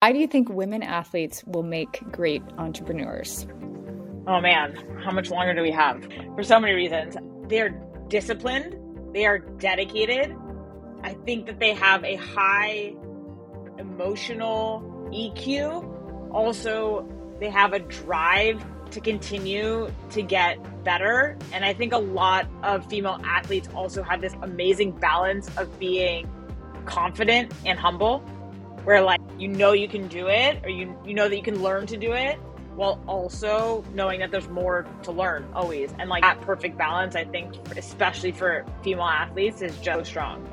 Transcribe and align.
Why 0.00 0.12
do 0.12 0.20
you 0.20 0.28
think 0.28 0.48
women 0.48 0.84
athletes 0.84 1.42
will 1.44 1.64
make 1.64 2.00
great 2.12 2.40
entrepreneurs? 2.56 3.48
Oh 4.28 4.40
man, 4.40 4.76
how 5.04 5.10
much 5.10 5.28
longer 5.28 5.54
do 5.54 5.60
we 5.60 5.72
have? 5.72 6.06
For 6.36 6.44
so 6.44 6.60
many 6.60 6.72
reasons. 6.74 7.16
They're 7.48 7.70
disciplined, 8.06 8.76
they 9.12 9.26
are 9.26 9.38
dedicated. 9.40 10.36
I 11.02 11.14
think 11.14 11.46
that 11.46 11.58
they 11.58 11.74
have 11.74 12.04
a 12.04 12.14
high 12.14 12.94
emotional 13.76 14.82
EQ. 15.12 16.30
Also, 16.32 17.04
they 17.40 17.50
have 17.50 17.72
a 17.72 17.80
drive 17.80 18.64
to 18.92 19.00
continue 19.00 19.92
to 20.10 20.22
get 20.22 20.84
better. 20.84 21.36
And 21.52 21.64
I 21.64 21.74
think 21.74 21.92
a 21.92 21.98
lot 21.98 22.46
of 22.62 22.86
female 22.86 23.20
athletes 23.24 23.68
also 23.74 24.04
have 24.04 24.20
this 24.20 24.34
amazing 24.42 24.92
balance 24.92 25.50
of 25.56 25.76
being 25.80 26.30
confident 26.84 27.52
and 27.66 27.76
humble 27.80 28.22
where 28.88 29.02
like 29.02 29.20
you 29.38 29.48
know 29.48 29.72
you 29.72 29.86
can 29.86 30.08
do 30.08 30.28
it 30.28 30.64
or 30.64 30.70
you 30.70 30.98
you 31.04 31.12
know 31.12 31.28
that 31.28 31.36
you 31.36 31.42
can 31.42 31.62
learn 31.62 31.86
to 31.86 31.98
do 31.98 32.14
it 32.14 32.36
while 32.74 32.98
also 33.06 33.84
knowing 33.92 34.18
that 34.18 34.30
there's 34.30 34.48
more 34.48 34.86
to 35.02 35.12
learn 35.12 35.46
always. 35.52 35.92
And 35.98 36.08
like 36.08 36.22
that 36.22 36.40
perfect 36.40 36.78
balance 36.78 37.14
i 37.14 37.22
think 37.22 37.54
especially 37.76 38.32
for 38.32 38.64
female 38.82 39.04
athletes 39.04 39.60
is 39.60 39.76
just 39.80 39.84
so 39.84 40.02
strong. 40.04 40.50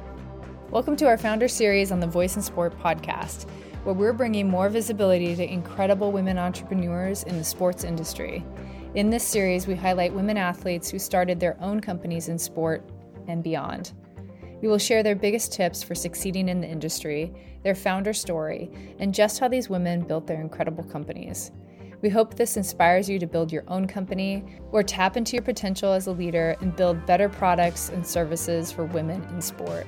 Welcome 0.70 0.98
to 0.98 1.08
our 1.08 1.18
founder 1.18 1.48
series 1.48 1.94
on 1.94 2.02
the 2.02 2.08
voice 2.08 2.36
in 2.36 2.42
sport 2.42 2.78
podcast 2.78 3.50
where 3.86 3.96
we're 3.96 4.12
bringing 4.12 4.50
more 4.50 4.68
visibility 4.68 5.34
to 5.34 5.50
incredible 5.50 6.12
women 6.12 6.38
entrepreneurs 6.38 7.24
in 7.24 7.38
the 7.38 7.44
sports 7.46 7.86
industry. 7.86 8.44
In 8.96 9.10
this 9.10 9.26
series 9.26 9.66
we 9.66 9.76
highlight 9.76 10.14
women 10.14 10.36
athletes 10.36 10.90
who 10.90 11.00
started 11.00 11.40
their 11.40 11.56
own 11.62 11.80
companies 11.80 12.28
in 12.28 12.38
sport 12.38 12.84
and 13.30 13.42
beyond. 13.42 13.94
We 14.62 14.68
will 14.68 14.78
share 14.78 15.04
their 15.04 15.16
biggest 15.16 15.54
tips 15.54 15.84
for 15.84 15.96
succeeding 15.96 16.50
in 16.50 16.60
the 16.60 16.68
industry, 16.68 17.34
their 17.66 17.76
founder 17.76 18.14
story, 18.14 18.70
and 19.00 19.12
just 19.12 19.40
how 19.40 19.48
these 19.48 19.72
women 19.72 20.02
built 20.02 20.28
their 20.28 20.40
incredible 20.40 20.84
companies. 20.84 21.52
We 22.04 22.10
hope 22.10 22.36
this 22.36 22.58
inspires 22.58 23.10
you 23.10 23.18
to 23.18 23.26
build 23.26 23.52
your 23.52 23.64
own 23.68 23.88
company 23.88 24.46
or 24.72 24.84
tap 24.84 25.18
into 25.18 25.36
your 25.36 25.42
potential 25.42 25.92
as 25.92 26.06
a 26.06 26.12
leader 26.12 26.56
and 26.62 26.76
build 26.76 27.08
better 27.08 27.28
products 27.28 27.90
and 27.90 28.06
services 28.06 28.72
for 28.72 28.86
women 28.86 29.24
in 29.32 29.42
sport. 29.42 29.88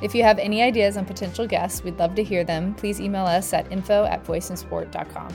If 0.00 0.14
you 0.14 0.22
have 0.22 0.38
any 0.38 0.62
ideas 0.62 0.96
on 0.96 1.06
potential 1.06 1.44
guests, 1.44 1.82
we'd 1.82 1.98
love 1.98 2.14
to 2.14 2.22
hear 2.22 2.44
them. 2.44 2.72
Please 2.74 3.00
email 3.00 3.26
us 3.26 3.52
at 3.52 3.70
info 3.72 4.04
at 4.04 4.24
voiceinsport.com. 4.24 5.34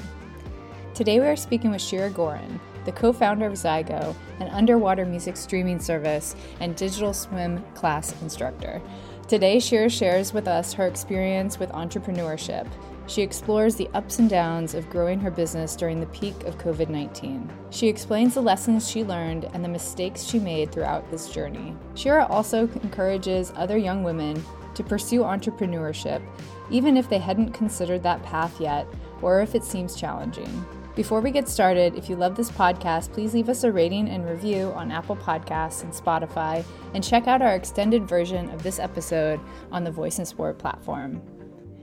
Today 0.93 1.19
we 1.19 1.25
are 1.25 1.35
speaking 1.35 1.71
with 1.71 1.81
Shira 1.81 2.09
Gorin, 2.09 2.61
the 2.85 2.93
co 2.93 3.11
founder 3.11 3.45
of 3.45 3.53
Zygo, 3.53 4.15
an 4.39 4.47
underwater 4.49 5.05
music 5.05 5.35
streaming 5.35 5.79
service 5.79 6.33
and 6.61 6.77
digital 6.77 7.13
swim 7.13 7.61
class 7.73 8.13
instructor. 8.21 8.81
Today, 9.27 9.57
Shira 9.59 9.89
shares 9.89 10.33
with 10.33 10.49
us 10.49 10.73
her 10.73 10.85
experience 10.85 11.57
with 11.57 11.71
entrepreneurship. 11.71 12.67
She 13.07 13.21
explores 13.21 13.75
the 13.75 13.89
ups 13.93 14.19
and 14.19 14.29
downs 14.29 14.73
of 14.73 14.89
growing 14.89 15.19
her 15.21 15.31
business 15.31 15.75
during 15.77 15.99
the 15.99 16.07
peak 16.07 16.43
of 16.43 16.57
COVID 16.57 16.89
19. 16.89 17.49
She 17.69 17.87
explains 17.87 18.33
the 18.33 18.41
lessons 18.41 18.89
she 18.89 19.03
learned 19.03 19.45
and 19.53 19.63
the 19.63 19.69
mistakes 19.69 20.23
she 20.23 20.39
made 20.39 20.71
throughout 20.71 21.09
this 21.09 21.29
journey. 21.29 21.75
Shira 21.95 22.25
also 22.27 22.67
encourages 22.83 23.53
other 23.55 23.77
young 23.77 24.03
women 24.03 24.43
to 24.75 24.83
pursue 24.83 25.21
entrepreneurship, 25.21 26.21
even 26.69 26.97
if 26.97 27.09
they 27.09 27.17
hadn't 27.17 27.53
considered 27.53 28.03
that 28.03 28.23
path 28.23 28.59
yet 28.59 28.87
or 29.21 29.41
if 29.41 29.55
it 29.55 29.63
seems 29.63 29.95
challenging. 29.95 30.65
Before 30.95 31.21
we 31.21 31.31
get 31.31 31.49
started, 31.49 31.95
if 31.95 32.07
you 32.07 32.15
love 32.15 32.35
this 32.35 32.51
podcast, 32.51 33.13
please 33.13 33.33
leave 33.33 33.49
us 33.49 33.63
a 33.63 33.71
rating 33.71 34.07
and 34.09 34.29
review 34.29 34.71
on 34.75 34.91
Apple 34.91 35.15
Podcasts 35.15 35.81
and 35.81 35.91
Spotify, 35.91 36.63
and 36.93 37.03
check 37.03 37.25
out 37.25 37.41
our 37.41 37.55
extended 37.55 38.07
version 38.07 38.47
of 38.51 38.61
this 38.61 38.77
episode 38.77 39.39
on 39.71 39.83
the 39.83 39.89
Voice 39.89 40.19
in 40.19 40.25
Sport 40.27 40.59
platform. 40.59 41.19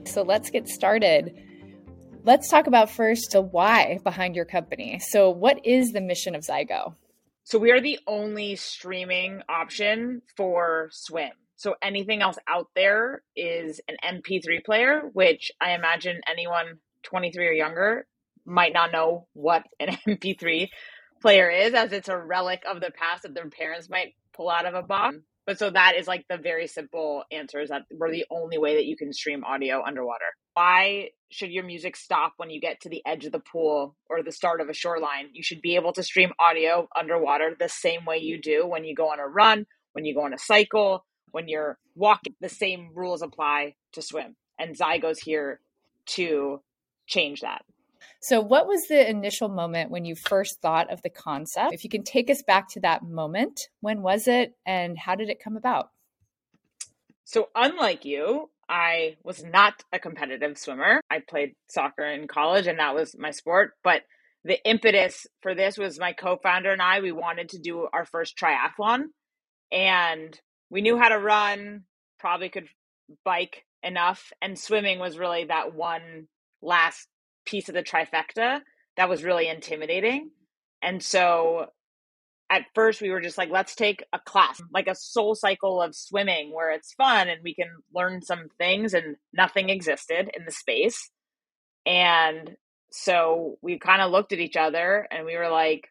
So 0.05 0.21
let's 0.21 0.49
get 0.49 0.69
started. 0.69 1.37
Let's 2.23 2.47
talk 2.47 2.67
about 2.67 2.89
first 2.89 3.31
the 3.33 3.41
why 3.41 3.99
behind 4.01 4.33
your 4.33 4.45
company. 4.45 4.99
So, 5.09 5.29
what 5.29 5.65
is 5.65 5.91
the 5.91 6.01
mission 6.01 6.33
of 6.33 6.43
Zygo? 6.43 6.95
So, 7.43 7.59
we 7.59 7.71
are 7.71 7.81
the 7.81 7.99
only 8.07 8.55
streaming 8.55 9.41
option 9.49 10.21
for 10.37 10.87
swim. 10.91 11.31
So, 11.57 11.75
anything 11.81 12.21
else 12.21 12.37
out 12.47 12.69
there 12.75 13.23
is 13.35 13.81
an 13.89 13.97
MP3 14.05 14.63
player, 14.63 15.01
which 15.11 15.51
I 15.59 15.71
imagine 15.71 16.21
anyone 16.29 16.77
23 17.03 17.47
or 17.47 17.51
younger 17.51 18.05
might 18.45 18.73
not 18.73 18.91
know 18.91 19.27
what 19.33 19.63
an 19.79 19.97
MP3 20.07 20.69
player 21.21 21.49
is, 21.49 21.73
as 21.73 21.91
it's 21.91 22.09
a 22.09 22.17
relic 22.17 22.63
of 22.69 22.81
the 22.81 22.91
past 22.91 23.23
that 23.23 23.33
their 23.33 23.49
parents 23.49 23.89
might 23.89 24.13
pull 24.33 24.49
out 24.49 24.65
of 24.65 24.73
a 24.73 24.81
box. 24.81 25.15
Mm-hmm. 25.15 25.23
But 25.45 25.57
so 25.57 25.69
that 25.71 25.95
is 25.97 26.07
like 26.07 26.25
the 26.29 26.37
very 26.37 26.67
simple 26.67 27.23
answer 27.31 27.59
is 27.59 27.69
that 27.69 27.83
we're 27.91 28.11
the 28.11 28.25
only 28.29 28.57
way 28.57 28.75
that 28.75 28.85
you 28.85 28.95
can 28.95 29.11
stream 29.11 29.43
audio 29.43 29.83
underwater. 29.83 30.25
Why 30.53 31.09
should 31.31 31.51
your 31.51 31.63
music 31.63 31.95
stop 31.95 32.33
when 32.37 32.49
you 32.49 32.61
get 32.61 32.81
to 32.81 32.89
the 32.89 33.01
edge 33.05 33.25
of 33.25 33.31
the 33.31 33.39
pool 33.39 33.95
or 34.09 34.21
the 34.21 34.31
start 34.31 34.61
of 34.61 34.69
a 34.69 34.73
shoreline? 34.73 35.29
You 35.33 35.41
should 35.41 35.61
be 35.61 35.75
able 35.75 35.93
to 35.93 36.03
stream 36.03 36.31
audio 36.39 36.87
underwater 36.95 37.55
the 37.57 37.69
same 37.69 38.05
way 38.05 38.17
you 38.17 38.39
do 38.39 38.67
when 38.67 38.83
you 38.83 38.95
go 38.95 39.09
on 39.09 39.19
a 39.19 39.27
run, 39.27 39.65
when 39.93 40.05
you 40.05 40.13
go 40.13 40.23
on 40.25 40.33
a 40.33 40.37
cycle, 40.37 41.05
when 41.31 41.47
you're 41.47 41.79
walking. 41.95 42.35
The 42.39 42.49
same 42.49 42.91
rules 42.93 43.21
apply 43.21 43.75
to 43.93 44.01
swim. 44.01 44.35
And 44.59 44.77
Zygo's 44.77 45.19
here 45.19 45.59
to 46.07 46.61
change 47.07 47.41
that. 47.41 47.65
So, 48.23 48.39
what 48.39 48.67
was 48.67 48.87
the 48.87 49.09
initial 49.09 49.49
moment 49.49 49.89
when 49.89 50.05
you 50.05 50.15
first 50.15 50.61
thought 50.61 50.91
of 50.91 51.01
the 51.01 51.09
concept? 51.09 51.73
If 51.73 51.83
you 51.83 51.89
can 51.89 52.03
take 52.03 52.29
us 52.29 52.43
back 52.43 52.69
to 52.69 52.79
that 52.81 53.03
moment, 53.03 53.59
when 53.79 54.03
was 54.03 54.27
it 54.27 54.53
and 54.63 54.95
how 54.95 55.15
did 55.15 55.29
it 55.29 55.43
come 55.43 55.57
about? 55.57 55.89
So, 57.23 57.49
unlike 57.55 58.05
you, 58.05 58.51
I 58.69 59.17
was 59.23 59.43
not 59.43 59.83
a 59.91 59.97
competitive 59.97 60.59
swimmer. 60.59 61.01
I 61.09 61.19
played 61.27 61.55
soccer 61.67 62.05
in 62.05 62.27
college 62.27 62.67
and 62.67 62.77
that 62.77 62.93
was 62.93 63.17
my 63.17 63.31
sport. 63.31 63.71
But 63.83 64.03
the 64.43 64.63
impetus 64.69 65.25
for 65.41 65.55
this 65.55 65.77
was 65.77 65.99
my 65.99 66.13
co 66.13 66.37
founder 66.37 66.71
and 66.71 66.81
I, 66.81 66.99
we 66.99 67.11
wanted 67.11 67.49
to 67.49 67.59
do 67.59 67.87
our 67.91 68.05
first 68.05 68.37
triathlon. 68.37 69.05
And 69.71 70.39
we 70.69 70.81
knew 70.81 70.97
how 70.97 71.09
to 71.09 71.17
run, 71.17 71.85
probably 72.19 72.49
could 72.49 72.67
bike 73.25 73.65
enough. 73.81 74.31
And 74.43 74.59
swimming 74.59 74.99
was 74.99 75.17
really 75.17 75.45
that 75.45 75.73
one 75.73 76.27
last 76.61 77.07
piece 77.51 77.69
of 77.69 77.75
the 77.75 77.83
trifecta 77.83 78.61
that 78.97 79.09
was 79.09 79.23
really 79.23 79.47
intimidating. 79.47 80.31
And 80.81 81.03
so 81.03 81.67
at 82.49 82.65
first 82.73 83.01
we 83.01 83.09
were 83.09 83.21
just 83.21 83.37
like, 83.37 83.49
let's 83.49 83.75
take 83.75 84.03
a 84.11 84.19
class, 84.19 84.61
like 84.73 84.87
a 84.87 84.95
soul 84.95 85.35
cycle 85.35 85.81
of 85.81 85.95
swimming 85.95 86.53
where 86.53 86.71
it's 86.71 86.93
fun 86.93 87.29
and 87.29 87.41
we 87.43 87.53
can 87.53 87.69
learn 87.93 88.21
some 88.21 88.47
things 88.57 88.93
and 88.93 89.15
nothing 89.33 89.69
existed 89.69 90.29
in 90.35 90.45
the 90.45 90.51
space. 90.51 91.09
And 91.85 92.51
so 92.91 93.57
we 93.61 93.79
kind 93.79 94.01
of 94.01 94.11
looked 94.11 94.33
at 94.33 94.39
each 94.39 94.57
other 94.57 95.07
and 95.11 95.25
we 95.25 95.37
were 95.37 95.49
like, 95.49 95.87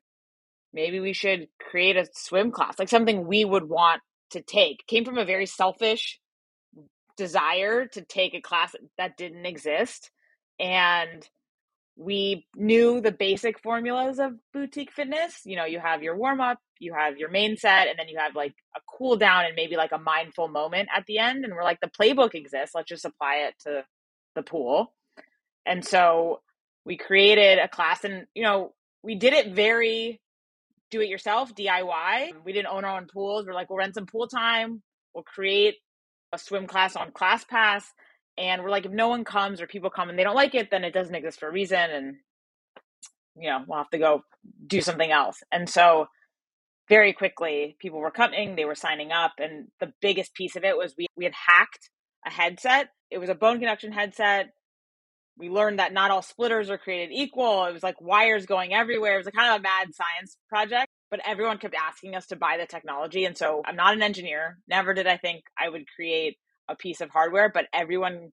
maybe 0.72 1.00
we 1.00 1.12
should 1.12 1.48
create 1.70 1.96
a 1.96 2.06
swim 2.12 2.50
class, 2.50 2.78
like 2.78 2.88
something 2.88 3.26
we 3.26 3.44
would 3.44 3.68
want 3.68 4.02
to 4.30 4.42
take. 4.42 4.86
Came 4.86 5.04
from 5.04 5.18
a 5.18 5.24
very 5.24 5.46
selfish 5.46 6.20
desire 7.16 7.86
to 7.86 8.02
take 8.02 8.34
a 8.34 8.40
class 8.40 8.74
that 8.98 9.16
didn't 9.16 9.46
exist. 9.46 10.10
And 10.58 11.26
we 12.00 12.46
knew 12.56 13.02
the 13.02 13.12
basic 13.12 13.60
formulas 13.60 14.18
of 14.18 14.32
boutique 14.54 14.90
fitness. 14.90 15.42
You 15.44 15.56
know, 15.56 15.66
you 15.66 15.78
have 15.78 16.02
your 16.02 16.16
warm 16.16 16.40
up, 16.40 16.58
you 16.78 16.94
have 16.94 17.18
your 17.18 17.28
main 17.28 17.58
set, 17.58 17.88
and 17.88 17.98
then 17.98 18.08
you 18.08 18.18
have 18.18 18.34
like 18.34 18.54
a 18.74 18.80
cool 18.96 19.16
down 19.16 19.44
and 19.44 19.54
maybe 19.54 19.76
like 19.76 19.92
a 19.92 19.98
mindful 19.98 20.48
moment 20.48 20.88
at 20.96 21.04
the 21.04 21.18
end. 21.18 21.44
And 21.44 21.52
we're 21.52 21.62
like, 21.62 21.78
the 21.80 21.90
playbook 21.90 22.34
exists. 22.34 22.74
Let's 22.74 22.88
just 22.88 23.04
apply 23.04 23.48
it 23.48 23.54
to 23.66 23.84
the 24.34 24.42
pool. 24.42 24.94
And 25.66 25.84
so 25.84 26.40
we 26.86 26.96
created 26.96 27.58
a 27.58 27.68
class, 27.68 28.02
and 28.02 28.26
you 28.34 28.44
know, 28.44 28.72
we 29.02 29.14
did 29.14 29.34
it 29.34 29.52
very 29.52 30.22
do 30.90 31.02
it 31.02 31.08
yourself, 31.08 31.54
DIY. 31.54 32.32
We 32.46 32.54
didn't 32.54 32.68
own 32.68 32.86
our 32.86 32.96
own 32.96 33.08
pools. 33.12 33.46
We're 33.46 33.52
like, 33.52 33.68
we'll 33.68 33.78
rent 33.78 33.94
some 33.94 34.06
pool 34.06 34.26
time, 34.26 34.82
we'll 35.14 35.22
create 35.22 35.74
a 36.32 36.38
swim 36.38 36.66
class 36.66 36.96
on 36.96 37.10
ClassPass 37.10 37.82
and 38.38 38.62
we're 38.62 38.70
like 38.70 38.86
if 38.86 38.92
no 38.92 39.08
one 39.08 39.24
comes 39.24 39.60
or 39.60 39.66
people 39.66 39.90
come 39.90 40.08
and 40.08 40.18
they 40.18 40.24
don't 40.24 40.36
like 40.36 40.54
it 40.54 40.70
then 40.70 40.84
it 40.84 40.94
doesn't 40.94 41.14
exist 41.14 41.40
for 41.40 41.48
a 41.48 41.52
reason 41.52 41.78
and 41.78 42.16
you 43.36 43.48
know 43.48 43.58
we'll 43.66 43.78
have 43.78 43.90
to 43.90 43.98
go 43.98 44.24
do 44.66 44.80
something 44.80 45.10
else. 45.10 45.42
And 45.52 45.68
so 45.68 46.06
very 46.88 47.12
quickly 47.12 47.76
people 47.78 48.00
were 48.00 48.10
coming 48.10 48.56
they 48.56 48.64
were 48.64 48.74
signing 48.74 49.12
up 49.12 49.32
and 49.38 49.68
the 49.78 49.92
biggest 50.00 50.34
piece 50.34 50.56
of 50.56 50.64
it 50.64 50.76
was 50.76 50.94
we, 50.96 51.06
we 51.16 51.24
had 51.24 51.34
hacked 51.34 51.90
a 52.26 52.30
headset. 52.30 52.88
It 53.10 53.18
was 53.18 53.28
a 53.28 53.34
bone 53.34 53.58
conduction 53.58 53.92
headset. 53.92 54.50
We 55.38 55.48
learned 55.48 55.78
that 55.78 55.92
not 55.92 56.10
all 56.10 56.22
splitters 56.22 56.68
are 56.68 56.76
created 56.78 57.14
equal. 57.14 57.64
It 57.64 57.72
was 57.72 57.82
like 57.82 58.00
wires 58.00 58.44
going 58.44 58.74
everywhere. 58.74 59.14
It 59.14 59.18
was 59.18 59.26
a 59.26 59.32
kind 59.32 59.54
of 59.54 59.60
a 59.60 59.62
mad 59.62 59.88
science 59.94 60.36
project 60.48 60.88
but 61.10 61.20
everyone 61.26 61.58
kept 61.58 61.74
asking 61.74 62.14
us 62.14 62.26
to 62.28 62.36
buy 62.36 62.56
the 62.58 62.66
technology 62.66 63.24
and 63.24 63.36
so 63.36 63.62
i'm 63.66 63.76
not 63.76 63.94
an 63.94 64.02
engineer. 64.02 64.58
Never 64.68 64.94
did 64.94 65.06
i 65.06 65.16
think 65.16 65.44
i 65.58 65.68
would 65.68 65.84
create 65.94 66.38
a 66.70 66.76
piece 66.76 67.00
of 67.00 67.10
hardware, 67.10 67.50
but 67.52 67.66
everyone 67.74 68.30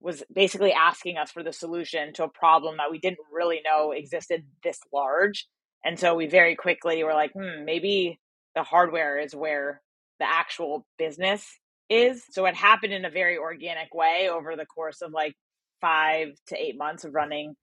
was 0.00 0.22
basically 0.34 0.72
asking 0.72 1.18
us 1.18 1.30
for 1.30 1.42
the 1.42 1.52
solution 1.52 2.12
to 2.14 2.24
a 2.24 2.28
problem 2.28 2.78
that 2.78 2.90
we 2.90 2.98
didn't 2.98 3.18
really 3.32 3.60
know 3.64 3.92
existed 3.92 4.44
this 4.64 4.78
large. 4.92 5.46
And 5.84 5.98
so 5.98 6.14
we 6.14 6.26
very 6.26 6.56
quickly 6.56 7.04
were 7.04 7.14
like, 7.14 7.32
hmm, 7.32 7.64
maybe 7.64 8.18
the 8.54 8.62
hardware 8.62 9.18
is 9.18 9.34
where 9.34 9.80
the 10.18 10.26
actual 10.26 10.86
business 10.98 11.46
is. 11.88 12.22
So 12.30 12.46
it 12.46 12.54
happened 12.54 12.92
in 12.92 13.04
a 13.04 13.10
very 13.10 13.36
organic 13.36 13.94
way 13.94 14.28
over 14.32 14.56
the 14.56 14.66
course 14.66 15.02
of 15.02 15.12
like 15.12 15.34
five 15.80 16.28
to 16.48 16.56
eight 16.56 16.76
months 16.76 17.04
of 17.04 17.14
running 17.14 17.54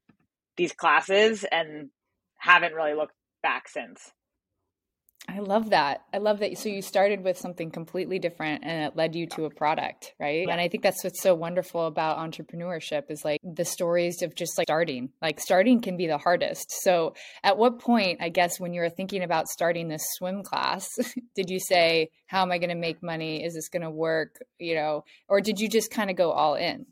these 0.57 0.73
classes 0.73 1.45
and 1.51 1.89
haven't 2.37 2.73
really 2.73 2.93
looked 2.93 3.13
back 3.41 3.67
since. 3.67 4.11
I 5.29 5.39
love 5.39 5.71
that. 5.71 6.03
I 6.13 6.19
love 6.19 6.39
that. 6.39 6.57
So 6.57 6.69
you 6.69 6.81
started 6.81 7.21
with 7.21 7.37
something 7.37 7.69
completely 7.69 8.17
different 8.17 8.63
and 8.63 8.85
it 8.85 8.95
led 8.95 9.13
you 9.13 9.27
to 9.27 9.43
a 9.43 9.49
product, 9.49 10.13
right? 10.19 10.47
And 10.47 10.59
I 10.59 10.69
think 10.69 10.83
that's 10.83 11.03
what's 11.03 11.21
so 11.21 11.35
wonderful 11.35 11.85
about 11.85 12.17
entrepreneurship 12.17 13.11
is 13.11 13.25
like 13.25 13.41
the 13.43 13.65
stories 13.65 14.21
of 14.21 14.35
just 14.35 14.57
like 14.57 14.67
starting. 14.67 15.09
Like 15.21 15.41
starting 15.41 15.81
can 15.81 15.97
be 15.97 16.07
the 16.07 16.17
hardest. 16.17 16.71
So 16.81 17.13
at 17.43 17.57
what 17.57 17.79
point, 17.79 18.19
I 18.21 18.29
guess, 18.29 18.57
when 18.57 18.73
you 18.73 18.79
were 18.79 18.89
thinking 18.89 19.21
about 19.21 19.47
starting 19.47 19.89
this 19.89 20.05
swim 20.13 20.43
class, 20.43 20.89
did 21.35 21.49
you 21.49 21.59
say, 21.59 22.09
how 22.27 22.41
am 22.41 22.51
I 22.51 22.57
going 22.57 22.69
to 22.69 22.75
make 22.75 23.03
money? 23.03 23.43
Is 23.43 23.53
this 23.53 23.67
going 23.67 23.83
to 23.83 23.91
work? 23.91 24.39
You 24.59 24.75
know, 24.75 25.03
or 25.27 25.41
did 25.41 25.59
you 25.59 25.67
just 25.67 25.91
kind 25.91 26.09
of 26.09 26.15
go 26.15 26.31
all 26.31 26.55
in? 26.55 26.85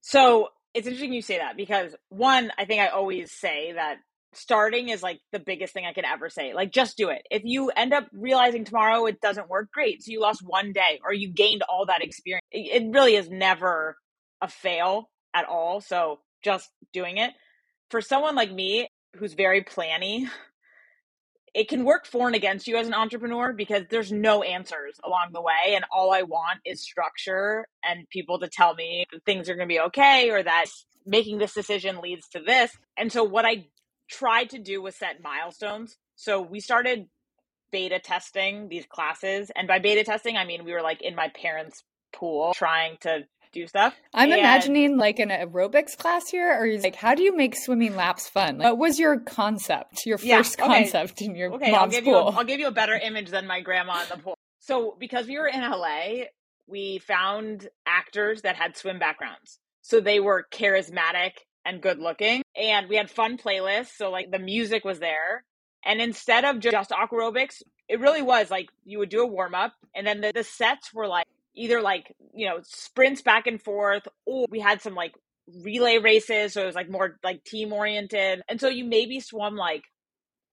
So 0.00 0.50
it's 0.72 0.86
interesting 0.86 1.12
you 1.12 1.22
say 1.22 1.38
that 1.38 1.56
because 1.56 1.96
one, 2.10 2.52
I 2.56 2.64
think 2.64 2.80
I 2.80 2.88
always 2.88 3.32
say 3.32 3.72
that 3.72 3.96
starting 4.38 4.88
is 4.88 5.02
like 5.02 5.20
the 5.32 5.38
biggest 5.38 5.72
thing 5.72 5.84
I 5.86 5.92
could 5.92 6.04
ever 6.04 6.30
say. 6.30 6.54
Like, 6.54 6.72
just 6.72 6.96
do 6.96 7.08
it. 7.08 7.22
If 7.30 7.42
you 7.44 7.70
end 7.70 7.92
up 7.92 8.06
realizing 8.12 8.64
tomorrow 8.64 9.06
it 9.06 9.20
doesn't 9.20 9.48
work, 9.48 9.70
great. 9.72 10.02
So 10.02 10.12
you 10.12 10.20
lost 10.20 10.42
one 10.44 10.72
day 10.72 11.00
or 11.04 11.12
you 11.12 11.32
gained 11.32 11.62
all 11.62 11.86
that 11.86 12.02
experience. 12.02 12.44
It 12.50 12.92
really 12.92 13.16
is 13.16 13.30
never 13.30 13.96
a 14.40 14.48
fail 14.48 15.10
at 15.34 15.46
all. 15.46 15.80
So 15.80 16.20
just 16.42 16.70
doing 16.92 17.18
it. 17.18 17.32
For 17.90 18.00
someone 18.00 18.34
like 18.34 18.52
me 18.52 18.88
who's 19.16 19.34
very 19.34 19.64
planny, 19.64 20.28
it 21.54 21.68
can 21.68 21.84
work 21.84 22.06
for 22.06 22.26
and 22.26 22.36
against 22.36 22.68
you 22.68 22.76
as 22.76 22.86
an 22.86 22.94
entrepreneur 22.94 23.52
because 23.52 23.84
there's 23.90 24.12
no 24.12 24.42
answers 24.42 25.00
along 25.04 25.30
the 25.32 25.40
way. 25.40 25.74
And 25.74 25.84
all 25.90 26.12
I 26.12 26.22
want 26.22 26.60
is 26.64 26.82
structure 26.82 27.66
and 27.82 28.08
people 28.10 28.38
to 28.40 28.48
tell 28.48 28.74
me 28.74 29.06
things 29.24 29.48
are 29.48 29.54
going 29.54 29.68
to 29.68 29.74
be 29.74 29.80
okay 29.80 30.30
or 30.30 30.42
that 30.42 30.66
making 31.06 31.38
this 31.38 31.54
decision 31.54 32.00
leads 32.00 32.28
to 32.28 32.40
this. 32.40 32.70
And 32.96 33.10
so 33.10 33.24
what 33.24 33.46
I 33.46 33.66
tried 34.08 34.50
to 34.50 34.58
do 34.58 34.82
was 34.82 34.96
set 34.96 35.22
milestones. 35.22 35.96
So 36.16 36.40
we 36.40 36.60
started 36.60 37.08
beta 37.70 37.98
testing 37.98 38.68
these 38.68 38.86
classes. 38.86 39.50
And 39.54 39.68
by 39.68 39.78
beta 39.78 40.04
testing, 40.04 40.36
I 40.36 40.44
mean 40.44 40.64
we 40.64 40.72
were 40.72 40.82
like 40.82 41.02
in 41.02 41.14
my 41.14 41.28
parents' 41.28 41.82
pool 42.12 42.52
trying 42.54 42.96
to 43.02 43.26
do 43.52 43.66
stuff. 43.66 43.94
I'm 44.14 44.30
and... 44.30 44.40
imagining 44.40 44.96
like 44.96 45.18
an 45.18 45.30
aerobics 45.30 45.96
class 45.96 46.28
here, 46.28 46.52
or 46.52 46.66
is 46.66 46.82
like 46.82 46.96
how 46.96 47.14
do 47.14 47.22
you 47.22 47.36
make 47.36 47.54
swimming 47.56 47.96
laps 47.96 48.28
fun? 48.28 48.58
Like, 48.58 48.66
what 48.66 48.78
was 48.78 48.98
your 48.98 49.20
concept, 49.20 50.06
your 50.06 50.18
first 50.18 50.56
yeah, 50.58 50.64
okay. 50.64 50.82
concept 50.82 51.22
in 51.22 51.34
your 51.34 51.52
okay, 51.54 51.70
mom's 51.70 51.94
I'll 51.94 52.00
give 52.00 52.04
pool? 52.04 52.12
You 52.12 52.18
a, 52.18 52.30
I'll 52.30 52.44
give 52.44 52.60
you 52.60 52.66
a 52.68 52.72
better 52.72 52.94
image 52.94 53.30
than 53.30 53.46
my 53.46 53.60
grandma 53.60 54.02
in 54.02 54.08
the 54.10 54.22
pool. 54.22 54.34
So 54.60 54.96
because 54.98 55.26
we 55.26 55.38
were 55.38 55.46
in 55.46 55.60
LA, 55.60 56.24
we 56.66 56.98
found 56.98 57.68
actors 57.86 58.42
that 58.42 58.56
had 58.56 58.76
swim 58.76 58.98
backgrounds. 58.98 59.58
So 59.82 60.00
they 60.00 60.20
were 60.20 60.46
charismatic 60.52 61.32
and 61.68 61.82
good 61.82 61.98
looking. 61.98 62.42
And 62.56 62.88
we 62.88 62.96
had 62.96 63.10
fun 63.10 63.36
playlists. 63.36 63.96
So 63.96 64.10
like 64.10 64.30
the 64.30 64.38
music 64.38 64.84
was 64.84 64.98
there. 64.98 65.44
And 65.84 66.00
instead 66.00 66.44
of 66.44 66.58
just 66.58 66.90
aquarobics, 66.90 67.62
it 67.88 68.00
really 68.00 68.22
was 68.22 68.50
like 68.50 68.68
you 68.84 68.98
would 68.98 69.10
do 69.10 69.22
a 69.22 69.26
warm 69.26 69.54
up 69.54 69.72
and 69.94 70.06
then 70.06 70.20
the, 70.20 70.32
the 70.34 70.44
sets 70.44 70.92
were 70.92 71.06
like 71.06 71.26
either 71.54 71.80
like, 71.80 72.14
you 72.34 72.48
know, 72.48 72.58
sprints 72.62 73.22
back 73.22 73.46
and 73.46 73.62
forth 73.62 74.02
or 74.26 74.46
we 74.50 74.60
had 74.60 74.82
some 74.82 74.94
like 74.94 75.14
relay 75.62 75.98
races. 75.98 76.54
So 76.54 76.62
it 76.62 76.66
was 76.66 76.74
like 76.74 76.90
more 76.90 77.18
like 77.22 77.44
team 77.44 77.72
oriented. 77.72 78.42
And 78.48 78.60
so 78.60 78.68
you 78.68 78.84
maybe 78.84 79.20
swum 79.20 79.56
like 79.56 79.84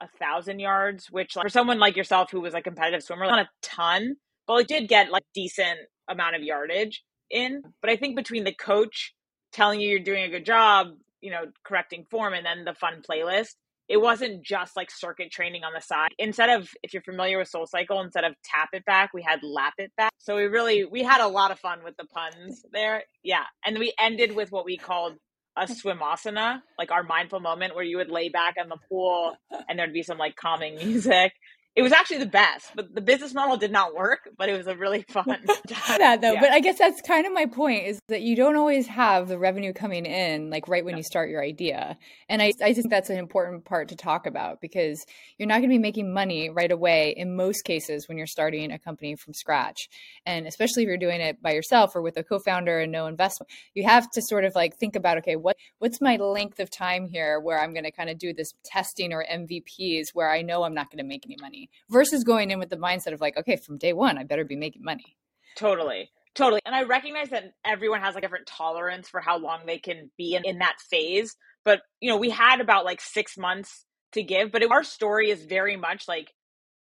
a 0.01 0.07
thousand 0.19 0.59
yards, 0.59 1.07
which 1.09 1.35
like, 1.35 1.43
for 1.43 1.49
someone 1.49 1.79
like 1.79 1.95
yourself 1.95 2.29
who 2.31 2.41
was 2.41 2.53
a 2.53 2.61
competitive 2.61 3.03
swimmer, 3.03 3.25
not 3.25 3.39
a 3.39 3.49
ton, 3.61 4.15
but 4.47 4.61
it 4.61 4.67
did 4.67 4.87
get 4.87 5.11
like 5.11 5.23
decent 5.33 5.79
amount 6.09 6.35
of 6.35 6.43
yardage 6.43 7.03
in. 7.29 7.63
But 7.81 7.89
I 7.89 7.95
think 7.95 8.15
between 8.15 8.43
the 8.43 8.53
coach 8.53 9.13
telling 9.51 9.79
you 9.79 9.89
you're 9.89 9.99
doing 9.99 10.23
a 10.23 10.29
good 10.29 10.45
job, 10.45 10.87
you 11.21 11.31
know, 11.31 11.45
correcting 11.65 12.05
form 12.09 12.33
and 12.33 12.45
then 12.45 12.65
the 12.65 12.73
fun 12.73 13.01
playlist. 13.07 13.55
It 13.87 13.97
wasn't 13.97 14.43
just 14.43 14.75
like 14.75 14.89
circuit 14.89 15.31
training 15.31 15.63
on 15.63 15.73
the 15.73 15.81
side. 15.81 16.09
Instead 16.17 16.49
of, 16.49 16.69
if 16.81 16.93
you're 16.93 17.03
familiar 17.03 17.37
with 17.37 17.49
Soul 17.49 17.67
Cycle, 17.67 18.01
instead 18.01 18.23
of 18.23 18.33
tap 18.43 18.69
it 18.73 18.83
back, 18.85 19.13
we 19.13 19.21
had 19.21 19.43
lap 19.43 19.73
it 19.77 19.91
back. 19.95 20.11
So 20.17 20.35
we 20.35 20.43
really, 20.43 20.85
we 20.85 21.03
had 21.03 21.21
a 21.21 21.27
lot 21.27 21.51
of 21.51 21.59
fun 21.59 21.83
with 21.83 21.95
the 21.95 22.05
puns 22.05 22.65
there. 22.73 23.03
Yeah. 23.23 23.43
And 23.63 23.77
we 23.77 23.93
ended 23.99 24.35
with 24.35 24.51
what 24.51 24.65
we 24.65 24.77
called 24.77 25.17
a 25.55 25.67
swimasana, 25.67 26.61
like 26.77 26.91
our 26.91 27.03
mindful 27.03 27.39
moment 27.39 27.75
where 27.75 27.83
you 27.83 27.97
would 27.97 28.09
lay 28.09 28.29
back 28.29 28.55
in 28.61 28.69
the 28.69 28.77
pool 28.89 29.35
and 29.69 29.79
there'd 29.79 29.93
be 29.93 30.03
some 30.03 30.17
like 30.17 30.35
calming 30.35 30.75
music 30.83 31.31
it 31.75 31.81
was 31.81 31.91
actually 31.91 32.19
the 32.19 32.25
best, 32.25 32.71
but 32.73 32.95
the 32.95 33.01
business 33.01 33.33
model 33.33 33.57
did 33.57 33.71
not 33.71 33.93
work, 33.93 34.29
but 34.37 34.47
it 34.47 34.57
was 34.57 34.65
a 34.67 34.77
really 34.77 35.01
fun 35.09 35.25
that 35.27 36.19
though. 36.21 36.33
Yeah. 36.33 36.39
But 36.39 36.51
I 36.51 36.61
guess 36.61 36.77
that's 36.77 37.01
kind 37.01 37.25
of 37.25 37.33
my 37.33 37.47
point 37.47 37.85
is 37.85 37.99
that 38.07 38.21
you 38.21 38.35
don't 38.37 38.55
always 38.55 38.87
have 38.87 39.27
the 39.27 39.37
revenue 39.37 39.73
coming 39.73 40.05
in 40.05 40.49
like 40.49 40.69
right 40.69 40.85
when 40.85 40.93
yeah. 40.93 40.99
you 40.99 41.03
start 41.03 41.29
your 41.29 41.43
idea. 41.43 41.97
And 42.29 42.41
I, 42.41 42.53
I 42.63 42.73
think 42.73 42.89
that's 42.89 43.09
an 43.09 43.17
important 43.17 43.65
part 43.65 43.89
to 43.89 43.97
talk 43.97 44.25
about 44.25 44.61
because 44.61 45.05
you're 45.37 45.49
not 45.49 45.55
going 45.55 45.69
to 45.69 45.73
be 45.73 45.79
making 45.79 46.13
money 46.13 46.49
right 46.49 46.71
away 46.71 47.13
in 47.15 47.35
most 47.35 47.63
cases 47.63 48.07
when 48.07 48.17
you're 48.17 48.25
starting 48.25 48.71
a 48.71 48.79
company 48.79 49.17
from 49.17 49.33
scratch. 49.33 49.89
And 50.25 50.47
especially 50.47 50.83
if 50.83 50.87
you're 50.87 50.97
doing 50.97 51.19
it 51.19 51.41
by 51.41 51.51
yourself 51.51 51.93
or 51.93 52.01
with 52.01 52.15
a 52.15 52.23
co-founder 52.23 52.79
and 52.79 52.91
no 52.91 53.07
investment, 53.07 53.49
you 53.73 53.83
have 53.83 54.09
to 54.11 54.21
sort 54.21 54.45
of 54.45 54.55
like 54.55 54.77
think 54.77 54.95
about, 54.95 55.17
okay, 55.17 55.35
what, 55.35 55.57
what's 55.79 55.99
my 55.99 56.15
length 56.15 56.61
of 56.61 56.71
time 56.71 57.09
here 57.09 57.37
where 57.37 57.61
I'm 57.61 57.73
going 57.73 57.83
to 57.83 57.91
kind 57.91 58.09
of 58.09 58.17
do 58.17 58.33
this 58.33 58.53
testing 58.63 59.11
or 59.11 59.25
MVPs 59.29 60.09
where 60.13 60.31
I 60.31 60.41
know 60.41 60.63
I'm 60.63 60.73
not 60.73 60.89
going 60.89 60.99
to 60.99 61.03
make 61.03 61.25
any 61.25 61.35
money 61.41 61.64
versus 61.89 62.23
going 62.23 62.51
in 62.51 62.59
with 62.59 62.69
the 62.69 62.77
mindset 62.77 63.13
of 63.13 63.21
like, 63.21 63.37
okay, 63.37 63.55
from 63.55 63.77
day 63.77 63.93
one, 63.93 64.17
I 64.17 64.23
better 64.23 64.45
be 64.45 64.55
making 64.55 64.83
money. 64.83 65.17
Totally. 65.55 66.09
Totally. 66.35 66.61
And 66.65 66.75
I 66.75 66.83
recognize 66.83 67.29
that 67.29 67.53
everyone 67.63 68.01
has 68.01 68.13
like 68.13 68.23
a 68.23 68.27
different 68.27 68.47
tolerance 68.47 69.07
for 69.07 69.21
how 69.21 69.37
long 69.37 69.61
they 69.65 69.77
can 69.77 70.11
be 70.17 70.35
in, 70.35 70.43
in 70.43 70.59
that 70.59 70.75
phase. 70.89 71.35
But, 71.63 71.81
you 72.01 72.09
know, 72.09 72.17
we 72.17 72.29
had 72.29 72.59
about 72.59 72.83
like 72.83 72.99
six 72.99 73.37
months 73.37 73.85
to 74.11 74.21
give, 74.21 74.51
but 74.51 74.61
it, 74.61 74.71
our 74.71 74.83
story 74.83 75.29
is 75.29 75.43
very 75.45 75.77
much 75.77 76.07
like 76.07 76.33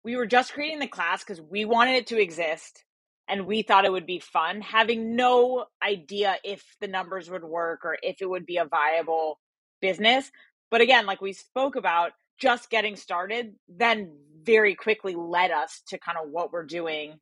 we 0.05 0.17
were 0.17 0.27
just 0.27 0.53
creating 0.53 0.81
the 0.81 0.87
class 0.87 1.25
because 1.25 1.41
we 1.41 1.65
wanted 1.65 1.95
it 1.95 2.07
to 2.09 2.21
exist 2.21 2.85
and 3.29 3.47
we 3.47 3.63
thought 3.63 3.85
it 3.85 3.93
would 3.93 4.07
be 4.07 4.21
fun, 4.21 4.61
having 4.61 5.17
no 5.17 5.67
idea 5.83 6.37
if 6.45 6.65
the 6.81 6.89
numbers 6.89 7.31
would 7.31 7.45
work 7.45 7.85
or 7.85 7.97
if 8.03 8.21
it 8.21 8.29
would 8.29 8.47
be 8.47 8.57
a 8.59 8.65
viable 8.65 9.39
business. 9.81 10.31
But 10.71 10.81
again, 10.81 11.07
like 11.07 11.21
we 11.21 11.33
spoke 11.33 11.77
about, 11.77 12.13
just 12.41 12.71
getting 12.71 12.97
started 12.97 13.55
then 13.69 14.13
very 14.45 14.75
quickly 14.75 15.15
led 15.17 15.51
us 15.51 15.83
to 15.89 15.99
kind 15.99 16.19
of 16.23 16.31
what 16.31 16.53
we're 16.53 16.65
doing 16.65 17.19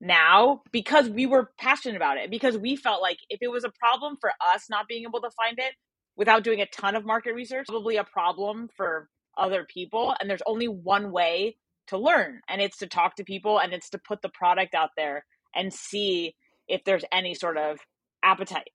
now 0.00 0.62
because 0.72 1.08
we 1.08 1.26
were 1.26 1.50
passionate 1.58 1.96
about 1.96 2.16
it 2.16 2.30
because 2.30 2.56
we 2.56 2.76
felt 2.76 3.02
like 3.02 3.18
if 3.28 3.40
it 3.42 3.50
was 3.50 3.64
a 3.64 3.72
problem 3.78 4.16
for 4.20 4.32
us 4.54 4.66
not 4.70 4.88
being 4.88 5.04
able 5.04 5.20
to 5.20 5.30
find 5.30 5.58
it 5.58 5.74
without 6.16 6.44
doing 6.44 6.60
a 6.60 6.66
ton 6.66 6.96
of 6.96 7.04
market 7.04 7.34
research 7.34 7.66
probably 7.68 7.96
a 7.96 8.04
problem 8.04 8.68
for 8.76 9.08
other 9.38 9.66
people 9.68 10.14
and 10.20 10.28
there's 10.28 10.42
only 10.46 10.68
one 10.68 11.12
way 11.12 11.56
to 11.86 11.98
learn 11.98 12.40
and 12.48 12.60
it's 12.62 12.78
to 12.78 12.86
talk 12.86 13.16
to 13.16 13.24
people 13.24 13.60
and 13.60 13.72
it's 13.72 13.90
to 13.90 13.98
put 13.98 14.22
the 14.22 14.28
product 14.30 14.74
out 14.74 14.90
there 14.96 15.24
and 15.54 15.72
see 15.72 16.34
if 16.68 16.82
there's 16.84 17.04
any 17.12 17.34
sort 17.34 17.58
of 17.58 17.78
appetite 18.22 18.70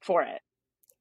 for 0.00 0.22
it 0.22 0.40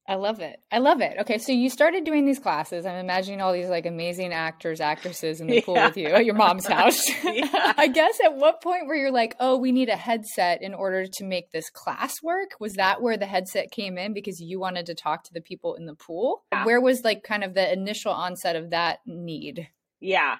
I 0.09 0.15
love 0.15 0.39
it. 0.39 0.61
I 0.71 0.77
love 0.77 1.01
it. 1.01 1.17
Okay, 1.19 1.37
so 1.37 1.51
you 1.51 1.69
started 1.69 2.05
doing 2.05 2.25
these 2.25 2.39
classes. 2.39 2.85
I'm 2.85 2.95
imagining 2.95 3.41
all 3.41 3.51
these 3.51 3.67
like 3.67 3.85
amazing 3.85 4.31
actors, 4.31 4.79
actresses 4.79 5.41
in 5.41 5.47
the 5.47 5.55
yeah. 5.55 5.61
pool 5.61 5.73
with 5.73 5.97
you 5.97 6.07
at 6.07 6.23
your 6.23 6.35
mom's 6.35 6.65
house. 6.65 7.09
yeah. 7.25 7.49
I 7.77 7.87
guess 7.87 8.17
at 8.23 8.35
what 8.35 8.61
point 8.61 8.87
were 8.87 8.95
you're 8.95 9.11
like, 9.11 9.35
oh, 9.41 9.57
we 9.57 9.73
need 9.73 9.89
a 9.89 9.97
headset 9.97 10.61
in 10.61 10.73
order 10.73 11.05
to 11.05 11.23
make 11.25 11.51
this 11.51 11.69
class 11.69 12.23
work? 12.23 12.51
Was 12.59 12.75
that 12.75 13.01
where 13.01 13.17
the 13.17 13.25
headset 13.25 13.69
came 13.71 13.97
in 13.97 14.13
because 14.13 14.39
you 14.39 14.61
wanted 14.61 14.85
to 14.85 14.95
talk 14.95 15.25
to 15.25 15.33
the 15.33 15.41
people 15.41 15.75
in 15.75 15.85
the 15.85 15.95
pool? 15.95 16.45
Yeah. 16.53 16.63
Where 16.63 16.79
was 16.79 17.03
like 17.03 17.23
kind 17.23 17.43
of 17.43 17.53
the 17.53 17.71
initial 17.71 18.13
onset 18.13 18.55
of 18.55 18.69
that 18.69 18.99
need? 19.05 19.67
Yeah, 19.99 20.37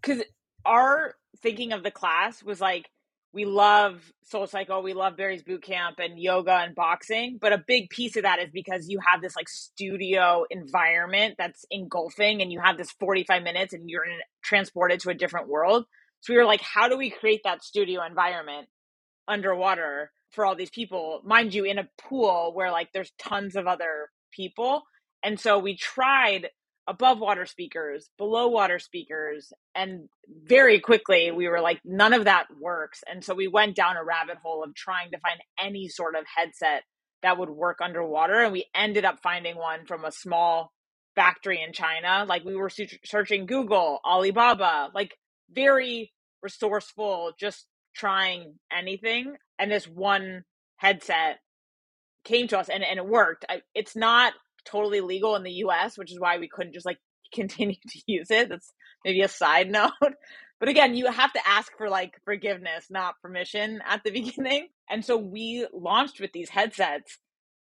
because 0.00 0.22
our 0.64 1.14
thinking 1.42 1.72
of 1.72 1.82
the 1.82 1.90
class 1.90 2.42
was 2.42 2.60
like, 2.60 2.88
we 3.32 3.44
love 3.44 4.12
Soul 4.24 4.46
Cycle, 4.46 4.82
we 4.82 4.92
love 4.92 5.16
Barry's 5.16 5.42
Boot 5.42 5.62
Camp 5.62 5.98
and 5.98 6.18
yoga 6.18 6.52
and 6.52 6.74
boxing, 6.74 7.38
but 7.40 7.52
a 7.52 7.62
big 7.64 7.88
piece 7.90 8.16
of 8.16 8.24
that 8.24 8.40
is 8.40 8.50
because 8.52 8.88
you 8.88 8.98
have 9.06 9.22
this 9.22 9.36
like 9.36 9.48
studio 9.48 10.44
environment 10.50 11.36
that's 11.38 11.64
engulfing 11.70 12.42
and 12.42 12.50
you 12.52 12.60
have 12.60 12.76
this 12.76 12.90
45 12.92 13.42
minutes 13.42 13.72
and 13.72 13.88
you're 13.88 14.04
transported 14.42 15.00
to 15.00 15.10
a 15.10 15.14
different 15.14 15.48
world. 15.48 15.84
So 16.20 16.32
we 16.32 16.38
were 16.38 16.44
like, 16.44 16.60
how 16.60 16.88
do 16.88 16.96
we 16.98 17.10
create 17.10 17.42
that 17.44 17.62
studio 17.62 18.04
environment 18.04 18.68
underwater 19.28 20.10
for 20.30 20.44
all 20.44 20.56
these 20.56 20.70
people? 20.70 21.22
Mind 21.24 21.54
you, 21.54 21.64
in 21.64 21.78
a 21.78 21.88
pool 21.98 22.52
where 22.54 22.72
like 22.72 22.88
there's 22.92 23.12
tons 23.18 23.54
of 23.54 23.66
other 23.66 24.10
people. 24.32 24.82
And 25.22 25.38
so 25.38 25.58
we 25.58 25.76
tried 25.76 26.48
above 26.90 27.20
water 27.20 27.46
speakers, 27.46 28.10
below 28.18 28.48
water 28.48 28.80
speakers. 28.80 29.52
And 29.76 30.08
very 30.28 30.80
quickly, 30.80 31.30
we 31.30 31.46
were 31.46 31.60
like, 31.60 31.80
none 31.84 32.12
of 32.12 32.24
that 32.24 32.46
works. 32.60 33.00
And 33.08 33.24
so 33.24 33.32
we 33.32 33.46
went 33.46 33.76
down 33.76 33.96
a 33.96 34.04
rabbit 34.04 34.38
hole 34.42 34.64
of 34.64 34.74
trying 34.74 35.12
to 35.12 35.20
find 35.20 35.40
any 35.58 35.86
sort 35.86 36.16
of 36.16 36.24
headset 36.36 36.82
that 37.22 37.38
would 37.38 37.48
work 37.48 37.78
underwater. 37.80 38.40
And 38.40 38.52
we 38.52 38.66
ended 38.74 39.04
up 39.04 39.20
finding 39.22 39.56
one 39.56 39.86
from 39.86 40.04
a 40.04 40.10
small 40.10 40.72
factory 41.14 41.62
in 41.62 41.72
China. 41.72 42.24
Like 42.28 42.44
we 42.44 42.56
were 42.56 42.70
searching 43.04 43.46
Google, 43.46 44.00
Alibaba, 44.04 44.90
like 44.92 45.16
very 45.48 46.12
resourceful, 46.42 47.32
just 47.38 47.66
trying 47.94 48.54
anything. 48.76 49.36
And 49.60 49.70
this 49.70 49.86
one 49.86 50.42
headset 50.76 51.38
came 52.24 52.48
to 52.48 52.58
us 52.58 52.68
and, 52.68 52.82
and 52.82 52.98
it 52.98 53.06
worked. 53.06 53.44
It's 53.76 53.94
not 53.94 54.32
totally 54.64 55.00
legal 55.00 55.36
in 55.36 55.42
the 55.42 55.64
US, 55.64 55.96
which 55.98 56.12
is 56.12 56.20
why 56.20 56.38
we 56.38 56.48
couldn't 56.48 56.74
just 56.74 56.86
like 56.86 56.98
continue 57.34 57.76
to 57.76 58.00
use 58.06 58.30
it. 58.30 58.48
That's 58.48 58.72
maybe 59.04 59.22
a 59.22 59.28
side 59.28 59.70
note. 59.72 59.92
But 60.58 60.68
again, 60.68 60.94
you 60.94 61.10
have 61.10 61.32
to 61.32 61.48
ask 61.48 61.72
for 61.78 61.88
like 61.88 62.20
forgiveness, 62.24 62.86
not 62.90 63.20
permission 63.22 63.80
at 63.86 64.02
the 64.04 64.10
beginning. 64.10 64.68
And 64.88 65.04
so 65.04 65.16
we 65.16 65.66
launched 65.72 66.20
with 66.20 66.32
these 66.32 66.50
headsets. 66.50 67.18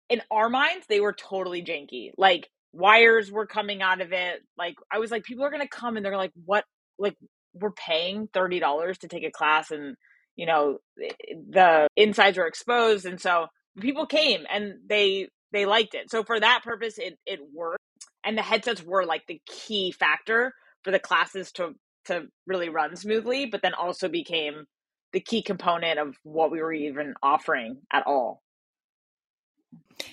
In 0.09 0.23
our 0.31 0.49
minds, 0.49 0.87
they 0.89 1.01
were 1.01 1.13
totally 1.13 1.63
janky. 1.63 2.11
Like 2.17 2.49
wires 2.73 3.31
were 3.31 3.47
coming 3.47 3.83
out 3.83 4.01
of 4.01 4.13
it. 4.13 4.41
Like 4.57 4.77
I 4.91 4.99
was 4.99 5.11
like, 5.11 5.25
people 5.25 5.45
are 5.45 5.51
gonna 5.51 5.69
come 5.69 5.97
and 5.97 6.05
they're 6.05 6.17
like, 6.17 6.33
what? 6.45 6.65
Like 6.99 7.17
we're 7.55 7.73
paying 7.73 8.29
thirty 8.33 8.59
dollars 8.59 8.99
to 8.99 9.09
take 9.09 9.25
a 9.25 9.31
class, 9.31 9.71
and 9.71 9.97
you 10.37 10.47
know 10.47 10.79
eh, 11.03 11.09
eh, 11.09 11.35
the 11.51 11.89
insides 11.97 12.39
were 12.39 12.47
exposed, 12.47 13.07
and 13.07 13.21
so 13.21 13.47
people 13.81 14.07
came 14.07 14.45
and 14.51 14.75
they 14.89 15.29
they 15.53 15.67
liked 15.67 15.95
it. 15.95 16.11
So 16.11 16.25
for 16.25 16.39
that 16.39 16.63
purpose, 16.65 16.99
it 16.99 17.19
it 17.27 17.41
worked, 17.55 17.83
and 18.25 18.37
the 18.37 18.43
headsets 18.43 18.83
were 18.83 19.05
like 19.05 19.27
the 19.27 19.41
key 19.47 19.93
factor 19.93 20.53
for 20.85 20.91
the 20.91 20.99
classes 20.99 21.53
to 21.53 21.75
to 22.07 22.27
really 22.47 22.69
run 22.69 22.97
smoothly, 22.97 23.47
but 23.47 23.63
then 23.63 23.75
also 23.75 24.09
became 24.09 24.65
the 25.13 25.21
key 25.21 25.43
component 25.43 25.99
of 25.99 26.17
what 26.23 26.51
we 26.51 26.61
were 26.61 26.73
even 26.73 27.15
offering 27.23 27.79
at 27.93 28.07
all. 28.07 28.43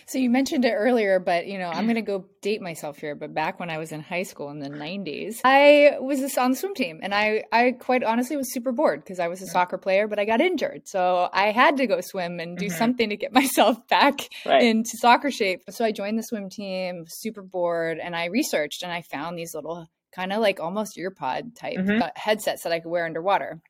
So 0.07 0.17
you 0.17 0.29
mentioned 0.29 0.65
it 0.65 0.71
earlier, 0.71 1.19
but 1.19 1.47
you 1.47 1.57
know, 1.57 1.69
I'm 1.69 1.85
going 1.85 1.95
to 1.95 2.01
go 2.01 2.25
date 2.41 2.61
myself 2.61 2.97
here, 2.97 3.15
but 3.15 3.33
back 3.33 3.59
when 3.59 3.69
I 3.69 3.77
was 3.77 3.91
in 3.91 4.01
high 4.01 4.23
school 4.23 4.49
in 4.49 4.59
the 4.59 4.69
90s, 4.69 5.39
I 5.43 5.97
was 5.99 6.37
on 6.37 6.51
the 6.51 6.57
swim 6.57 6.73
team 6.73 6.99
and 7.01 7.13
I 7.13 7.43
I 7.51 7.71
quite 7.71 8.03
honestly 8.03 8.37
was 8.37 8.53
super 8.53 8.71
bored 8.71 9.03
because 9.03 9.19
I 9.19 9.27
was 9.27 9.41
a 9.41 9.47
soccer 9.47 9.77
player, 9.77 10.07
but 10.07 10.19
I 10.19 10.25
got 10.25 10.41
injured. 10.41 10.87
So 10.87 11.29
I 11.31 11.51
had 11.51 11.77
to 11.77 11.87
go 11.87 12.01
swim 12.01 12.39
and 12.39 12.57
do 12.57 12.67
mm-hmm. 12.67 12.77
something 12.77 13.09
to 13.09 13.17
get 13.17 13.33
myself 13.41 13.87
back 13.87 14.29
right. 14.45 14.63
into 14.63 14.91
soccer 14.97 15.31
shape. 15.31 15.63
So 15.69 15.85
I 15.85 15.91
joined 15.91 16.17
the 16.17 16.23
swim 16.23 16.49
team, 16.49 17.05
super 17.07 17.41
bored, 17.41 17.99
and 17.99 18.15
I 18.15 18.25
researched 18.25 18.83
and 18.83 18.91
I 18.91 19.01
found 19.01 19.37
these 19.37 19.53
little 19.53 19.87
kind 20.15 20.31
of 20.31 20.41
like 20.41 20.59
almost 20.59 20.97
earpod 20.97 21.55
type 21.55 21.77
mm-hmm. 21.77 22.01
uh, 22.01 22.09
headsets 22.15 22.63
that 22.63 22.71
I 22.71 22.79
could 22.79 22.89
wear 22.89 23.05
underwater. 23.05 23.61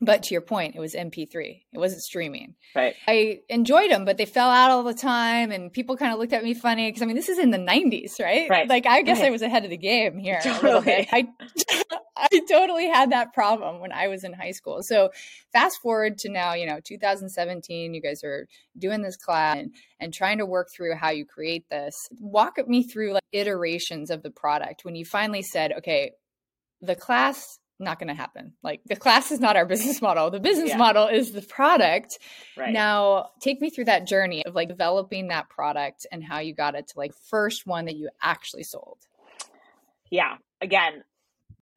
But 0.00 0.22
to 0.24 0.34
your 0.34 0.42
point, 0.42 0.76
it 0.76 0.80
was 0.80 0.94
MP3. 0.94 1.62
It 1.72 1.78
wasn't 1.78 2.02
streaming. 2.02 2.54
Right. 2.74 2.94
I 3.08 3.40
enjoyed 3.48 3.90
them, 3.90 4.04
but 4.04 4.16
they 4.16 4.26
fell 4.26 4.48
out 4.48 4.70
all 4.70 4.84
the 4.84 4.94
time, 4.94 5.50
and 5.50 5.72
people 5.72 5.96
kind 5.96 6.12
of 6.12 6.20
looked 6.20 6.32
at 6.32 6.44
me 6.44 6.54
funny 6.54 6.88
because 6.88 7.02
I 7.02 7.06
mean, 7.06 7.16
this 7.16 7.28
is 7.28 7.38
in 7.38 7.50
the 7.50 7.58
'90s, 7.58 8.20
right? 8.20 8.48
Right. 8.48 8.68
Like, 8.68 8.86
I 8.86 9.02
guess 9.02 9.18
right. 9.18 9.26
I 9.26 9.30
was 9.30 9.42
ahead 9.42 9.64
of 9.64 9.70
the 9.70 9.76
game 9.76 10.18
here. 10.18 10.38
Totally. 10.40 11.08
I, 11.10 11.28
I 12.16 12.28
totally 12.48 12.86
had 12.86 13.10
that 13.10 13.32
problem 13.32 13.80
when 13.80 13.90
I 13.90 14.06
was 14.06 14.22
in 14.22 14.32
high 14.32 14.52
school. 14.52 14.82
So, 14.82 15.10
fast 15.52 15.80
forward 15.82 16.18
to 16.18 16.30
now, 16.30 16.54
you 16.54 16.66
know, 16.66 16.78
2017. 16.82 17.92
You 17.92 18.00
guys 18.00 18.22
are 18.22 18.46
doing 18.78 19.02
this 19.02 19.16
class 19.16 19.56
and, 19.56 19.74
and 19.98 20.14
trying 20.14 20.38
to 20.38 20.46
work 20.46 20.68
through 20.72 20.94
how 20.94 21.10
you 21.10 21.26
create 21.26 21.68
this. 21.70 21.94
Walk 22.20 22.56
me 22.68 22.84
through 22.84 23.14
like 23.14 23.24
iterations 23.32 24.10
of 24.10 24.22
the 24.22 24.30
product 24.30 24.84
when 24.84 24.94
you 24.94 25.04
finally 25.04 25.42
said, 25.42 25.72
okay, 25.78 26.12
the 26.80 26.94
class 26.94 27.58
not 27.78 27.98
going 27.98 28.08
to 28.08 28.14
happen. 28.14 28.52
Like 28.62 28.80
the 28.86 28.96
class 28.96 29.30
is 29.30 29.40
not 29.40 29.56
our 29.56 29.66
business 29.66 30.02
model. 30.02 30.30
The 30.30 30.40
business 30.40 30.70
yeah. 30.70 30.76
model 30.76 31.06
is 31.08 31.32
the 31.32 31.42
product. 31.42 32.18
Right. 32.56 32.72
Now, 32.72 33.30
take 33.40 33.60
me 33.60 33.70
through 33.70 33.86
that 33.86 34.06
journey 34.06 34.44
of 34.44 34.54
like 34.54 34.68
developing 34.68 35.28
that 35.28 35.48
product 35.48 36.06
and 36.10 36.22
how 36.22 36.40
you 36.40 36.54
got 36.54 36.74
it 36.74 36.88
to 36.88 36.98
like 36.98 37.12
first 37.30 37.66
one 37.66 37.86
that 37.86 37.96
you 37.96 38.08
actually 38.22 38.64
sold. 38.64 38.98
Yeah. 40.10 40.36
Again, 40.60 41.04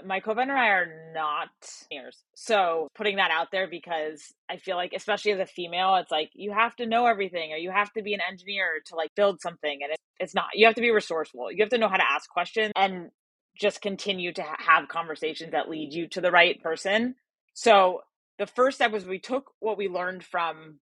my 0.06 0.20
co-founder 0.20 0.54
and 0.54 0.60
I 0.60 0.70
are 0.70 1.12
not 1.14 1.50
engineers. 1.92 2.24
So 2.36 2.88
putting 2.96 3.18
that 3.18 3.32
out 3.32 3.50
there 3.52 3.68
because 3.68 4.34
I 4.50 4.58
feel 4.58 4.76
like 4.76 4.94
especially 4.96 5.32
as 5.32 5.40
a 5.40 5.46
female, 5.46 5.96
it's 5.96 6.12
like 6.12 6.32
you 6.34 6.52
have 6.52 6.76
to 6.78 6.86
know 6.86 7.06
everything 7.06 7.52
or 7.54 7.58
you 7.58 7.72
have 7.72 7.92
to 7.94 8.02
be 8.02 8.14
an 8.14 8.22
engineer 8.28 8.82
to 8.88 8.96
like 8.96 9.14
build 9.16 9.42
something 9.42 9.80
and 9.84 9.92
it, 9.92 9.98
it's 10.20 10.34
not. 10.34 10.46
You 10.54 10.66
have 10.66 10.76
to 10.76 10.82
be 10.82 10.92
resourceful. 10.92 11.52
You 11.52 11.60
have 11.60 11.70
to 11.70 11.78
know 11.78 11.88
how 11.88 11.98
to 11.98 12.10
ask 12.10 12.30
questions 12.30 12.72
and 12.76 13.10
just 13.58 13.82
continue 13.82 14.34
to 14.34 14.44
ha- 14.44 14.58
have 14.60 14.90
conversations 14.90 15.52
that 15.52 15.70
lead 15.70 15.94
you 15.94 16.08
to 16.10 16.22
the 16.22 16.32
right 16.32 16.62
person. 16.62 17.16
So 17.54 18.02
the 18.40 18.48
first 18.48 18.78
step 18.78 18.92
was 18.92 19.06
we 19.06 19.20
took 19.20 19.52
what 19.60 19.78
we 19.78 19.88
learned 19.90 20.24
from 20.24 20.80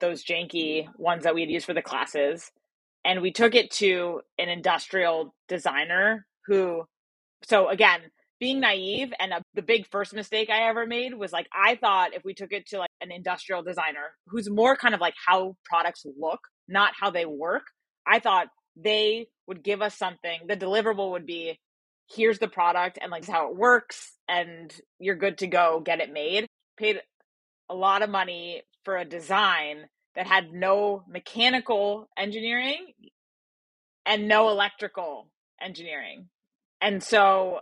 those 0.00 0.24
janky 0.24 0.88
ones 0.98 1.24
that 1.24 1.34
we 1.34 1.40
had 1.42 1.50
used 1.50 1.66
for 1.66 1.74
the 1.74 1.82
classes 1.82 2.50
and 3.04 3.22
we 3.22 3.32
took 3.32 3.54
it 3.54 3.70
to 3.70 4.20
an 4.38 4.48
industrial 4.48 5.34
designer 5.48 6.26
who 6.46 6.84
so 7.44 7.68
again 7.68 8.00
being 8.40 8.60
naive 8.60 9.12
and 9.20 9.32
a, 9.32 9.42
the 9.54 9.62
big 9.62 9.86
first 9.90 10.14
mistake 10.14 10.50
i 10.50 10.68
ever 10.68 10.86
made 10.86 11.14
was 11.14 11.32
like 11.32 11.48
i 11.54 11.76
thought 11.76 12.14
if 12.14 12.24
we 12.24 12.34
took 12.34 12.52
it 12.52 12.66
to 12.68 12.78
like 12.78 12.90
an 13.00 13.12
industrial 13.12 13.62
designer 13.62 14.14
who's 14.28 14.50
more 14.50 14.76
kind 14.76 14.94
of 14.94 15.00
like 15.00 15.14
how 15.26 15.56
products 15.64 16.04
look 16.18 16.40
not 16.68 16.92
how 16.98 17.10
they 17.10 17.26
work 17.26 17.64
i 18.06 18.18
thought 18.18 18.48
they 18.76 19.28
would 19.46 19.62
give 19.62 19.82
us 19.82 19.96
something 19.96 20.40
the 20.48 20.56
deliverable 20.56 21.12
would 21.12 21.26
be 21.26 21.58
here's 22.10 22.38
the 22.38 22.48
product 22.48 22.98
and 23.00 23.10
like 23.10 23.26
how 23.26 23.50
it 23.50 23.56
works 23.56 24.12
and 24.28 24.74
you're 24.98 25.16
good 25.16 25.38
to 25.38 25.46
go 25.46 25.80
get 25.84 26.00
it 26.00 26.12
made 26.12 26.46
paid 26.76 27.00
a 27.68 27.74
lot 27.74 28.02
of 28.02 28.10
money 28.10 28.62
for 28.84 28.96
a 28.96 29.04
design 29.04 29.88
that 30.14 30.26
had 30.26 30.52
no 30.52 31.04
mechanical 31.08 32.08
engineering 32.16 32.86
and 34.06 34.26
no 34.26 34.48
electrical 34.48 35.28
engineering. 35.60 36.28
And 36.80 37.02
so 37.02 37.60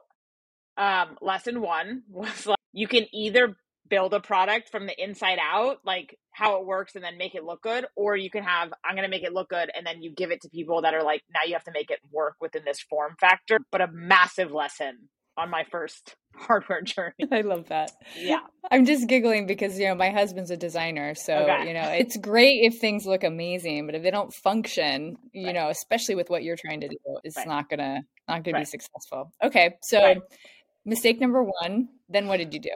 um, 0.77 1.17
lesson 1.21 1.61
one 1.61 2.03
was 2.09 2.47
like 2.47 2.59
you 2.73 2.87
can 2.87 3.07
either 3.13 3.57
build 3.89 4.15
a 4.15 4.21
product 4.21 4.71
from 4.71 4.87
the 4.87 5.03
inside 5.03 5.39
out, 5.41 5.79
like 5.85 6.19
how 6.33 6.61
it 6.61 6.67
works 6.67 6.95
and 6.95 7.05
then 7.05 7.19
make 7.19 7.35
it 7.35 7.45
look 7.45 7.63
good, 7.63 7.87
or 7.97 8.17
you 8.17 8.31
can 8.31 8.45
have, 8.45 8.73
I'm 8.85 8.95
going 8.95 9.05
to 9.05 9.11
make 9.11 9.23
it 9.23 9.33
look 9.33 9.49
good 9.49 9.71
and 9.75 9.87
then 9.87 10.03
you 10.03 10.13
give 10.13 10.31
it 10.31 10.43
to 10.43 10.49
people 10.49 10.83
that 10.83 10.95
are 10.95 11.03
like, 11.03 11.23
now 11.33 11.41
you 11.47 11.55
have 11.55 11.65
to 11.65 11.73
make 11.73 11.91
it 11.91 11.99
work 12.11 12.37
within 12.41 12.63
this 12.65 12.81
form 12.81 13.17
factor. 13.21 13.59
But 13.71 13.81
a 13.81 13.89
massive 13.93 14.53
lesson 14.53 15.09
on 15.37 15.51
my 15.51 15.65
first 15.71 16.17
hardware 16.37 16.83
journey. 16.83 17.15
I 17.33 17.43
love 17.43 17.69
that. 17.69 17.93
Yeah. 18.17 18.41
I'm 18.71 18.85
just 18.85 19.09
giggling 19.09 19.47
because, 19.47 19.79
you 19.79 19.87
know, 19.87 19.95
my 19.95 20.11
husband's 20.11 20.51
a 20.51 20.57
designer. 20.57 21.15
So, 21.15 21.35
okay. 21.35 21.69
you 21.69 21.75
know, 21.75 21.89
it's 21.91 22.17
great 22.17 22.61
if 22.63 22.79
things 22.79 23.07
look 23.07 23.25
amazing, 23.25 23.87
but 23.87 23.95
if 23.95 24.03
they 24.03 24.11
don't 24.11 24.33
function, 24.33 25.17
you 25.33 25.47
right. 25.47 25.55
know, 25.55 25.69
especially 25.69 26.15
with 26.15 26.31
what 26.31 26.43
you're 26.43 26.57
trying 26.57 26.81
to 26.81 26.89
do, 26.89 26.97
it's 27.25 27.37
right. 27.37 27.47
not 27.47 27.69
going 27.69 27.79
to, 27.79 28.03
not 28.29 28.35
right. 28.35 28.45
to 28.45 28.53
be 28.53 28.65
successful. 28.65 29.33
Okay. 29.43 29.77
So, 29.83 30.17
mistake 30.85 31.21
number 31.21 31.43
one, 31.43 31.89
then 32.09 32.29
what 32.29 32.39
did 32.39 32.55
you 32.55 32.61
do? 32.61 32.71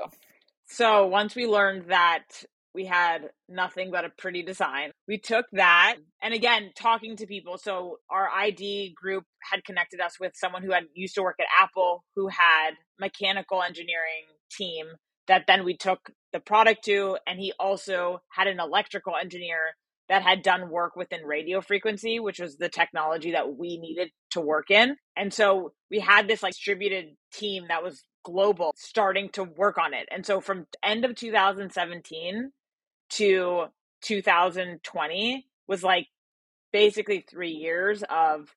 So 0.73 1.07
once 1.07 1.35
we 1.35 1.47
learned 1.47 1.91
that 1.91 2.45
we 2.73 2.87
had 2.87 3.31
nothing 3.49 3.91
but 3.91 4.05
a 4.05 4.11
pretty 4.17 4.45
design, 4.45 4.93
we 5.09 5.19
took 5.19 5.47
that 5.53 5.97
and 6.23 6.33
again, 6.33 6.71
talking 6.77 7.17
to 7.17 7.27
people. 7.27 7.59
So 7.59 7.99
our 8.09 8.29
ID 8.29 8.95
group 8.95 9.25
had 9.51 9.65
connected 9.65 10.01
us 10.01 10.21
with 10.21 10.33
someone 10.37 10.63
who 10.63 10.71
had 10.71 10.85
used 10.95 11.17
to 11.17 11.23
work 11.23 11.37
at 11.41 11.47
Apple 11.61 12.05
who 12.15 12.29
had 12.29 12.75
mechanical 13.01 13.63
engineering 13.63 14.27
team 14.57 14.87
that 15.27 15.45
then 15.49 15.65
we 15.65 15.77
took 15.77 16.13
the 16.33 16.41
product 16.41 16.85
to 16.85 17.19
and 17.27 17.41
he 17.41 17.53
also 17.59 18.21
had 18.29 18.47
an 18.47 18.61
electrical 18.61 19.15
engineer 19.21 19.75
that 20.09 20.23
had 20.23 20.43
done 20.43 20.71
work 20.71 20.95
within 20.95 21.25
radio 21.25 21.61
frequency 21.61 22.19
which 22.19 22.41
was 22.41 22.57
the 22.57 22.69
technology 22.69 23.33
that 23.33 23.57
we 23.57 23.79
needed 23.79 24.11
to 24.31 24.41
work 24.41 24.71
in 24.71 24.97
and 25.17 25.33
so 25.33 25.73
we 25.91 26.01
had 26.01 26.27
this 26.27 26.43
like 26.43 26.53
distributed 26.53 27.15
team 27.33 27.65
that 27.69 27.83
was 27.83 28.03
global 28.25 28.73
starting 28.77 29.29
to 29.31 29.45
work 29.45 29.79
on 29.79 29.95
it. 29.95 30.09
And 30.11 30.25
so 30.25 30.41
from 30.41 30.67
end 30.83 31.05
of 31.05 31.15
2017 31.15 32.53
to 33.11 33.65
2020 34.03 35.47
was 35.67 35.83
like 35.83 36.07
basically 36.73 37.25
3 37.29 37.51
years 37.51 38.03
of 38.09 38.55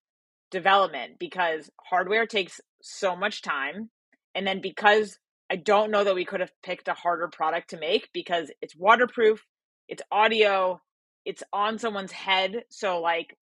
development 0.52 1.20
because 1.20 1.70
hardware 1.82 2.28
takes 2.28 2.62
so 2.82 3.16
much 3.16 3.42
time 3.42 3.90
and 4.36 4.46
then 4.46 4.62
because 4.62 5.18
I 5.50 5.56
don't 5.56 5.92
know 5.92 6.04
that 6.04 6.16
we 6.16 6.26
could 6.26 6.40
have 6.40 6.52
picked 6.64 6.88
a 6.88 6.94
harder 6.94 7.28
product 7.28 7.72
to 7.72 7.80
make 7.80 8.10
because 8.14 8.52
it's 8.62 8.76
waterproof, 8.76 9.46
it's 9.88 10.02
audio, 10.12 10.82
it's 11.26 11.44
on 11.52 11.78
someone's 11.78 12.12
head, 12.12 12.64
so 12.70 13.02
like 13.02 13.38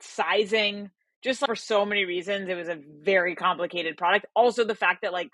sizing 0.00 0.90
just 1.26 1.44
for 1.44 1.56
so 1.56 1.84
many 1.84 2.04
reasons 2.04 2.48
it 2.48 2.54
was 2.54 2.68
a 2.68 2.78
very 3.02 3.34
complicated 3.34 3.96
product. 3.96 4.26
Also 4.36 4.62
the 4.62 4.76
fact 4.76 5.02
that 5.02 5.12
like 5.12 5.30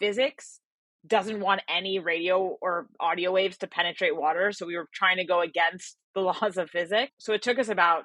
physics 0.00 0.58
doesn't 1.06 1.38
want 1.38 1.60
any 1.68 1.98
radio 1.98 2.56
or 2.62 2.86
audio 2.98 3.30
waves 3.30 3.58
to 3.58 3.66
penetrate 3.66 4.16
water 4.16 4.52
so 4.52 4.64
we 4.64 4.74
were 4.74 4.88
trying 4.94 5.18
to 5.18 5.26
go 5.26 5.42
against 5.42 5.96
the 6.14 6.20
laws 6.22 6.56
of 6.56 6.70
physics. 6.70 7.12
So 7.18 7.34
it 7.34 7.42
took 7.42 7.58
us 7.58 7.68
about 7.68 8.04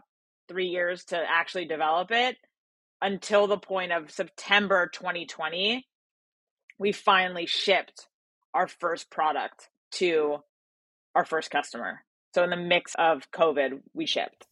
3 0.50 0.66
years 0.66 1.06
to 1.06 1.18
actually 1.18 1.66
develop 1.66 2.12
it 2.12 2.36
until 3.02 3.48
the 3.48 3.58
point 3.58 3.94
of 3.94 4.12
September 4.12 4.90
2020 4.94 5.88
we 6.78 6.92
finally 6.92 7.46
shipped 7.46 8.08
our 8.54 8.68
first 8.68 9.10
product 9.10 9.70
to 9.92 10.38
our 11.16 11.24
first 11.24 11.52
customer. 11.52 12.02
So 12.34 12.44
in 12.44 12.50
the 12.50 12.58
mix 12.58 12.96
of 13.00 13.32
covid 13.32 13.80
we 13.94 14.06
shipped 14.08 14.49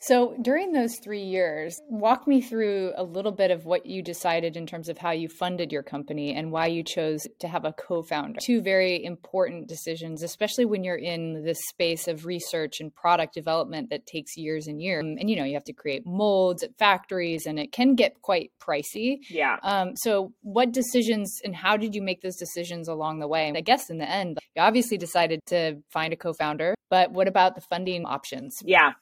So, 0.00 0.36
during 0.42 0.72
those 0.72 0.98
three 1.02 1.22
years, 1.22 1.80
walk 1.88 2.26
me 2.26 2.42
through 2.42 2.92
a 2.94 3.02
little 3.02 3.32
bit 3.32 3.50
of 3.50 3.64
what 3.64 3.86
you 3.86 4.02
decided 4.02 4.54
in 4.54 4.66
terms 4.66 4.90
of 4.90 4.98
how 4.98 5.12
you 5.12 5.30
funded 5.30 5.72
your 5.72 5.82
company 5.82 6.34
and 6.34 6.52
why 6.52 6.66
you 6.66 6.82
chose 6.82 7.26
to 7.38 7.48
have 7.48 7.64
a 7.64 7.72
co 7.72 8.02
founder. 8.02 8.38
Two 8.42 8.60
very 8.60 9.02
important 9.02 9.66
decisions, 9.66 10.22
especially 10.22 10.66
when 10.66 10.84
you're 10.84 10.94
in 10.96 11.42
this 11.42 11.58
space 11.70 12.06
of 12.06 12.26
research 12.26 12.80
and 12.80 12.94
product 12.94 13.32
development 13.32 13.88
that 13.88 14.04
takes 14.04 14.36
years 14.36 14.66
and 14.66 14.82
years. 14.82 15.02
And, 15.02 15.30
you 15.30 15.36
know, 15.36 15.44
you 15.44 15.54
have 15.54 15.64
to 15.64 15.72
create 15.72 16.02
molds 16.04 16.62
at 16.62 16.76
factories 16.76 17.46
and 17.46 17.58
it 17.58 17.72
can 17.72 17.94
get 17.94 18.20
quite 18.20 18.52
pricey. 18.60 19.20
Yeah. 19.30 19.56
Um, 19.62 19.96
so, 19.96 20.34
what 20.42 20.70
decisions 20.72 21.40
and 21.42 21.56
how 21.56 21.78
did 21.78 21.94
you 21.94 22.02
make 22.02 22.20
those 22.20 22.36
decisions 22.36 22.88
along 22.88 23.20
the 23.20 23.28
way? 23.28 23.48
And 23.48 23.56
I 23.56 23.62
guess 23.62 23.88
in 23.88 23.96
the 23.96 24.10
end, 24.10 24.38
you 24.54 24.60
obviously 24.60 24.98
decided 24.98 25.40
to 25.46 25.78
find 25.90 26.12
a 26.12 26.16
co 26.16 26.34
founder, 26.34 26.74
but 26.90 27.12
what 27.12 27.26
about 27.26 27.54
the 27.54 27.62
funding 27.62 28.04
options? 28.04 28.58
Yeah. 28.62 28.92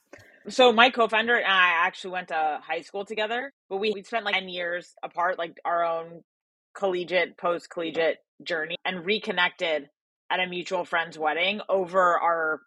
So 0.49 0.73
my 0.73 0.89
co-founder 0.89 1.35
and 1.35 1.45
I 1.45 1.85
actually 1.85 2.11
went 2.11 2.27
to 2.29 2.59
high 2.61 2.81
school 2.81 3.05
together, 3.05 3.51
but 3.69 3.77
we 3.77 3.91
we 3.93 4.03
spent 4.03 4.25
like 4.25 4.35
10 4.35 4.49
years 4.49 4.93
apart, 5.03 5.37
like 5.37 5.57
our 5.63 5.85
own 5.85 6.21
collegiate, 6.75 7.37
post-collegiate 7.37 8.17
journey 8.43 8.75
and 8.83 9.05
reconnected 9.05 9.87
at 10.29 10.39
a 10.39 10.47
mutual 10.47 10.85
friend's 10.85 11.17
wedding 11.17 11.61
over 11.69 12.19
our 12.19 12.61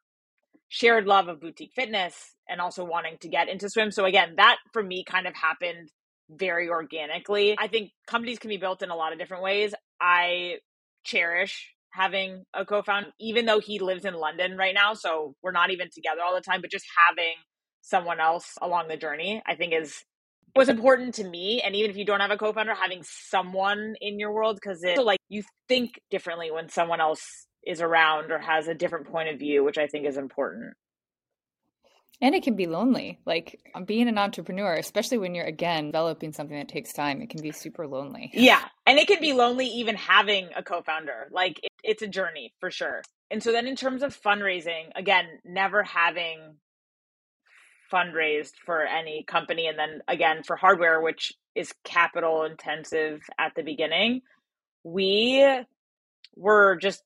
shared 0.68 1.06
love 1.06 1.28
of 1.28 1.40
boutique 1.40 1.72
fitness 1.74 2.34
and 2.48 2.60
also 2.60 2.84
wanting 2.84 3.16
to 3.20 3.28
get 3.28 3.48
into 3.48 3.68
swim. 3.68 3.90
So 3.90 4.04
again, 4.04 4.34
that 4.36 4.56
for 4.72 4.82
me 4.82 5.04
kind 5.04 5.26
of 5.26 5.34
happened 5.34 5.90
very 6.30 6.68
organically. 6.68 7.56
I 7.58 7.68
think 7.68 7.90
companies 8.06 8.38
can 8.38 8.48
be 8.48 8.56
built 8.56 8.82
in 8.82 8.90
a 8.90 8.96
lot 8.96 9.12
of 9.12 9.18
different 9.18 9.42
ways. 9.42 9.74
I 10.00 10.56
cherish 11.04 11.72
having 11.90 12.44
a 12.52 12.64
co-founder 12.64 13.10
even 13.20 13.46
though 13.46 13.60
he 13.60 13.78
lives 13.78 14.04
in 14.04 14.14
London 14.14 14.56
right 14.56 14.74
now, 14.74 14.94
so 14.94 15.34
we're 15.42 15.52
not 15.52 15.70
even 15.70 15.88
together 15.94 16.20
all 16.24 16.34
the 16.34 16.40
time, 16.40 16.60
but 16.60 16.70
just 16.70 16.84
having 17.08 17.34
someone 17.86 18.18
else 18.18 18.58
along 18.60 18.88
the 18.88 18.96
journey, 18.96 19.42
I 19.46 19.54
think 19.54 19.72
is 19.72 20.04
was 20.56 20.68
important 20.68 21.14
to 21.16 21.24
me. 21.24 21.62
And 21.64 21.76
even 21.76 21.90
if 21.90 21.96
you 21.96 22.04
don't 22.04 22.20
have 22.20 22.30
a 22.30 22.38
co-founder, 22.38 22.74
having 22.74 23.02
someone 23.04 23.94
in 24.00 24.18
your 24.18 24.32
world, 24.32 24.58
because 24.60 24.82
it's 24.82 25.00
like 25.00 25.20
you 25.28 25.42
think 25.68 26.00
differently 26.10 26.50
when 26.50 26.68
someone 26.68 27.00
else 27.00 27.46
is 27.64 27.80
around 27.80 28.32
or 28.32 28.38
has 28.38 28.66
a 28.66 28.74
different 28.74 29.06
point 29.08 29.28
of 29.28 29.38
view, 29.38 29.62
which 29.62 29.78
I 29.78 29.86
think 29.86 30.06
is 30.06 30.16
important. 30.16 30.74
And 32.20 32.34
it 32.34 32.42
can 32.42 32.56
be 32.56 32.66
lonely. 32.66 33.20
Like 33.26 33.60
being 33.84 34.08
an 34.08 34.18
entrepreneur, 34.18 34.74
especially 34.74 35.18
when 35.18 35.34
you're 35.34 35.44
again 35.44 35.86
developing 35.86 36.32
something 36.32 36.56
that 36.56 36.68
takes 36.68 36.92
time, 36.92 37.20
it 37.20 37.28
can 37.28 37.42
be 37.42 37.52
super 37.52 37.86
lonely. 37.86 38.30
Yeah. 38.32 38.64
And 38.86 38.98
it 38.98 39.06
can 39.06 39.20
be 39.20 39.34
lonely 39.34 39.66
even 39.66 39.96
having 39.96 40.48
a 40.56 40.62
co 40.62 40.80
founder. 40.80 41.28
Like 41.30 41.60
it, 41.62 41.70
it's 41.84 42.02
a 42.02 42.08
journey 42.08 42.54
for 42.58 42.70
sure. 42.70 43.02
And 43.30 43.42
so 43.42 43.52
then 43.52 43.66
in 43.66 43.76
terms 43.76 44.02
of 44.02 44.18
fundraising, 44.18 44.92
again, 44.94 45.26
never 45.44 45.82
having 45.82 46.56
fundraised 47.92 48.52
for 48.64 48.82
any 48.82 49.24
company 49.26 49.66
and 49.66 49.78
then 49.78 50.00
again 50.08 50.42
for 50.42 50.56
hardware 50.56 51.00
which 51.00 51.32
is 51.54 51.72
capital 51.84 52.44
intensive 52.44 53.20
at 53.38 53.52
the 53.56 53.62
beginning 53.62 54.20
we 54.84 55.46
were 56.36 56.76
just 56.76 57.02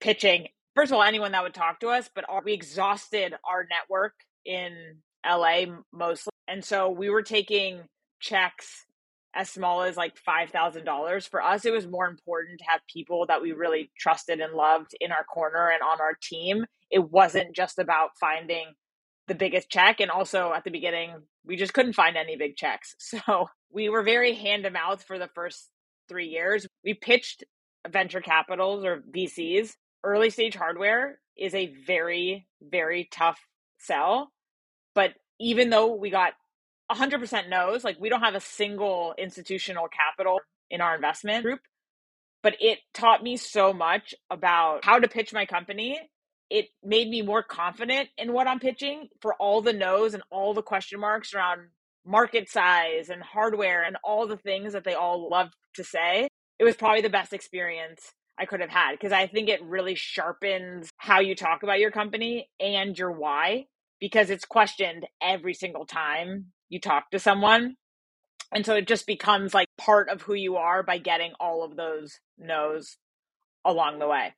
pitching 0.00 0.48
first 0.74 0.90
of 0.90 0.96
all 0.96 1.02
anyone 1.02 1.32
that 1.32 1.42
would 1.42 1.54
talk 1.54 1.80
to 1.80 1.88
us 1.88 2.08
but 2.14 2.24
we 2.44 2.52
exhausted 2.52 3.34
our 3.48 3.66
network 3.70 4.14
in 4.44 4.96
LA 5.26 5.64
mostly 5.92 6.30
and 6.48 6.64
so 6.64 6.90
we 6.90 7.10
were 7.10 7.22
taking 7.22 7.82
checks 8.20 8.86
as 9.34 9.48
small 9.48 9.82
as 9.82 9.96
like 9.96 10.14
$5,000 10.28 11.28
for 11.28 11.42
us 11.42 11.64
it 11.64 11.72
was 11.72 11.86
more 11.86 12.08
important 12.08 12.58
to 12.58 12.64
have 12.68 12.80
people 12.92 13.26
that 13.26 13.40
we 13.40 13.52
really 13.52 13.90
trusted 13.98 14.40
and 14.40 14.54
loved 14.54 14.94
in 15.00 15.12
our 15.12 15.24
corner 15.24 15.70
and 15.70 15.82
on 15.82 16.00
our 16.00 16.16
team. 16.20 16.64
It 16.90 17.10
wasn't 17.10 17.54
just 17.54 17.78
about 17.78 18.10
finding 18.18 18.72
the 19.30 19.34
biggest 19.36 19.70
check. 19.70 20.00
And 20.00 20.10
also 20.10 20.52
at 20.52 20.64
the 20.64 20.72
beginning, 20.72 21.14
we 21.46 21.56
just 21.56 21.72
couldn't 21.72 21.92
find 21.92 22.16
any 22.16 22.36
big 22.36 22.56
checks. 22.56 22.94
So 23.26 23.48
we 23.72 23.88
were 23.88 24.02
very 24.02 24.34
hand 24.34 24.64
to 24.64 24.70
mouth 24.70 25.04
for 25.04 25.18
the 25.18 25.30
first 25.34 25.70
three 26.08 26.26
years. 26.26 26.66
We 26.84 26.94
pitched 26.94 27.44
venture 27.88 28.20
capitals 28.20 28.84
or 28.84 29.04
VCs. 29.16 29.74
Early 30.02 30.30
stage 30.30 30.56
hardware 30.56 31.20
is 31.36 31.54
a 31.54 31.72
very, 31.86 32.48
very 32.60 33.08
tough 33.12 33.38
sell. 33.78 34.32
But 34.96 35.14
even 35.38 35.70
though 35.70 35.94
we 35.94 36.10
got 36.10 36.32
100% 36.90 37.48
no's, 37.48 37.84
like 37.84 38.00
we 38.00 38.08
don't 38.08 38.22
have 38.22 38.34
a 38.34 38.40
single 38.40 39.14
institutional 39.16 39.86
capital 39.88 40.40
in 40.70 40.80
our 40.80 40.96
investment 40.96 41.44
group, 41.44 41.60
but 42.42 42.56
it 42.58 42.80
taught 42.94 43.22
me 43.22 43.36
so 43.36 43.72
much 43.72 44.12
about 44.28 44.84
how 44.84 44.98
to 44.98 45.06
pitch 45.06 45.32
my 45.32 45.46
company 45.46 46.00
it 46.50 46.66
made 46.82 47.08
me 47.08 47.22
more 47.22 47.42
confident 47.42 48.08
in 48.18 48.32
what 48.32 48.48
I'm 48.48 48.58
pitching 48.58 49.08
for 49.20 49.34
all 49.34 49.62
the 49.62 49.72
no's 49.72 50.14
and 50.14 50.22
all 50.30 50.52
the 50.52 50.62
question 50.62 51.00
marks 51.00 51.32
around 51.32 51.68
market 52.04 52.50
size 52.50 53.08
and 53.08 53.22
hardware 53.22 53.82
and 53.84 53.96
all 54.02 54.26
the 54.26 54.36
things 54.36 54.72
that 54.72 54.84
they 54.84 54.94
all 54.94 55.30
love 55.30 55.52
to 55.74 55.84
say. 55.84 56.28
It 56.58 56.64
was 56.64 56.76
probably 56.76 57.02
the 57.02 57.08
best 57.08 57.32
experience 57.32 58.12
I 58.38 58.46
could 58.46 58.60
have 58.60 58.70
had 58.70 58.92
because 58.92 59.12
I 59.12 59.26
think 59.26 59.48
it 59.48 59.62
really 59.62 59.94
sharpens 59.94 60.90
how 60.96 61.20
you 61.20 61.34
talk 61.34 61.62
about 61.62 61.78
your 61.78 61.90
company 61.90 62.48
and 62.58 62.98
your 62.98 63.12
why 63.12 63.66
because 64.00 64.30
it's 64.30 64.44
questioned 64.44 65.06
every 65.22 65.54
single 65.54 65.86
time 65.86 66.46
you 66.68 66.80
talk 66.80 67.10
to 67.10 67.18
someone. 67.18 67.76
And 68.52 68.66
so 68.66 68.74
it 68.74 68.88
just 68.88 69.06
becomes 69.06 69.54
like 69.54 69.68
part 69.78 70.08
of 70.08 70.22
who 70.22 70.34
you 70.34 70.56
are 70.56 70.82
by 70.82 70.98
getting 70.98 71.32
all 71.38 71.62
of 71.62 71.76
those 71.76 72.18
no's 72.38 72.96
along 73.64 73.98
the 74.00 74.08
way. 74.08 74.34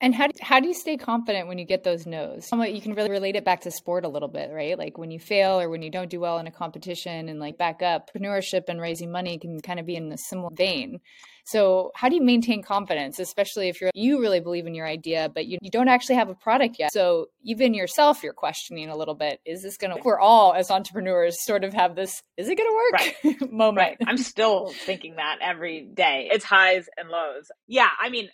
And 0.00 0.14
how 0.14 0.26
do, 0.26 0.32
how 0.42 0.60
do 0.60 0.68
you 0.68 0.74
stay 0.74 0.98
confident 0.98 1.48
when 1.48 1.56
you 1.56 1.64
get 1.64 1.82
those 1.82 2.06
no's? 2.06 2.48
You 2.52 2.80
can 2.82 2.94
really 2.94 3.10
relate 3.10 3.34
it 3.34 3.46
back 3.46 3.62
to 3.62 3.70
sport 3.70 4.04
a 4.04 4.08
little 4.08 4.28
bit, 4.28 4.50
right? 4.52 4.78
Like 4.78 4.98
when 4.98 5.10
you 5.10 5.18
fail 5.18 5.58
or 5.58 5.70
when 5.70 5.80
you 5.80 5.90
don't 5.90 6.10
do 6.10 6.20
well 6.20 6.38
in 6.38 6.46
a 6.46 6.50
competition 6.50 7.30
and 7.30 7.40
like 7.40 7.56
back 7.56 7.82
up, 7.82 8.10
entrepreneurship 8.12 8.64
and 8.68 8.78
raising 8.78 9.10
money 9.10 9.38
can 9.38 9.58
kind 9.60 9.80
of 9.80 9.86
be 9.86 9.96
in 9.96 10.12
a 10.12 10.18
similar 10.18 10.50
vein. 10.52 11.00
So 11.46 11.92
how 11.94 12.08
do 12.08 12.16
you 12.16 12.22
maintain 12.22 12.62
confidence, 12.62 13.18
especially 13.20 13.68
if 13.68 13.80
you're 13.80 13.90
you 13.94 14.20
really 14.20 14.40
believe 14.40 14.66
in 14.66 14.74
your 14.74 14.86
idea, 14.86 15.30
but 15.32 15.46
you, 15.46 15.58
you 15.62 15.70
don't 15.70 15.88
actually 15.88 16.16
have 16.16 16.28
a 16.28 16.34
product 16.34 16.76
yet? 16.78 16.92
So 16.92 17.28
even 17.42 17.72
yourself, 17.72 18.22
you're 18.22 18.32
questioning 18.34 18.90
a 18.90 18.96
little 18.96 19.14
bit. 19.14 19.40
Is 19.46 19.62
this 19.62 19.76
gonna 19.76 19.96
we're 20.04 20.18
all 20.18 20.52
as 20.52 20.70
entrepreneurs 20.70 21.42
sort 21.44 21.64
of 21.64 21.72
have 21.72 21.94
this, 21.94 22.20
is 22.36 22.48
it 22.48 22.58
gonna 22.58 22.74
work 22.74 22.92
right. 22.92 23.50
moment? 23.52 23.78
Right. 23.78 23.96
I'm 24.06 24.18
still 24.18 24.72
thinking 24.84 25.16
that 25.16 25.38
every 25.40 25.86
day. 25.86 26.28
It's 26.32 26.44
highs 26.44 26.86
and 26.98 27.08
lows. 27.08 27.50
Yeah, 27.68 27.88
I 27.98 28.10
mean, 28.10 28.28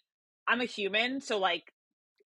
I'm 0.49 0.61
a 0.61 0.67
human, 0.67 1.21
so 1.21 1.39
like 1.39 1.73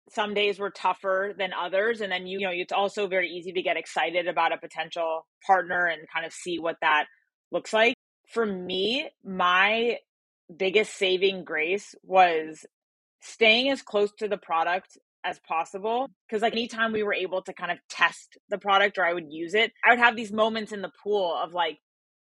some 0.09 0.33
days 0.33 0.59
were 0.59 0.69
tougher 0.69 1.33
than 1.37 1.51
others 1.53 2.01
and 2.01 2.11
then 2.11 2.27
you, 2.27 2.39
you 2.39 2.45
know 2.45 2.51
it's 2.51 2.73
also 2.73 3.07
very 3.07 3.29
easy 3.29 3.53
to 3.53 3.61
get 3.61 3.77
excited 3.77 4.27
about 4.27 4.51
a 4.51 4.57
potential 4.57 5.25
partner 5.45 5.85
and 5.85 6.01
kind 6.13 6.25
of 6.25 6.33
see 6.33 6.59
what 6.59 6.75
that 6.81 7.05
looks 7.51 7.71
like. 7.71 7.95
For 8.27 8.45
me 8.45 9.09
my 9.23 9.99
biggest 10.55 10.95
saving 10.95 11.43
grace 11.43 11.95
was 12.03 12.65
staying 13.21 13.69
as 13.69 13.81
close 13.81 14.11
to 14.19 14.27
the 14.27 14.37
product 14.37 14.97
as 15.23 15.39
possible 15.47 16.09
because 16.27 16.41
like 16.41 16.53
anytime 16.53 16.91
we 16.91 17.03
were 17.03 17.13
able 17.13 17.41
to 17.43 17.53
kind 17.53 17.71
of 17.71 17.77
test 17.89 18.37
the 18.49 18.57
product 18.57 18.97
or 18.97 19.05
i 19.05 19.13
would 19.13 19.31
use 19.31 19.53
it 19.53 19.71
i 19.85 19.91
would 19.91 19.99
have 19.99 20.15
these 20.15 20.31
moments 20.31 20.71
in 20.71 20.81
the 20.81 20.91
pool 21.03 21.37
of 21.41 21.53
like 21.53 21.77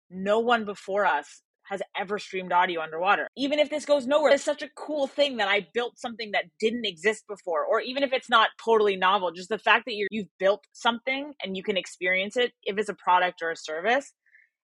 no 0.09 0.39
one 0.39 0.65
before 0.65 1.05
us 1.05 1.41
has 1.71 1.81
ever 1.97 2.19
streamed 2.19 2.51
audio 2.51 2.81
underwater. 2.81 3.27
Even 3.37 3.57
if 3.57 3.69
this 3.69 3.85
goes 3.85 4.05
nowhere, 4.05 4.33
it's 4.33 4.43
such 4.43 4.61
a 4.61 4.69
cool 4.75 5.07
thing 5.07 5.37
that 5.37 5.47
I 5.47 5.65
built 5.73 5.97
something 5.97 6.31
that 6.33 6.45
didn't 6.59 6.85
exist 6.85 7.23
before. 7.27 7.65
Or 7.65 7.79
even 7.79 8.03
if 8.03 8.11
it's 8.11 8.29
not 8.29 8.49
totally 8.63 8.97
novel, 8.97 9.31
just 9.31 9.49
the 9.49 9.57
fact 9.57 9.85
that 9.85 9.95
you 9.95 10.07
you've 10.11 10.27
built 10.37 10.65
something 10.73 11.33
and 11.43 11.55
you 11.55 11.63
can 11.63 11.77
experience 11.77 12.35
it 12.35 12.51
if 12.63 12.77
it's 12.77 12.89
a 12.89 12.93
product 12.93 13.41
or 13.41 13.51
a 13.51 13.55
service. 13.55 14.11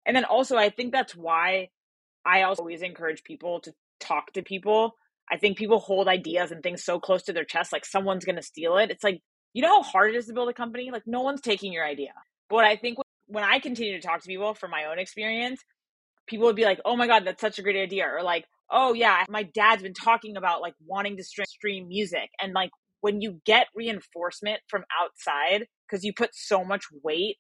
And 0.04 0.16
then 0.16 0.24
also, 0.24 0.56
I 0.56 0.68
think 0.68 0.92
that's 0.92 1.14
why 1.14 1.68
I 2.24 2.42
always 2.42 2.82
encourage 2.82 3.22
people 3.22 3.60
to 3.60 3.72
talk 4.00 4.32
to 4.32 4.42
people. 4.42 4.94
I 5.30 5.36
think 5.36 5.56
people 5.56 5.78
hold 5.78 6.08
ideas 6.08 6.50
and 6.50 6.62
things 6.62 6.84
so 6.84 6.98
close 6.98 7.22
to 7.24 7.32
their 7.32 7.44
chest, 7.44 7.72
like 7.72 7.84
someone's 7.84 8.24
going 8.24 8.36
to 8.36 8.42
steal 8.42 8.78
it. 8.78 8.90
It's 8.90 9.04
like, 9.04 9.20
you 9.54 9.62
know 9.62 9.80
how 9.80 9.82
hard 9.82 10.14
it 10.14 10.18
is 10.18 10.26
to 10.26 10.34
build 10.34 10.48
a 10.48 10.52
company? 10.52 10.90
Like, 10.92 11.04
no 11.06 11.22
one's 11.22 11.40
taking 11.40 11.72
your 11.72 11.84
idea. 11.84 12.12
But 12.50 12.64
I 12.64 12.76
think 12.76 12.98
when 13.26 13.44
I 13.44 13.58
continue 13.58 14.00
to 14.00 14.06
talk 14.06 14.22
to 14.22 14.28
people 14.28 14.54
from 14.54 14.70
my 14.70 14.84
own 14.84 14.98
experience, 14.98 15.62
people 16.26 16.46
would 16.46 16.56
be 16.56 16.64
like, 16.64 16.80
"Oh 16.84 16.96
my 16.96 17.06
god, 17.06 17.24
that's 17.24 17.40
such 17.40 17.58
a 17.58 17.62
great 17.62 17.76
idea," 17.76 18.06
or 18.06 18.22
like, 18.22 18.46
"Oh 18.70 18.92
yeah, 18.92 19.24
my 19.28 19.42
dad's 19.42 19.82
been 19.82 19.94
talking 19.94 20.36
about 20.36 20.60
like 20.60 20.74
wanting 20.84 21.16
to 21.16 21.24
stream 21.24 21.88
music," 21.88 22.30
and 22.40 22.52
like 22.52 22.70
when 23.00 23.20
you 23.20 23.40
get 23.44 23.68
reinforcement 23.74 24.60
from 24.68 24.84
outside 25.00 25.66
because 25.86 26.04
you 26.04 26.12
put 26.12 26.34
so 26.34 26.64
much 26.64 26.84
weight 27.02 27.36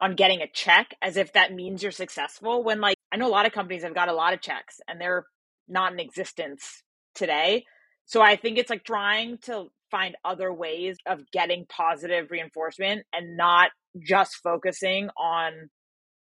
on 0.00 0.16
getting 0.16 0.40
a 0.40 0.50
check 0.52 0.94
as 1.02 1.16
if 1.16 1.32
that 1.32 1.52
means 1.52 1.82
you're 1.82 1.92
successful 1.92 2.64
when 2.64 2.80
like 2.80 2.96
I 3.12 3.16
know 3.16 3.28
a 3.28 3.30
lot 3.30 3.46
of 3.46 3.52
companies 3.52 3.82
have 3.82 3.94
got 3.94 4.08
a 4.08 4.14
lot 4.14 4.34
of 4.34 4.40
checks 4.40 4.80
and 4.88 5.00
they're 5.00 5.26
not 5.68 5.92
in 5.92 6.00
existence 6.00 6.82
today. 7.14 7.64
So 8.06 8.20
I 8.20 8.36
think 8.36 8.58
it's 8.58 8.70
like 8.70 8.84
trying 8.84 9.38
to 9.42 9.66
find 9.90 10.16
other 10.24 10.52
ways 10.52 10.96
of 11.06 11.30
getting 11.30 11.66
positive 11.66 12.30
reinforcement 12.30 13.04
and 13.12 13.36
not 13.36 13.70
just 14.04 14.36
focusing 14.42 15.08
on 15.16 15.68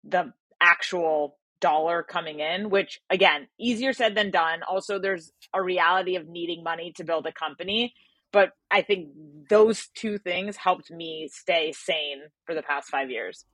the 0.03 0.31
actual 0.62 1.38
dollar 1.62 2.04
coming 2.04 2.39
in, 2.39 2.69
which 2.69 3.00
again, 3.10 3.48
easier 3.60 3.93
said 3.93 4.15
than 4.15 4.32
done. 4.32 4.63
Also, 4.63 5.00
there's 5.00 5.32
a 5.54 5.62
reality 5.62 6.15
of 6.15 6.28
needing 6.28 6.63
money 6.63 6.93
to 6.98 7.04
build 7.04 7.26
a 7.26 7.32
company. 7.32 7.93
But 8.32 8.52
I 8.69 8.82
think 8.82 9.10
those 9.50 9.88
two 9.95 10.17
things 10.19 10.56
helped 10.56 10.91
me 10.91 11.30
stay 11.32 11.72
sane 11.72 12.22
for 12.45 12.54
the 12.54 12.62
past 12.62 12.89
five 12.89 13.10
years. 13.10 13.45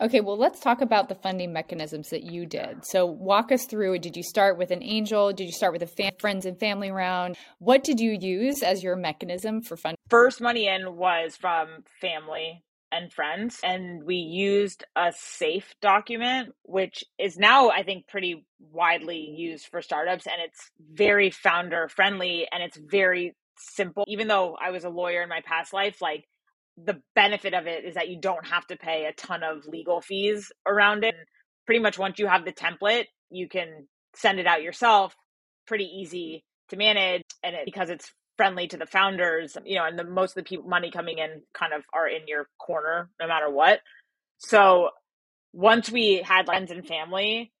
Okay, 0.00 0.20
well, 0.20 0.36
let's 0.36 0.60
talk 0.60 0.80
about 0.80 1.08
the 1.08 1.14
funding 1.14 1.52
mechanisms 1.52 2.08
that 2.10 2.24
you 2.24 2.44
did. 2.44 2.84
So, 2.84 3.06
walk 3.06 3.52
us 3.52 3.66
through. 3.66 3.98
Did 4.00 4.16
you 4.16 4.22
start 4.22 4.58
with 4.58 4.70
an 4.70 4.82
angel? 4.82 5.32
Did 5.32 5.44
you 5.44 5.52
start 5.52 5.72
with 5.72 5.82
a 5.82 5.86
fam- 5.86 6.12
friends 6.18 6.44
and 6.44 6.58
family 6.58 6.90
round? 6.90 7.36
What 7.58 7.84
did 7.84 8.00
you 8.00 8.18
use 8.20 8.62
as 8.62 8.82
your 8.82 8.96
mechanism 8.96 9.62
for 9.62 9.76
funding? 9.76 9.98
First 10.08 10.40
money 10.40 10.66
in 10.66 10.96
was 10.96 11.36
from 11.36 11.84
family 12.00 12.64
and 12.92 13.12
friends, 13.12 13.60
and 13.62 14.04
we 14.04 14.16
used 14.16 14.84
a 14.96 15.12
safe 15.16 15.74
document, 15.80 16.50
which 16.64 17.04
is 17.18 17.38
now, 17.38 17.70
I 17.70 17.82
think, 17.82 18.08
pretty 18.08 18.44
widely 18.58 19.32
used 19.36 19.66
for 19.66 19.82
startups, 19.82 20.26
and 20.26 20.36
it's 20.44 20.70
very 20.92 21.30
founder 21.30 21.88
friendly 21.88 22.46
and 22.52 22.62
it's 22.62 22.78
very 22.78 23.34
simple. 23.56 24.04
Even 24.08 24.28
though 24.28 24.56
I 24.60 24.70
was 24.70 24.84
a 24.84 24.90
lawyer 24.90 25.22
in 25.22 25.28
my 25.28 25.40
past 25.44 25.72
life, 25.72 26.00
like 26.00 26.24
the 26.76 27.00
benefit 27.14 27.54
of 27.54 27.66
it 27.66 27.84
is 27.84 27.94
that 27.94 28.08
you 28.08 28.18
don't 28.20 28.46
have 28.46 28.66
to 28.68 28.76
pay 28.76 29.04
a 29.04 29.12
ton 29.12 29.42
of 29.42 29.66
legal 29.66 30.00
fees 30.00 30.50
around 30.66 31.04
it. 31.04 31.14
Pretty 31.66 31.80
much 31.80 31.98
once 31.98 32.18
you 32.18 32.26
have 32.26 32.44
the 32.44 32.52
template, 32.52 33.06
you 33.30 33.48
can 33.48 33.86
send 34.16 34.40
it 34.40 34.46
out 34.46 34.62
yourself. 34.62 35.14
Pretty 35.66 35.84
easy 35.84 36.44
to 36.70 36.76
manage, 36.76 37.22
and 37.42 37.54
it, 37.54 37.64
because 37.64 37.90
it's 37.90 38.12
friendly 38.40 38.66
to 38.66 38.78
the 38.78 38.86
founders, 38.86 39.58
you 39.66 39.74
know, 39.76 39.84
and 39.84 39.98
the 39.98 40.04
most 40.04 40.30
of 40.30 40.36
the 40.36 40.48
people 40.48 40.66
money 40.66 40.90
coming 40.90 41.18
in 41.18 41.42
kind 41.52 41.74
of 41.74 41.82
are 41.92 42.08
in 42.08 42.26
your 42.26 42.48
corner 42.58 43.10
no 43.20 43.28
matter 43.28 43.50
what. 43.50 43.80
So 44.38 44.88
once 45.52 45.90
we 45.90 46.22
had 46.22 46.46
friends 46.46 46.70
and 46.70 46.86
family 46.86 47.52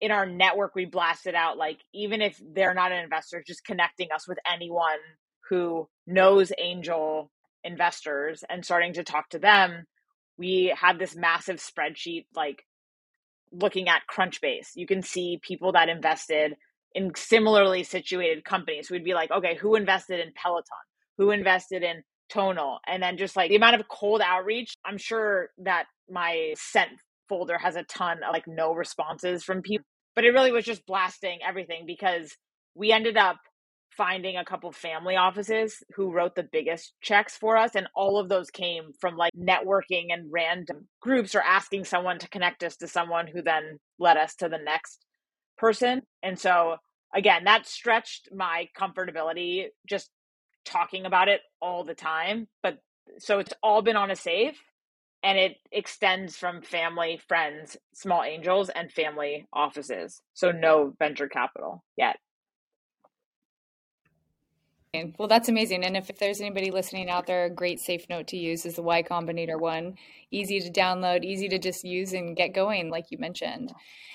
in 0.00 0.10
our 0.10 0.24
network, 0.24 0.74
we 0.74 0.86
blasted 0.86 1.34
out 1.34 1.58
like 1.58 1.78
even 1.92 2.22
if 2.22 2.40
they're 2.54 2.72
not 2.72 2.90
an 2.90 3.04
investor, 3.04 3.44
just 3.46 3.66
connecting 3.66 4.08
us 4.14 4.26
with 4.26 4.38
anyone 4.50 4.96
who 5.50 5.86
knows 6.06 6.52
angel 6.58 7.30
investors 7.62 8.42
and 8.48 8.64
starting 8.64 8.94
to 8.94 9.04
talk 9.04 9.28
to 9.28 9.38
them, 9.38 9.84
we 10.38 10.74
had 10.74 10.98
this 10.98 11.14
massive 11.14 11.58
spreadsheet 11.58 12.24
like 12.34 12.64
looking 13.52 13.90
at 13.90 14.04
Crunchbase. 14.10 14.68
You 14.74 14.86
can 14.86 15.02
see 15.02 15.38
people 15.42 15.72
that 15.72 15.90
invested 15.90 16.56
in 16.94 17.12
similarly 17.16 17.84
situated 17.84 18.44
companies. 18.44 18.90
We'd 18.90 19.04
be 19.04 19.14
like, 19.14 19.30
okay, 19.30 19.56
who 19.56 19.74
invested 19.74 20.20
in 20.20 20.32
Peloton? 20.34 20.64
Who 21.18 21.30
invested 21.30 21.82
in 21.82 22.02
Tonal? 22.28 22.80
And 22.86 23.02
then 23.02 23.16
just 23.16 23.36
like 23.36 23.48
the 23.48 23.56
amount 23.56 23.80
of 23.80 23.88
cold 23.88 24.20
outreach, 24.24 24.74
I'm 24.84 24.98
sure 24.98 25.50
that 25.58 25.84
my 26.10 26.54
sent 26.56 26.90
folder 27.28 27.58
has 27.58 27.76
a 27.76 27.84
ton 27.84 28.18
of 28.26 28.32
like 28.32 28.46
no 28.46 28.74
responses 28.74 29.44
from 29.44 29.62
people. 29.62 29.86
But 30.14 30.24
it 30.24 30.30
really 30.30 30.52
was 30.52 30.64
just 30.64 30.86
blasting 30.86 31.38
everything 31.46 31.84
because 31.86 32.36
we 32.74 32.92
ended 32.92 33.16
up 33.16 33.38
finding 33.96 34.36
a 34.36 34.44
couple 34.44 34.72
family 34.72 35.16
offices 35.16 35.82
who 35.94 36.12
wrote 36.12 36.34
the 36.34 36.48
biggest 36.50 36.94
checks 37.02 37.36
for 37.36 37.56
us 37.56 37.74
and 37.74 37.86
all 37.94 38.18
of 38.18 38.28
those 38.28 38.50
came 38.50 38.84
from 39.00 39.16
like 39.16 39.32
networking 39.38 40.06
and 40.10 40.30
random 40.32 40.88
groups 41.00 41.34
or 41.34 41.42
asking 41.42 41.84
someone 41.84 42.18
to 42.18 42.28
connect 42.28 42.62
us 42.62 42.76
to 42.76 42.88
someone 42.88 43.26
who 43.26 43.42
then 43.42 43.78
led 43.98 44.16
us 44.16 44.34
to 44.34 44.48
the 44.48 44.58
next 44.58 45.04
person 45.62 46.02
and 46.24 46.36
so 46.36 46.74
again 47.14 47.44
that 47.44 47.68
stretched 47.68 48.28
my 48.34 48.68
comfortability 48.76 49.66
just 49.88 50.10
talking 50.64 51.06
about 51.06 51.28
it 51.28 51.40
all 51.60 51.84
the 51.84 51.94
time 51.94 52.48
but 52.64 52.78
so 53.18 53.38
it's 53.38 53.52
all 53.62 53.80
been 53.80 53.94
on 53.96 54.10
a 54.10 54.16
safe 54.16 54.58
and 55.22 55.38
it 55.38 55.54
extends 55.70 56.36
from 56.36 56.62
family 56.62 57.20
friends 57.28 57.76
small 57.94 58.24
angels 58.24 58.70
and 58.70 58.90
family 58.90 59.46
offices 59.52 60.20
so 60.34 60.50
no 60.50 60.92
venture 60.98 61.28
capital 61.28 61.84
yet 61.96 62.16
well, 64.94 65.26
that's 65.26 65.48
amazing. 65.48 65.84
And 65.84 65.96
if, 65.96 66.10
if, 66.10 66.18
there's 66.18 66.42
anybody 66.42 66.70
listening 66.70 67.08
out 67.08 67.26
there, 67.26 67.46
a 67.46 67.50
great 67.50 67.80
safe 67.80 68.04
note 68.10 68.26
to 68.26 68.36
use 68.36 68.66
is 68.66 68.74
the 68.74 68.82
Y 68.82 69.02
Combinator 69.02 69.58
one. 69.58 69.94
Easy 70.30 70.60
to 70.60 70.70
download, 70.70 71.24
easy 71.24 71.48
to 71.48 71.58
just 71.58 71.82
use 71.82 72.12
and 72.12 72.36
get 72.36 72.52
going, 72.52 72.90
like 72.90 73.06
you 73.08 73.16
mentioned. 73.16 73.72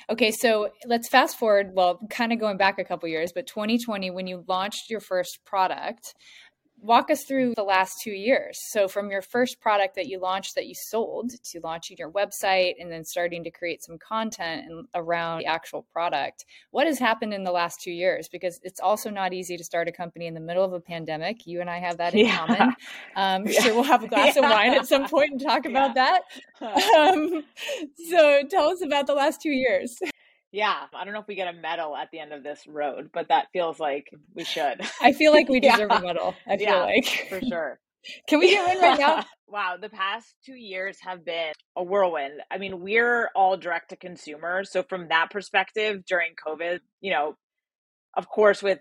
Okay, 0.07 0.29
so 0.29 0.69
let's 0.85 1.09
fast 1.09 1.39
forward. 1.39 1.71
Well, 1.73 1.99
kind 2.11 2.31
of 2.31 2.39
going 2.39 2.57
back 2.57 2.77
a 2.77 2.83
couple 2.83 3.09
years, 3.09 3.31
but 3.33 3.47
2020, 3.47 4.11
when 4.11 4.27
you 4.27 4.43
launched 4.47 4.91
your 4.91 4.99
first 4.99 5.39
product, 5.45 6.13
walk 6.81 7.09
us 7.09 7.23
through 7.23 7.53
the 7.55 7.63
last 7.63 7.99
two 8.01 8.11
years. 8.11 8.59
So, 8.69 8.87
from 8.87 9.09
your 9.09 9.21
first 9.21 9.59
product 9.59 9.95
that 9.95 10.07
you 10.07 10.19
launched 10.19 10.55
that 10.55 10.67
you 10.67 10.75
sold 10.75 11.31
to 11.43 11.59
launching 11.63 11.97
your 11.97 12.11
website 12.11 12.75
and 12.79 12.91
then 12.91 13.03
starting 13.03 13.43
to 13.43 13.51
create 13.51 13.83
some 13.83 13.97
content 13.97 14.69
and, 14.69 14.87
around 14.93 15.39
the 15.39 15.45
actual 15.45 15.83
product, 15.91 16.45
what 16.71 16.87
has 16.87 16.99
happened 16.99 17.33
in 17.33 17.43
the 17.43 17.51
last 17.51 17.81
two 17.81 17.91
years? 17.91 18.27
Because 18.29 18.59
it's 18.63 18.79
also 18.79 19.09
not 19.09 19.33
easy 19.33 19.57
to 19.57 19.63
start 19.63 19.87
a 19.87 19.91
company 19.91 20.27
in 20.27 20.33
the 20.33 20.39
middle 20.39 20.63
of 20.63 20.73
a 20.73 20.79
pandemic. 20.79 21.47
You 21.47 21.61
and 21.61 21.69
I 21.69 21.79
have 21.79 21.97
that 21.97 22.13
in 22.13 22.27
yeah. 22.27 22.37
common. 22.37 22.75
Um, 23.15 23.45
yeah. 23.47 23.61
Sure, 23.61 23.73
we'll 23.73 23.83
have 23.83 24.03
a 24.03 24.07
glass 24.07 24.35
yeah. 24.35 24.43
of 24.45 24.51
wine 24.51 24.73
at 24.73 24.87
some 24.87 25.07
point 25.07 25.31
and 25.31 25.41
talk 25.41 25.65
about 25.65 25.95
that. 25.95 26.21
Um, 26.61 27.43
so, 28.09 28.43
tell 28.49 28.69
us 28.69 28.83
about 28.83 29.07
the 29.07 29.13
last 29.13 29.41
two 29.41 29.51
years. 29.51 29.97
Yeah, 30.51 30.85
I 30.93 31.03
don't 31.03 31.13
know 31.13 31.19
if 31.19 31.27
we 31.27 31.35
get 31.35 31.53
a 31.53 31.57
medal 31.57 31.95
at 31.95 32.09
the 32.11 32.19
end 32.19 32.31
of 32.31 32.43
this 32.43 32.65
road, 32.67 33.09
but 33.13 33.27
that 33.29 33.47
feels 33.51 33.79
like 33.79 34.09
we 34.33 34.43
should. 34.43 34.81
I 35.01 35.11
feel 35.11 35.33
like 35.33 35.49
we 35.49 35.59
deserve 35.61 35.89
yeah. 35.91 35.99
a 35.99 36.01
medal. 36.01 36.35
I 36.47 36.57
feel 36.57 36.67
yeah, 36.67 36.83
like 36.83 37.27
for 37.29 37.41
sure. 37.41 37.79
Can 38.27 38.39
we 38.39 38.51
get 38.51 38.65
one 38.67 38.81
right 38.81 38.99
now? 38.99 39.25
wow, 39.47 39.75
the 39.79 39.89
past 39.89 40.35
two 40.45 40.55
years 40.55 40.97
have 41.01 41.25
been 41.25 41.51
a 41.75 41.83
whirlwind. 41.83 42.41
I 42.49 42.57
mean, 42.57 42.79
we're 42.79 43.29
all 43.35 43.57
direct 43.57 43.89
to 43.89 43.95
consumer. 43.97 44.63
So, 44.63 44.83
from 44.83 45.09
that 45.09 45.29
perspective, 45.31 46.05
during 46.05 46.31
COVID, 46.47 46.79
you 47.01 47.11
know, 47.11 47.35
of 48.15 48.29
course, 48.29 48.63
with 48.63 48.79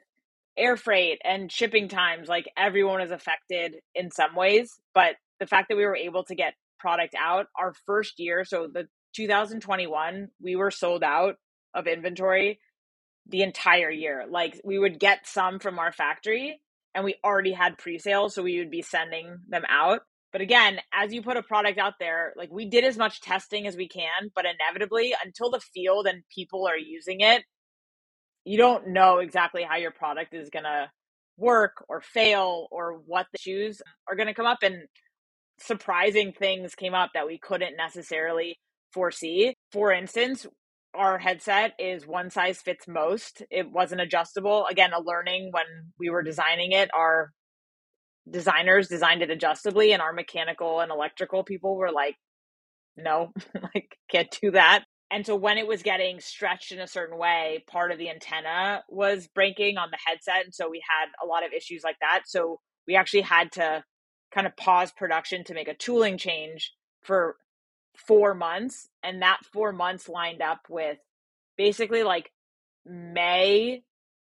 air 0.57 0.77
freight 0.77 1.21
and 1.25 1.51
shipping 1.51 1.89
times, 1.89 2.29
like 2.29 2.47
everyone 2.57 3.01
is 3.01 3.11
affected 3.11 3.77
in 3.95 4.11
some 4.11 4.35
ways. 4.37 4.79
But 4.95 5.17
the 5.41 5.47
fact 5.47 5.69
that 5.69 5.77
we 5.77 5.85
were 5.85 5.97
able 5.97 6.25
to 6.25 6.35
get 6.35 6.55
product 6.79 7.15
out 7.19 7.47
our 7.59 7.75
first 7.87 8.19
year, 8.19 8.45
so 8.45 8.69
the 8.73 8.89
2021, 9.15 10.29
we 10.41 10.57
were 10.57 10.71
sold 10.71 11.03
out 11.03 11.37
of 11.77 11.87
inventory 11.87 12.59
the 13.29 13.43
entire 13.43 13.91
year. 13.91 14.25
Like 14.29 14.61
we 14.65 14.79
would 14.79 14.99
get 14.99 15.27
some 15.27 15.59
from 15.61 15.79
our 15.79 15.93
factory 15.93 16.61
and 16.95 17.05
we 17.05 17.17
already 17.25 17.53
had 17.53 17.79
pre-sales 17.79 18.35
so 18.35 18.43
we 18.43 18.59
would 18.59 18.71
be 18.71 18.83
sending 18.83 19.39
them 19.49 19.65
out. 19.69 20.01
But 20.33 20.41
again, 20.41 20.81
as 20.93 21.13
you 21.13 21.23
put 21.23 21.37
a 21.37 21.43
product 21.43 21.79
out 21.79 21.95
there, 22.01 22.33
like 22.37 22.51
we 22.51 22.69
did 22.69 22.85
as 22.85 22.97
much 22.97 23.21
testing 23.21 23.67
as 23.67 23.77
we 23.77 23.89
can, 23.89 24.31
but 24.35 24.45
inevitably 24.45 25.15
until 25.25 25.51
the 25.51 25.61
field 25.61 26.07
and 26.07 26.23
people 26.35 26.67
are 26.67 26.77
using 26.77 27.21
it, 27.21 27.43
you 28.45 28.59
don't 28.59 28.89
know 28.89 29.19
exactly 29.19 29.63
how 29.69 29.77
your 29.77 29.91
product 29.91 30.35
is 30.35 30.51
going 30.51 30.65
to 30.65 30.91
work 31.37 31.85
or 31.89 32.01
fail 32.01 32.69
or 32.71 33.01
what 33.07 33.27
the 33.33 33.39
issues 33.39 33.83
are 34.09 34.17
going 34.17 34.29
to 34.29 34.35
come 34.35 34.47
up 34.47 34.63
and 34.63 34.83
surprising 35.59 36.33
things 36.33 36.75
came 36.75 36.95
up 36.95 37.11
that 37.15 37.27
we 37.27 37.39
couldn't 37.39 37.77
necessarily 37.77 38.59
foresee. 38.93 39.55
For 39.73 39.93
instance, 39.93 40.47
our 40.97 41.19
headset 41.19 41.75
is 41.79 42.07
one 42.07 42.31
size 42.31 42.61
fits 42.61 42.89
most. 42.89 43.43
It 43.51 43.71
wasn't 43.71 44.01
adjustable. 44.01 44.67
Again, 44.71 44.93
a 44.93 45.01
learning 45.01 45.51
when 45.53 45.65
we 45.99 46.11
were 46.11 46.23
designing 46.23 46.73
it, 46.73 46.91
our 46.95 47.33
designers 48.29 48.89
designed 48.89 49.23
it 49.23 49.31
adjustably 49.31 49.93
and 49.93 50.03
our 50.03 50.13
mechanical 50.13 50.81
and 50.81 50.91
electrical 50.91 51.45
people 51.45 51.77
were 51.77 51.93
like, 51.93 52.17
no, 52.97 53.33
like 53.75 53.97
can't 54.11 54.37
do 54.43 54.51
that. 54.53 54.85
And 55.11 55.25
so 55.25 55.37
when 55.37 55.59
it 55.59 55.69
was 55.69 55.83
getting 55.83 56.19
stretched 56.19 56.73
in 56.73 56.81
a 56.81 56.89
certain 56.89 57.17
way, 57.17 57.65
part 57.71 57.93
of 57.93 57.99
the 57.99 58.11
antenna 58.11 58.83
was 58.89 59.29
breaking 59.29 59.77
on 59.79 59.91
the 59.91 59.99
headset. 60.05 60.45
And 60.45 60.55
so 60.55 60.69
we 60.69 60.83
had 60.89 61.07
a 61.23 61.27
lot 61.27 61.45
of 61.45 61.53
issues 61.53 61.83
like 61.85 61.97
that. 62.01 62.23
So 62.27 62.59
we 62.89 62.97
actually 62.97 63.21
had 63.21 63.53
to 63.53 63.85
kind 64.35 64.47
of 64.47 64.57
pause 64.57 64.91
production 64.93 65.45
to 65.45 65.55
make 65.55 65.69
a 65.69 65.75
tooling 65.75 66.19
change 66.19 66.73
for 67.03 67.37
four 67.97 68.35
months 68.35 68.89
and 69.03 69.23
that 69.23 69.41
four 69.53 69.73
months 69.73 70.09
lined 70.09 70.43
up 70.43 70.61
with 70.69 70.99
basically 71.57 72.03
like 72.03 72.31
may 72.85 73.83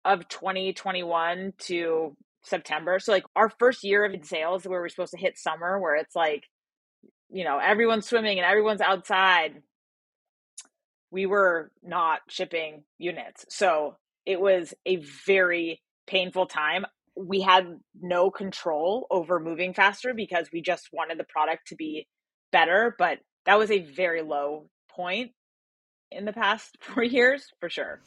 of 0.05 0.29
2021 0.29 1.53
to 1.59 2.16
september. 2.42 2.99
So 2.99 3.12
like 3.12 3.25
our 3.37 3.51
first 3.59 3.85
year 3.85 4.05
of 4.05 4.25
sales 4.25 4.64
where 4.64 4.81
we're 4.81 4.88
supposed 4.88 5.12
to 5.12 5.18
hit 5.18 5.38
summer 5.38 5.79
where 5.79 5.97
it's 5.97 6.16
like 6.16 6.44
you 7.31 7.44
know 7.44 7.59
everyone's 7.59 8.07
swimming 8.09 8.38
and 8.38 8.47
everyone's 8.47 8.81
outside 8.81 9.62
we 11.11 11.27
were 11.27 11.71
not 11.83 12.21
shipping 12.29 12.85
units. 12.99 13.47
So 13.49 13.97
it 14.27 14.40
was 14.40 14.75
a 14.85 15.03
very 15.27 15.81
painful 16.07 16.47
time. 16.47 16.85
We 17.16 17.40
had 17.40 17.66
no 17.99 18.31
control 18.31 19.07
over 19.11 19.40
moving 19.40 19.73
faster 19.73 20.12
because 20.12 20.51
we 20.53 20.61
just 20.61 20.90
wanted 20.92 21.18
the 21.18 21.25
product 21.25 21.68
to 21.68 21.77
be 21.77 22.07
better 22.51 22.94
but 22.99 23.18
that 23.48 23.58
was 23.58 23.70
a 23.70 23.78
very 23.78 24.20
low 24.20 24.68
point 24.90 25.32
in 26.11 26.26
the 26.26 26.34
past 26.34 26.76
four 26.80 27.02
years 27.02 27.50
for 27.61 27.70
sure. 27.70 28.00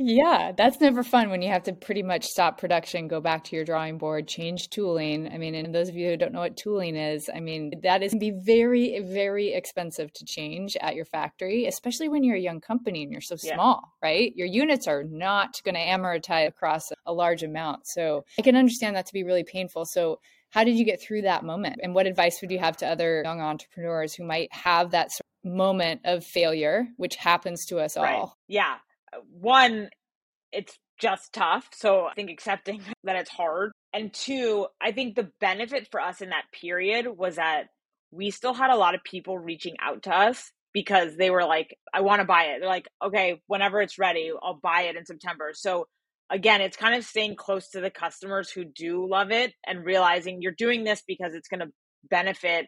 Yeah, 0.00 0.52
that's 0.56 0.80
never 0.80 1.02
fun 1.02 1.28
when 1.28 1.42
you 1.42 1.48
have 1.50 1.64
to 1.64 1.72
pretty 1.72 2.04
much 2.04 2.24
stop 2.24 2.58
production, 2.58 3.08
go 3.08 3.20
back 3.20 3.42
to 3.44 3.56
your 3.56 3.64
drawing 3.64 3.98
board, 3.98 4.28
change 4.28 4.70
tooling. 4.70 5.28
I 5.30 5.38
mean, 5.38 5.56
and 5.56 5.74
those 5.74 5.88
of 5.88 5.96
you 5.96 6.08
who 6.08 6.16
don't 6.16 6.32
know 6.32 6.38
what 6.38 6.56
tooling 6.56 6.94
is, 6.94 7.28
I 7.34 7.40
mean, 7.40 7.72
that 7.82 8.02
is 8.04 8.14
be 8.14 8.30
very, 8.30 9.00
very 9.00 9.52
expensive 9.52 10.12
to 10.14 10.24
change 10.24 10.76
at 10.80 10.94
your 10.94 11.04
factory, 11.04 11.66
especially 11.66 12.08
when 12.08 12.22
you're 12.22 12.36
a 12.36 12.40
young 12.40 12.60
company 12.60 13.02
and 13.02 13.10
you're 13.10 13.20
so 13.20 13.36
yeah. 13.42 13.54
small, 13.54 13.92
right? 14.00 14.32
Your 14.36 14.46
units 14.46 14.86
are 14.86 15.02
not 15.02 15.60
going 15.64 15.74
to 15.74 15.80
amortize 15.80 16.46
across 16.46 16.90
a 17.04 17.12
large 17.12 17.42
amount. 17.42 17.88
So 17.88 18.24
I 18.38 18.42
can 18.42 18.56
understand 18.56 18.94
that 18.94 19.06
to 19.06 19.12
be 19.12 19.24
really 19.24 19.44
painful. 19.44 19.84
So 19.84 20.20
how 20.50 20.64
did 20.64 20.76
you 20.76 20.84
get 20.84 21.00
through 21.00 21.22
that 21.22 21.44
moment? 21.44 21.80
And 21.82 21.94
what 21.94 22.06
advice 22.06 22.40
would 22.40 22.50
you 22.50 22.58
have 22.58 22.76
to 22.78 22.86
other 22.86 23.22
young 23.24 23.40
entrepreneurs 23.40 24.14
who 24.14 24.24
might 24.24 24.48
have 24.52 24.92
that 24.92 25.10
sort 25.12 25.26
of 25.44 25.52
moment 25.52 26.02
of 26.04 26.24
failure, 26.24 26.86
which 26.96 27.16
happens 27.16 27.66
to 27.66 27.78
us 27.78 27.96
right. 27.96 28.14
all? 28.14 28.36
Yeah 28.48 28.76
uh, 29.12 29.18
one, 29.30 29.88
it's 30.52 30.78
just 31.00 31.32
tough. 31.32 31.68
So 31.72 32.06
I 32.06 32.14
think 32.14 32.30
accepting 32.30 32.82
that 33.04 33.16
it's 33.16 33.30
hard. 33.30 33.72
And 33.92 34.12
two, 34.12 34.66
I 34.80 34.92
think 34.92 35.14
the 35.14 35.30
benefit 35.40 35.88
for 35.90 36.00
us 36.00 36.20
in 36.20 36.30
that 36.30 36.44
period 36.52 37.06
was 37.06 37.36
that 37.36 37.68
we 38.10 38.30
still 38.30 38.54
had 38.54 38.70
a 38.70 38.76
lot 38.76 38.94
of 38.94 39.04
people 39.04 39.38
reaching 39.38 39.76
out 39.80 40.04
to 40.04 40.14
us 40.14 40.50
because 40.72 41.16
they 41.16 41.30
were 41.30 41.44
like, 41.44 41.76
I 41.92 42.02
want 42.02 42.20
to 42.20 42.26
buy 42.26 42.44
it. 42.44 42.60
They're 42.60 42.68
like, 42.68 42.88
okay, 43.02 43.40
whenever 43.46 43.80
it's 43.80 43.98
ready, 43.98 44.30
I'll 44.42 44.58
buy 44.62 44.82
it 44.82 44.96
in 44.96 45.06
September. 45.06 45.52
So 45.54 45.86
again, 46.30 46.60
it's 46.60 46.76
kind 46.76 46.94
of 46.94 47.04
staying 47.04 47.36
close 47.36 47.70
to 47.70 47.80
the 47.80 47.90
customers 47.90 48.50
who 48.50 48.64
do 48.64 49.08
love 49.08 49.30
it 49.30 49.52
and 49.66 49.84
realizing 49.84 50.42
you're 50.42 50.52
doing 50.52 50.84
this 50.84 51.02
because 51.06 51.34
it's 51.34 51.48
going 51.48 51.60
to 51.60 51.72
benefit 52.10 52.66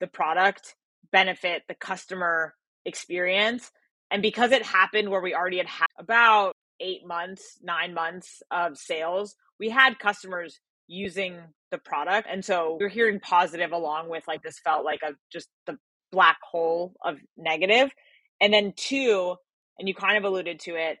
the 0.00 0.06
product, 0.06 0.74
benefit 1.12 1.62
the 1.68 1.74
customer 1.74 2.54
experience 2.84 3.70
and 4.10 4.22
because 4.22 4.52
it 4.52 4.64
happened 4.64 5.08
where 5.08 5.20
we 5.20 5.34
already 5.34 5.58
had, 5.58 5.86
about 5.98 6.52
eight 6.80 7.06
months, 7.06 7.58
nine 7.62 7.94
months 7.94 8.42
of 8.50 8.76
sales, 8.76 9.36
we 9.58 9.70
had 9.70 9.98
customers 9.98 10.58
using 10.88 11.38
the 11.70 11.78
product. 11.78 12.26
And 12.30 12.44
so 12.44 12.76
we're 12.80 12.88
hearing 12.88 13.20
positive 13.20 13.70
along 13.70 14.08
with 14.08 14.24
like 14.26 14.42
this 14.42 14.58
felt 14.58 14.84
like 14.84 15.00
a 15.02 15.12
just 15.32 15.48
the 15.66 15.76
black 16.10 16.38
hole 16.42 16.94
of 17.04 17.18
negative. 17.36 17.90
And 18.40 18.52
then 18.52 18.72
two, 18.76 19.36
and 19.78 19.86
you 19.86 19.94
kind 19.94 20.16
of 20.16 20.24
alluded 20.24 20.58
to 20.60 20.74
it, 20.74 20.98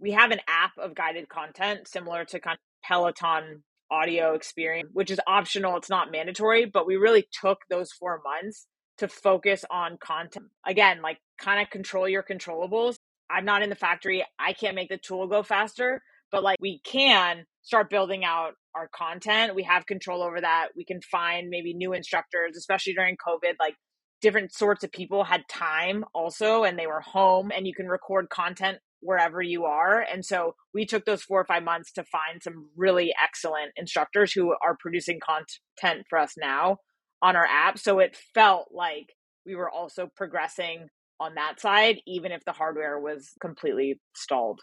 we 0.00 0.12
have 0.12 0.30
an 0.30 0.40
app 0.48 0.72
of 0.78 0.94
guided 0.94 1.28
content 1.28 1.86
similar 1.86 2.24
to 2.24 2.40
kind 2.40 2.54
of 2.54 2.88
Peloton 2.88 3.62
audio 3.90 4.34
experience, 4.34 4.88
which 4.92 5.10
is 5.10 5.20
optional. 5.26 5.76
It's 5.76 5.90
not 5.90 6.10
mandatory, 6.10 6.64
but 6.64 6.86
we 6.86 6.96
really 6.96 7.26
took 7.40 7.58
those 7.68 7.92
four 7.92 8.20
months 8.24 8.66
to 8.98 9.08
focus 9.08 9.64
on 9.70 9.98
content. 9.98 10.46
Again, 10.66 11.02
like 11.02 11.18
kind 11.38 11.60
of 11.60 11.70
control 11.70 12.08
your 12.08 12.22
controllables. 12.22 12.94
I'm 13.30 13.44
not 13.44 13.62
in 13.62 13.70
the 13.70 13.76
factory. 13.76 14.24
I 14.38 14.52
can't 14.52 14.74
make 14.74 14.88
the 14.88 14.98
tool 14.98 15.26
go 15.26 15.42
faster, 15.42 16.02
but 16.32 16.42
like 16.42 16.58
we 16.60 16.80
can 16.84 17.44
start 17.62 17.90
building 17.90 18.24
out 18.24 18.52
our 18.74 18.88
content. 18.94 19.54
We 19.54 19.64
have 19.64 19.86
control 19.86 20.22
over 20.22 20.40
that. 20.40 20.68
We 20.76 20.84
can 20.84 21.00
find 21.00 21.48
maybe 21.50 21.74
new 21.74 21.92
instructors, 21.92 22.56
especially 22.56 22.94
during 22.94 23.16
COVID, 23.16 23.54
like 23.58 23.74
different 24.20 24.52
sorts 24.52 24.84
of 24.84 24.92
people 24.92 25.24
had 25.24 25.42
time 25.48 26.04
also 26.14 26.64
and 26.64 26.78
they 26.78 26.86
were 26.86 27.00
home 27.00 27.50
and 27.54 27.66
you 27.66 27.74
can 27.74 27.86
record 27.86 28.28
content 28.28 28.78
wherever 29.00 29.40
you 29.40 29.64
are. 29.64 30.00
And 30.00 30.24
so 30.24 30.54
we 30.74 30.86
took 30.86 31.04
those 31.04 31.22
four 31.22 31.40
or 31.40 31.46
five 31.46 31.62
months 31.62 31.92
to 31.92 32.04
find 32.04 32.42
some 32.42 32.68
really 32.76 33.12
excellent 33.22 33.72
instructors 33.76 34.32
who 34.32 34.50
are 34.50 34.76
producing 34.78 35.20
content 35.20 36.06
for 36.08 36.18
us 36.18 36.34
now 36.38 36.78
on 37.22 37.36
our 37.36 37.46
app. 37.46 37.78
So 37.78 37.98
it 37.98 38.16
felt 38.34 38.68
like 38.72 39.14
we 39.46 39.54
were 39.56 39.70
also 39.70 40.08
progressing 40.16 40.88
on 41.18 41.34
that 41.34 41.60
side, 41.60 41.98
even 42.06 42.32
if 42.32 42.44
the 42.44 42.52
hardware 42.52 42.98
was 42.98 43.30
completely 43.40 44.00
stalled. 44.14 44.60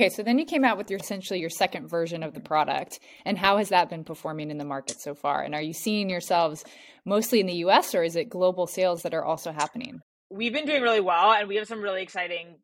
Okay, 0.00 0.08
so 0.08 0.22
then 0.22 0.38
you 0.38 0.44
came 0.44 0.64
out 0.64 0.78
with 0.78 0.90
your 0.90 0.98
essentially 0.98 1.38
your 1.38 1.50
second 1.50 1.88
version 1.88 2.22
of 2.22 2.32
the 2.32 2.40
product. 2.40 2.98
And 3.24 3.38
how 3.38 3.58
has 3.58 3.68
that 3.68 3.90
been 3.90 4.04
performing 4.04 4.50
in 4.50 4.58
the 4.58 4.64
market 4.64 5.00
so 5.00 5.14
far? 5.14 5.42
And 5.42 5.54
are 5.54 5.62
you 5.62 5.72
seeing 5.74 6.08
yourselves 6.08 6.64
mostly 7.04 7.40
in 7.40 7.46
the 7.46 7.64
US 7.66 7.94
or 7.94 8.02
is 8.02 8.16
it 8.16 8.28
global 8.28 8.66
sales 8.66 9.02
that 9.02 9.14
are 9.14 9.24
also 9.24 9.52
happening? 9.52 10.00
We've 10.32 10.52
been 10.52 10.66
doing 10.66 10.82
really 10.82 11.00
well 11.00 11.32
and 11.32 11.48
we 11.48 11.56
have 11.56 11.66
some 11.66 11.82
really 11.82 12.02
exciting 12.02 12.56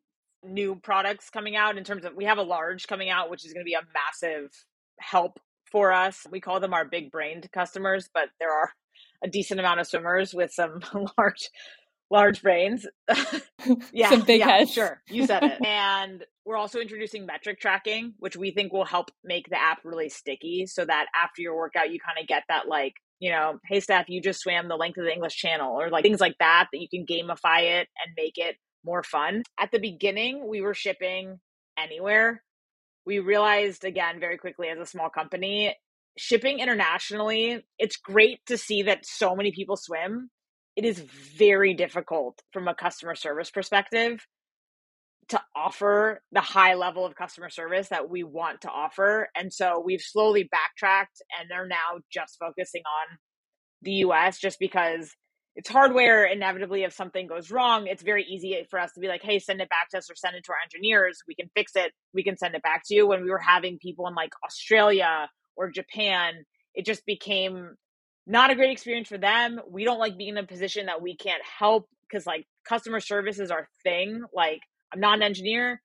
new 0.43 0.75
products 0.75 1.29
coming 1.29 1.55
out 1.55 1.77
in 1.77 1.83
terms 1.83 2.05
of 2.05 2.15
we 2.15 2.25
have 2.25 2.37
a 2.37 2.43
large 2.43 2.87
coming 2.87 3.09
out 3.09 3.29
which 3.29 3.45
is 3.45 3.53
going 3.53 3.63
to 3.63 3.69
be 3.69 3.73
a 3.73 3.81
massive 3.93 4.51
help 4.99 5.39
for 5.71 5.91
us. 5.91 6.25
We 6.31 6.39
call 6.39 6.59
them 6.59 6.73
our 6.73 6.85
big 6.85 7.11
brained 7.11 7.51
customers, 7.51 8.09
but 8.13 8.29
there 8.39 8.51
are 8.51 8.71
a 9.23 9.27
decent 9.27 9.59
amount 9.59 9.79
of 9.79 9.87
swimmers 9.87 10.33
with 10.33 10.51
some 10.51 10.79
large 11.17 11.49
large 12.11 12.41
brains. 12.41 12.87
yeah, 13.93 14.09
some 14.09 14.21
big 14.21 14.39
yeah, 14.39 14.47
heads. 14.47 14.71
Sure, 14.71 15.01
you 15.07 15.25
said 15.25 15.43
it. 15.43 15.65
and 15.65 16.25
we're 16.45 16.57
also 16.57 16.79
introducing 16.79 17.25
metric 17.25 17.59
tracking, 17.59 18.13
which 18.19 18.35
we 18.35 18.51
think 18.51 18.73
will 18.73 18.85
help 18.85 19.11
make 19.23 19.49
the 19.49 19.61
app 19.61 19.79
really 19.83 20.09
sticky, 20.09 20.65
so 20.65 20.85
that 20.85 21.05
after 21.21 21.41
your 21.41 21.55
workout, 21.55 21.91
you 21.91 21.99
kind 21.99 22.17
of 22.19 22.27
get 22.27 22.43
that 22.49 22.67
like, 22.67 22.95
you 23.19 23.31
know, 23.31 23.59
hey 23.65 23.79
staff, 23.79 24.09
you 24.09 24.21
just 24.21 24.41
swam 24.41 24.67
the 24.67 24.75
length 24.75 24.97
of 24.97 25.05
the 25.05 25.13
English 25.13 25.35
Channel, 25.35 25.79
or 25.79 25.89
like 25.89 26.03
things 26.03 26.21
like 26.21 26.37
that 26.39 26.67
that 26.71 26.79
you 26.79 26.87
can 26.89 27.05
gamify 27.05 27.79
it 27.79 27.87
and 28.03 28.13
make 28.15 28.37
it 28.37 28.55
more 28.85 29.03
fun. 29.03 29.43
At 29.59 29.71
the 29.71 29.79
beginning, 29.79 30.47
we 30.47 30.61
were 30.61 30.73
shipping 30.73 31.39
anywhere. 31.77 32.43
We 33.05 33.19
realized 33.19 33.83
again 33.83 34.19
very 34.19 34.37
quickly 34.37 34.69
as 34.69 34.79
a 34.79 34.85
small 34.85 35.09
company 35.09 35.75
shipping 36.19 36.59
internationally 36.59 37.63
it's 37.77 37.95
great 37.95 38.39
to 38.45 38.57
see 38.57 38.83
that 38.83 39.05
so 39.05 39.35
many 39.35 39.51
people 39.51 39.77
swim. 39.77 40.29
It 40.75 40.85
is 40.85 40.99
very 40.99 41.73
difficult 41.73 42.41
from 42.51 42.67
a 42.67 42.75
customer 42.75 43.15
service 43.15 43.49
perspective 43.49 44.25
to 45.29 45.41
offer 45.55 46.21
the 46.31 46.41
high 46.41 46.73
level 46.73 47.05
of 47.05 47.15
customer 47.15 47.49
service 47.49 47.89
that 47.89 48.09
we 48.09 48.23
want 48.23 48.61
to 48.61 48.69
offer 48.69 49.29
and 49.35 49.53
so 49.53 49.81
we've 49.83 50.01
slowly 50.01 50.47
backtracked 50.51 51.21
and 51.39 51.49
they're 51.49 51.67
now 51.67 51.99
just 52.11 52.37
focusing 52.39 52.81
on 52.81 53.17
the 53.81 53.91
US 53.91 54.39
just 54.39 54.59
because 54.59 55.11
it's 55.55 55.69
hardware 55.69 56.25
inevitably 56.25 56.83
if 56.83 56.93
something 56.93 57.27
goes 57.27 57.51
wrong 57.51 57.87
it's 57.87 58.03
very 58.03 58.23
easy 58.23 58.65
for 58.69 58.79
us 58.79 58.91
to 58.93 58.99
be 58.99 59.07
like 59.07 59.21
hey 59.23 59.39
send 59.39 59.61
it 59.61 59.69
back 59.69 59.89
to 59.89 59.97
us 59.97 60.09
or 60.09 60.15
send 60.15 60.35
it 60.35 60.43
to 60.43 60.51
our 60.51 60.57
engineers 60.63 61.19
we 61.27 61.35
can 61.35 61.49
fix 61.55 61.75
it 61.75 61.91
we 62.13 62.23
can 62.23 62.37
send 62.37 62.55
it 62.55 62.63
back 62.63 62.81
to 62.85 62.95
you. 62.95 63.07
When 63.07 63.23
we 63.23 63.29
were 63.29 63.39
having 63.39 63.77
people 63.79 64.07
in 64.07 64.15
like 64.15 64.31
australia 64.45 65.29
or 65.55 65.69
japan 65.69 66.45
it 66.75 66.85
just 66.85 67.05
became 67.05 67.75
not 68.29 68.51
a 68.51 68.55
great 68.55 68.69
experience 68.69 69.07
for 69.07 69.17
them. 69.17 69.59
We 69.69 69.83
don't 69.83 69.97
like 69.97 70.15
being 70.15 70.29
in 70.29 70.37
a 70.37 70.45
position 70.45 70.85
that 70.85 71.01
we 71.01 71.17
can't 71.17 71.41
help 71.43 71.89
because 72.07 72.27
like 72.27 72.45
customer 72.63 72.99
service 72.99 73.39
is 73.39 73.49
our 73.49 73.67
thing 73.83 74.21
like 74.33 74.59
i'm 74.93 74.99
not 74.99 75.17
an 75.17 75.23
engineer 75.23 75.81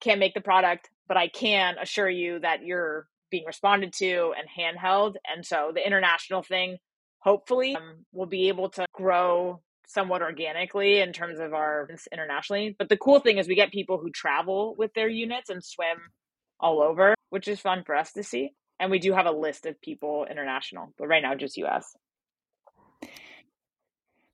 can't 0.00 0.20
make 0.20 0.34
the 0.34 0.40
product 0.40 0.90
but 1.06 1.16
i 1.16 1.28
can 1.28 1.76
assure 1.80 2.10
you 2.10 2.38
that 2.40 2.64
you're 2.64 3.06
being 3.30 3.44
responded 3.46 3.92
to 3.92 4.32
and 4.38 4.48
handheld 4.48 5.14
and 5.32 5.44
so 5.44 5.70
the 5.74 5.86
international 5.86 6.42
thing 6.42 6.78
hopefully 7.20 7.76
um, 7.76 8.04
we'll 8.12 8.26
be 8.26 8.48
able 8.48 8.70
to 8.70 8.86
grow 8.92 9.60
somewhat 9.88 10.22
organically 10.22 11.00
in 11.00 11.12
terms 11.12 11.40
of 11.40 11.54
our 11.54 11.88
internationally. 12.12 12.76
But 12.78 12.88
the 12.88 12.96
cool 12.96 13.20
thing 13.20 13.38
is 13.38 13.48
we 13.48 13.54
get 13.54 13.72
people 13.72 13.98
who 13.98 14.10
travel 14.10 14.74
with 14.78 14.92
their 14.94 15.08
units 15.08 15.48
and 15.50 15.64
swim 15.64 15.98
all 16.60 16.82
over, 16.82 17.14
which 17.30 17.48
is 17.48 17.58
fun 17.58 17.82
for 17.84 17.96
us 17.96 18.12
to 18.12 18.22
see. 18.22 18.52
And 18.78 18.90
we 18.90 18.98
do 18.98 19.12
have 19.12 19.26
a 19.26 19.32
list 19.32 19.66
of 19.66 19.80
people 19.80 20.26
international, 20.30 20.92
but 20.98 21.08
right 21.08 21.22
now 21.22 21.34
just 21.34 21.56
US. 21.56 21.96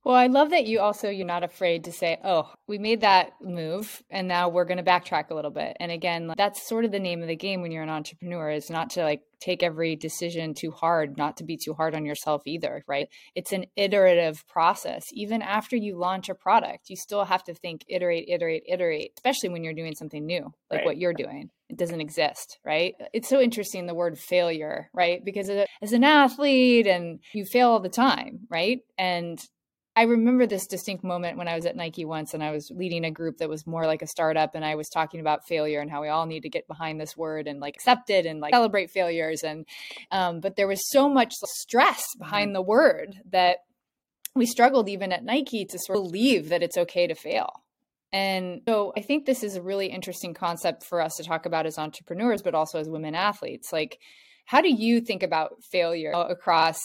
Well, 0.04 0.14
I 0.14 0.26
love 0.26 0.50
that 0.50 0.66
you 0.66 0.80
also 0.80 1.08
you're 1.08 1.26
not 1.26 1.44
afraid 1.44 1.84
to 1.84 1.92
say, 1.92 2.18
"Oh, 2.22 2.52
we 2.66 2.76
made 2.78 3.00
that 3.00 3.32
move 3.40 4.02
and 4.10 4.28
now 4.28 4.50
we're 4.50 4.66
going 4.66 4.76
to 4.76 4.84
backtrack 4.84 5.30
a 5.30 5.34
little 5.34 5.50
bit." 5.50 5.76
And 5.80 5.90
again, 5.90 6.32
that's 6.36 6.68
sort 6.68 6.84
of 6.84 6.92
the 6.92 7.00
name 7.00 7.22
of 7.22 7.28
the 7.28 7.36
game 7.36 7.62
when 7.62 7.72
you're 7.72 7.82
an 7.82 7.88
entrepreneur 7.88 8.50
is 8.50 8.68
not 8.68 8.90
to 8.90 9.02
like 9.02 9.22
take 9.40 9.62
every 9.62 9.96
decision 9.96 10.54
too 10.54 10.70
hard, 10.70 11.16
not 11.16 11.38
to 11.38 11.44
be 11.44 11.56
too 11.56 11.74
hard 11.74 11.94
on 11.94 12.04
yourself 12.04 12.42
either, 12.46 12.84
right? 12.86 13.08
It's 13.34 13.52
an 13.52 13.64
iterative 13.76 14.46
process. 14.46 15.08
Even 15.12 15.42
after 15.42 15.76
you 15.76 15.98
launch 15.98 16.28
a 16.28 16.34
product, 16.34 16.90
you 16.90 16.96
still 16.96 17.24
have 17.24 17.44
to 17.44 17.54
think 17.54 17.82
iterate, 17.88 18.26
iterate, 18.28 18.64
iterate, 18.68 19.12
especially 19.16 19.50
when 19.50 19.64
you're 19.64 19.74
doing 19.74 19.94
something 19.94 20.24
new, 20.24 20.52
like 20.70 20.78
right. 20.78 20.84
what 20.84 20.98
you're 20.98 21.14
doing. 21.14 21.50
It 21.70 21.78
doesn't 21.78 22.00
exist, 22.00 22.58
right? 22.64 22.94
It's 23.12 23.28
so 23.28 23.40
interesting 23.40 23.86
the 23.86 23.94
word 23.94 24.18
failure, 24.18 24.90
right? 24.92 25.24
Because 25.24 25.48
as 25.48 25.92
an 25.92 26.04
athlete 26.04 26.86
and 26.86 27.20
you 27.32 27.44
fail 27.46 27.70
all 27.70 27.80
the 27.80 27.88
time, 27.88 28.40
right? 28.50 28.80
And 28.98 29.42
I 29.96 30.02
remember 30.02 30.46
this 30.46 30.66
distinct 30.66 31.04
moment 31.04 31.38
when 31.38 31.46
I 31.46 31.54
was 31.54 31.66
at 31.66 31.76
Nike 31.76 32.04
once 32.04 32.34
and 32.34 32.42
I 32.42 32.50
was 32.50 32.68
leading 32.74 33.04
a 33.04 33.12
group 33.12 33.38
that 33.38 33.48
was 33.48 33.66
more 33.66 33.86
like 33.86 34.02
a 34.02 34.08
startup 34.08 34.56
and 34.56 34.64
I 34.64 34.74
was 34.74 34.88
talking 34.88 35.20
about 35.20 35.46
failure 35.46 35.80
and 35.80 35.90
how 35.90 36.02
we 36.02 36.08
all 36.08 36.26
need 36.26 36.42
to 36.42 36.48
get 36.48 36.66
behind 36.66 37.00
this 37.00 37.16
word 37.16 37.46
and 37.46 37.60
like 37.60 37.76
accept 37.76 38.10
it 38.10 38.26
and 38.26 38.40
like 38.40 38.52
celebrate 38.52 38.90
failures 38.90 39.44
and 39.44 39.66
um, 40.10 40.40
but 40.40 40.56
there 40.56 40.66
was 40.66 40.90
so 40.90 41.08
much 41.08 41.34
stress 41.44 42.02
behind 42.18 42.54
the 42.54 42.62
word 42.62 43.20
that 43.30 43.58
we 44.34 44.46
struggled 44.46 44.88
even 44.88 45.12
at 45.12 45.24
Nike 45.24 45.64
to 45.64 45.78
sort 45.78 45.98
of 45.98 46.04
believe 46.04 46.48
that 46.48 46.62
it's 46.62 46.76
okay 46.76 47.06
to 47.06 47.14
fail. 47.14 47.62
And 48.12 48.62
so 48.68 48.92
I 48.96 49.00
think 49.00 49.26
this 49.26 49.42
is 49.42 49.56
a 49.56 49.62
really 49.62 49.86
interesting 49.88 50.34
concept 50.34 50.84
for 50.84 51.00
us 51.00 51.16
to 51.16 51.24
talk 51.24 51.46
about 51.46 51.66
as 51.66 51.78
entrepreneurs, 51.78 52.42
but 52.42 52.54
also 52.54 52.78
as 52.78 52.88
women 52.88 53.14
athletes. 53.14 53.72
Like, 53.72 53.98
how 54.46 54.60
do 54.60 54.72
you 54.72 55.00
think 55.00 55.22
about 55.22 55.62
failure 55.62 56.12
across 56.12 56.78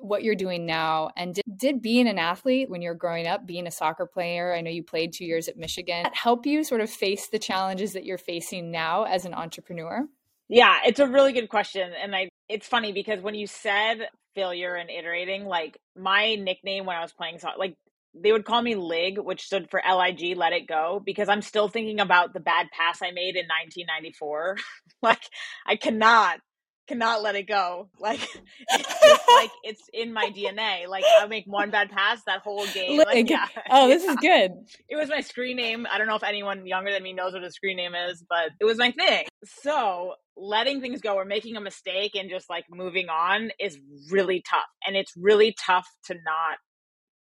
what 0.00 0.22
you're 0.22 0.34
doing 0.34 0.66
now 0.66 1.10
and 1.16 1.34
did, 1.34 1.44
did, 1.56 1.82
being 1.82 2.08
an 2.08 2.18
athlete 2.18 2.68
when 2.70 2.82
you're 2.82 2.94
growing 2.94 3.26
up 3.26 3.46
being 3.46 3.66
a 3.66 3.70
soccer 3.70 4.06
player 4.06 4.54
i 4.54 4.60
know 4.60 4.70
you 4.70 4.82
played 4.82 5.12
two 5.12 5.24
years 5.24 5.48
at 5.48 5.56
michigan 5.56 6.06
help 6.12 6.46
you 6.46 6.64
sort 6.64 6.80
of 6.80 6.90
face 6.90 7.28
the 7.28 7.38
challenges 7.38 7.92
that 7.92 8.04
you're 8.04 8.18
facing 8.18 8.70
now 8.70 9.04
as 9.04 9.24
an 9.24 9.34
entrepreneur? 9.34 10.06
Yeah 10.48 10.76
it's 10.84 11.00
a 11.00 11.06
really 11.06 11.32
good 11.32 11.48
question 11.48 11.90
and 12.00 12.14
i 12.14 12.28
it's 12.48 12.66
funny 12.66 12.92
because 12.92 13.20
when 13.20 13.34
you 13.34 13.46
said 13.46 14.08
failure 14.34 14.74
and 14.74 14.90
iterating 14.90 15.46
like 15.46 15.78
my 15.96 16.34
nickname 16.34 16.86
when 16.86 16.96
i 16.96 17.02
was 17.02 17.12
playing 17.12 17.38
soccer 17.38 17.58
like 17.58 17.74
they 18.14 18.32
would 18.32 18.44
call 18.44 18.62
me 18.62 18.74
lig 18.74 19.18
which 19.18 19.42
stood 19.42 19.70
for 19.70 19.80
lig 19.84 20.34
let 20.34 20.52
it 20.52 20.66
go 20.66 21.02
because 21.04 21.28
i'm 21.28 21.42
still 21.42 21.68
thinking 21.68 22.00
about 22.00 22.32
the 22.32 22.40
bad 22.40 22.66
pass 22.70 23.00
i 23.02 23.10
made 23.10 23.36
in 23.36 23.46
1994 23.46 24.56
like 25.02 25.22
i 25.66 25.76
cannot 25.76 26.38
cannot 26.86 27.22
let 27.22 27.34
it 27.34 27.48
go. 27.48 27.88
Like 27.98 28.20
it's 28.68 29.24
like 29.34 29.50
it's 29.64 29.82
in 29.92 30.12
my 30.12 30.30
DNA. 30.30 30.86
Like 30.86 31.04
I 31.20 31.26
make 31.26 31.44
one 31.46 31.70
bad 31.70 31.90
pass 31.90 32.22
that 32.26 32.42
whole 32.42 32.66
game. 32.66 32.98
Like, 32.98 33.28
yeah. 33.28 33.46
Oh, 33.70 33.88
this 33.88 34.04
yeah. 34.04 34.10
is 34.10 34.16
good. 34.20 34.52
It 34.88 34.96
was 34.96 35.08
my 35.08 35.22
screen 35.22 35.56
name. 35.56 35.86
I 35.90 35.98
don't 35.98 36.06
know 36.06 36.14
if 36.14 36.22
anyone 36.22 36.66
younger 36.66 36.92
than 36.92 37.02
me 37.02 37.12
knows 37.12 37.32
what 37.32 37.42
a 37.42 37.50
screen 37.50 37.76
name 37.78 37.94
is, 37.94 38.24
but 38.28 38.50
it 38.60 38.64
was 38.64 38.78
my 38.78 38.92
thing. 38.92 39.24
So 39.44 40.14
letting 40.36 40.80
things 40.80 41.00
go 41.00 41.14
or 41.14 41.24
making 41.24 41.56
a 41.56 41.60
mistake 41.60 42.14
and 42.14 42.30
just 42.30 42.48
like 42.48 42.64
moving 42.70 43.08
on 43.08 43.50
is 43.58 43.78
really 44.10 44.42
tough. 44.48 44.66
And 44.86 44.94
it's 44.96 45.12
really 45.16 45.54
tough 45.58 45.88
to 46.04 46.14
not 46.14 46.58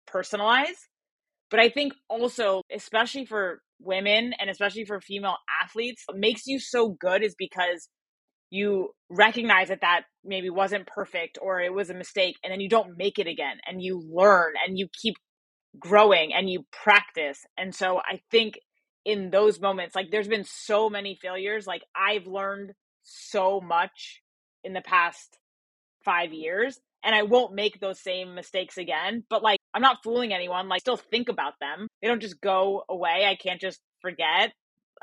personalize. 0.10 0.78
But 1.52 1.60
I 1.60 1.70
think 1.70 1.94
also, 2.10 2.64
especially 2.74 3.26
for 3.26 3.62
women 3.80 4.34
and 4.40 4.50
especially 4.50 4.86
for 4.86 5.02
female 5.02 5.38
athletes, 5.62 6.04
what 6.08 6.18
makes 6.18 6.48
you 6.48 6.60
so 6.60 6.90
good 6.90 7.22
is 7.24 7.36
because 7.38 7.90
you 8.52 8.90
recognize 9.10 9.70
that 9.70 9.82
that 9.82 10.04
maybe 10.24 10.50
wasn't 10.50 10.86
perfect 10.86 11.40
or 11.42 11.60
it 11.62 11.74
was 11.74 11.90
a 11.90 11.96
mistake 11.96 12.36
and 12.44 12.52
then 12.52 12.60
you 12.60 12.70
don't 12.70 12.98
make 12.98 13.18
it 13.18 13.28
again 13.28 13.58
and 13.66 13.82
you 13.82 14.04
learn 14.14 14.54
and 14.68 14.78
you 14.78 14.88
keep 15.02 15.16
growing 15.80 16.34
and 16.34 16.50
you 16.50 16.66
practice. 16.72 17.46
And 17.58 17.74
so 17.74 18.00
i 18.00 18.22
think 18.30 18.60
in 19.06 19.32
those 19.32 19.60
moments 19.60 19.96
like 19.96 20.12
there's 20.12 20.28
been 20.28 20.44
so 20.44 20.90
many 20.90 21.18
failures 21.20 21.66
like 21.66 21.82
i've 21.96 22.28
learned 22.28 22.72
so 23.04 23.60
much 23.60 24.22
in 24.64 24.74
the 24.74 24.82
past 24.82 25.40
5 26.06 26.34
years 26.34 26.80
and 27.04 27.16
i 27.16 27.24
won't 27.24 27.56
make 27.56 27.80
those 27.80 28.00
same 28.00 28.36
mistakes 28.36 28.78
again 28.78 29.24
but 29.30 29.42
like 29.42 29.60
i'm 29.74 29.82
not 29.82 30.04
fooling 30.04 30.34
anyone 30.34 30.70
like 30.70 30.82
still 30.82 30.98
think 30.98 31.30
about 31.30 31.54
them. 31.60 31.88
They 32.02 32.08
don't 32.08 32.22
just 32.22 32.42
go 32.42 32.84
away. 32.90 33.26
I 33.26 33.36
can't 33.36 33.62
just 33.62 33.80
forget 34.02 34.54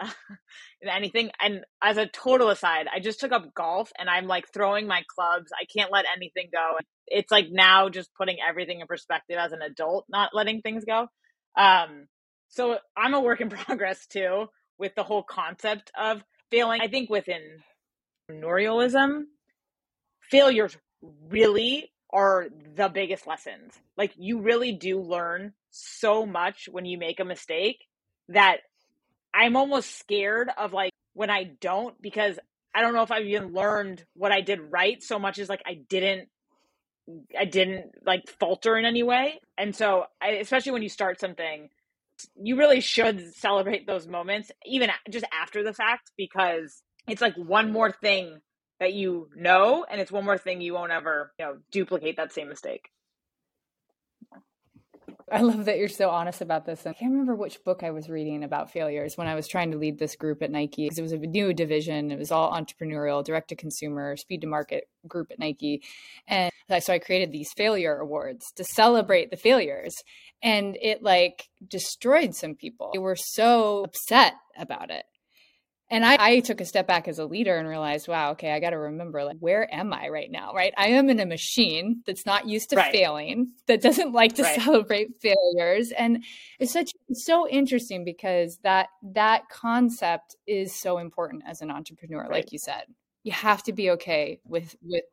anything. 0.82 1.30
And 1.40 1.64
as 1.82 1.96
a 1.96 2.06
total 2.06 2.50
aside, 2.50 2.86
I 2.94 3.00
just 3.00 3.20
took 3.20 3.32
up 3.32 3.54
golf 3.54 3.90
and 3.98 4.08
I'm 4.08 4.26
like 4.26 4.46
throwing 4.52 4.86
my 4.86 5.02
clubs. 5.14 5.50
I 5.52 5.64
can't 5.64 5.92
let 5.92 6.04
anything 6.14 6.48
go. 6.52 6.78
It's 7.06 7.30
like 7.30 7.48
now 7.50 7.88
just 7.88 8.14
putting 8.14 8.36
everything 8.46 8.80
in 8.80 8.86
perspective 8.86 9.36
as 9.38 9.52
an 9.52 9.62
adult, 9.62 10.06
not 10.08 10.30
letting 10.34 10.60
things 10.60 10.84
go. 10.84 11.08
Um, 11.56 12.06
so 12.48 12.78
I'm 12.96 13.14
a 13.14 13.20
work 13.20 13.40
in 13.40 13.48
progress 13.50 14.06
too 14.06 14.46
with 14.78 14.94
the 14.94 15.02
whole 15.02 15.22
concept 15.22 15.90
of 15.98 16.22
failing. 16.50 16.80
I 16.80 16.88
think 16.88 17.10
within 17.10 17.42
entrepreneurialism, 18.30 19.24
failures 20.20 20.76
really 21.28 21.90
are 22.10 22.46
the 22.74 22.88
biggest 22.88 23.26
lessons. 23.26 23.74
Like 23.96 24.12
you 24.16 24.40
really 24.40 24.72
do 24.72 25.00
learn 25.00 25.52
so 25.70 26.24
much 26.24 26.68
when 26.70 26.86
you 26.86 26.98
make 26.98 27.20
a 27.20 27.24
mistake 27.24 27.84
that 28.28 28.58
I'm 29.34 29.56
almost 29.56 29.98
scared 29.98 30.50
of 30.56 30.72
like 30.72 30.92
when 31.14 31.30
I 31.30 31.44
don't 31.60 32.00
because 32.00 32.38
I 32.74 32.82
don't 32.82 32.94
know 32.94 33.02
if 33.02 33.10
I've 33.10 33.26
even 33.26 33.52
learned 33.52 34.04
what 34.14 34.32
I 34.32 34.40
did 34.40 34.60
right 34.60 35.02
so 35.02 35.18
much 35.18 35.38
as 35.38 35.48
like 35.48 35.62
I 35.66 35.74
didn't 35.74 36.28
I 37.38 37.44
didn't 37.46 37.92
like 38.04 38.28
falter 38.38 38.76
in 38.76 38.84
any 38.84 39.02
way. 39.02 39.40
And 39.56 39.74
so 39.74 40.04
I, 40.20 40.32
especially 40.32 40.72
when 40.72 40.82
you 40.82 40.88
start 40.88 41.20
something 41.20 41.70
you 42.34 42.56
really 42.56 42.80
should 42.80 43.34
celebrate 43.36 43.86
those 43.86 44.08
moments 44.08 44.50
even 44.66 44.90
just 45.08 45.24
after 45.32 45.62
the 45.62 45.72
fact 45.72 46.10
because 46.16 46.82
it's 47.08 47.22
like 47.22 47.34
one 47.36 47.72
more 47.72 47.92
thing 47.92 48.40
that 48.80 48.92
you 48.92 49.28
know 49.36 49.84
and 49.90 50.00
it's 50.00 50.12
one 50.12 50.24
more 50.24 50.38
thing 50.38 50.60
you 50.60 50.74
won't 50.74 50.92
ever, 50.92 51.32
you 51.38 51.44
know, 51.44 51.58
duplicate 51.70 52.16
that 52.16 52.32
same 52.32 52.48
mistake. 52.48 52.90
I 55.30 55.40
love 55.42 55.66
that 55.66 55.78
you're 55.78 55.88
so 55.88 56.10
honest 56.10 56.40
about 56.40 56.64
this. 56.64 56.86
I 56.86 56.92
can't 56.92 57.12
remember 57.12 57.34
which 57.34 57.62
book 57.64 57.82
I 57.82 57.90
was 57.90 58.08
reading 58.08 58.44
about 58.44 58.70
failures 58.70 59.16
when 59.16 59.26
I 59.26 59.34
was 59.34 59.46
trying 59.48 59.70
to 59.72 59.78
lead 59.78 59.98
this 59.98 60.16
group 60.16 60.42
at 60.42 60.50
Nike 60.50 60.84
because 60.84 60.98
it 60.98 61.02
was 61.02 61.12
a 61.12 61.18
new 61.18 61.52
division. 61.52 62.10
It 62.10 62.18
was 62.18 62.30
all 62.32 62.52
entrepreneurial, 62.52 63.24
direct 63.24 63.48
to 63.48 63.56
consumer, 63.56 64.16
speed 64.16 64.40
to 64.42 64.46
market 64.46 64.88
group 65.06 65.30
at 65.30 65.38
Nike. 65.38 65.82
And 66.26 66.52
so 66.80 66.92
I 66.92 66.98
created 66.98 67.32
these 67.32 67.52
failure 67.56 67.96
awards 67.96 68.52
to 68.56 68.64
celebrate 68.64 69.30
the 69.30 69.36
failures. 69.36 69.96
And 70.42 70.76
it 70.80 71.02
like 71.02 71.48
destroyed 71.66 72.34
some 72.34 72.54
people. 72.54 72.90
They 72.92 72.98
were 72.98 73.16
so 73.16 73.84
upset 73.84 74.34
about 74.58 74.90
it. 74.90 75.04
And 75.90 76.04
I, 76.04 76.16
I, 76.20 76.40
took 76.40 76.60
a 76.60 76.66
step 76.66 76.86
back 76.86 77.08
as 77.08 77.18
a 77.18 77.24
leader 77.24 77.56
and 77.56 77.66
realized, 77.66 78.08
wow, 78.08 78.32
okay, 78.32 78.52
I 78.52 78.60
got 78.60 78.70
to 78.70 78.78
remember, 78.78 79.24
like, 79.24 79.38
where 79.40 79.72
am 79.74 79.92
I 79.94 80.08
right 80.08 80.30
now? 80.30 80.52
Right. 80.52 80.74
I 80.76 80.88
am 80.88 81.08
in 81.08 81.18
a 81.18 81.24
machine 81.24 82.02
that's 82.06 82.26
not 82.26 82.46
used 82.46 82.70
to 82.70 82.76
right. 82.76 82.92
failing, 82.92 83.52
that 83.66 83.80
doesn't 83.80 84.12
like 84.12 84.34
to 84.34 84.42
right. 84.44 84.60
celebrate 84.60 85.20
failures. 85.22 85.90
And 85.92 86.24
it's 86.58 86.72
such, 86.72 86.92
so 87.12 87.48
interesting 87.48 88.04
because 88.04 88.58
that, 88.64 88.88
that 89.14 89.48
concept 89.50 90.36
is 90.46 90.74
so 90.74 90.98
important 90.98 91.44
as 91.46 91.62
an 91.62 91.70
entrepreneur. 91.70 92.20
Right. 92.20 92.32
Like 92.32 92.52
you 92.52 92.58
said, 92.58 92.82
you 93.22 93.32
have 93.32 93.62
to 93.62 93.72
be 93.72 93.90
okay 93.92 94.40
with, 94.44 94.76
with 94.82 95.04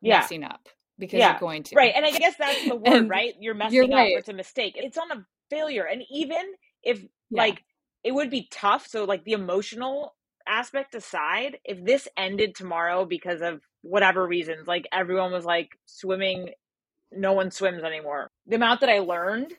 yeah. 0.00 0.18
messing 0.18 0.42
up 0.42 0.68
because 0.98 1.20
yeah. 1.20 1.30
you're 1.30 1.40
going 1.40 1.62
to. 1.62 1.76
Right. 1.76 1.92
And 1.94 2.04
I 2.04 2.10
guess 2.10 2.34
that's 2.36 2.68
the 2.68 2.76
word, 2.76 3.08
right? 3.08 3.34
You're 3.38 3.54
messing 3.54 3.76
you're 3.76 3.84
up. 3.84 4.08
It's 4.08 4.28
a 4.28 4.32
mistake. 4.32 4.74
It's 4.76 4.98
on 4.98 5.12
a 5.12 5.24
failure. 5.48 5.84
And 5.84 6.02
even 6.10 6.42
if 6.82 7.00
yeah. 7.30 7.42
like, 7.42 7.62
it 8.04 8.12
would 8.14 8.30
be 8.30 8.48
tough. 8.50 8.86
So, 8.86 9.04
like 9.04 9.24
the 9.24 9.32
emotional 9.32 10.14
aspect 10.46 10.94
aside, 10.94 11.58
if 11.64 11.84
this 11.84 12.08
ended 12.16 12.54
tomorrow 12.54 13.04
because 13.04 13.42
of 13.42 13.60
whatever 13.82 14.26
reasons, 14.26 14.66
like 14.66 14.86
everyone 14.92 15.32
was 15.32 15.44
like 15.44 15.70
swimming, 15.86 16.50
no 17.12 17.32
one 17.32 17.50
swims 17.50 17.82
anymore. 17.82 18.30
The 18.46 18.56
amount 18.56 18.80
that 18.80 18.90
I 18.90 19.00
learned 19.00 19.54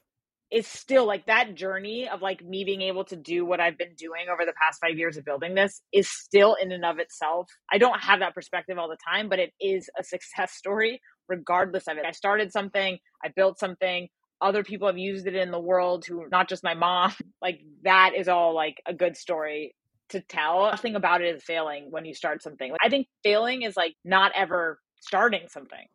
is 0.51 0.65
still 0.65 1.05
like 1.05 1.27
that 1.27 1.53
journey 1.55 2.09
of 2.09 2.21
like 2.21 2.43
me 2.43 2.63
being 2.63 2.81
able 2.81 3.03
to 3.05 3.15
do 3.15 3.45
what 3.45 3.59
I've 3.59 3.77
been 3.77 3.93
doing 3.95 4.25
over 4.31 4.45
the 4.45 4.53
past 4.61 4.79
five 4.81 4.97
years 4.97 5.15
of 5.15 5.25
building 5.25 5.53
this 5.53 5.81
is 5.93 6.09
still 6.09 6.55
in 6.59 6.71
and 6.71 6.83
of 6.83 6.97
itself. 6.97 7.49
I 7.71 7.77
don't 7.77 7.99
have 8.01 8.19
that 8.19 8.33
perspective 8.33 8.77
all 8.77 8.89
the 8.89 8.97
time, 9.07 9.29
but 9.29 9.39
it 9.39 9.51
is 9.61 9.89
a 9.99 10.03
success 10.03 10.51
story 10.57 11.01
regardless 11.27 11.87
of 11.87 11.97
it. 11.97 12.05
I 12.07 12.11
started 12.11 12.51
something, 12.51 12.97
I 13.23 13.29
built 13.35 13.59
something, 13.59 14.09
other 14.41 14.63
people 14.63 14.87
have 14.87 14.97
used 14.97 15.27
it 15.27 15.35
in 15.35 15.51
the 15.51 15.59
world 15.59 16.05
who 16.05 16.27
not 16.29 16.49
just 16.49 16.63
my 16.63 16.73
mom 16.73 17.13
like 17.41 17.61
that 17.83 18.11
is 18.15 18.27
all 18.27 18.53
like 18.53 18.81
a 18.85 18.93
good 18.93 19.17
story 19.17 19.75
to 20.09 20.21
tell. 20.21 20.65
Nothing 20.65 20.95
about 20.95 21.21
it 21.21 21.35
is 21.35 21.43
failing 21.43 21.87
when 21.91 22.05
you 22.05 22.13
start 22.15 22.41
something. 22.41 22.73
I 22.83 22.89
think 22.89 23.07
failing 23.23 23.61
is 23.61 23.77
like 23.77 23.93
not 24.03 24.31
ever 24.35 24.79
starting 25.01 25.47
something 25.49 25.85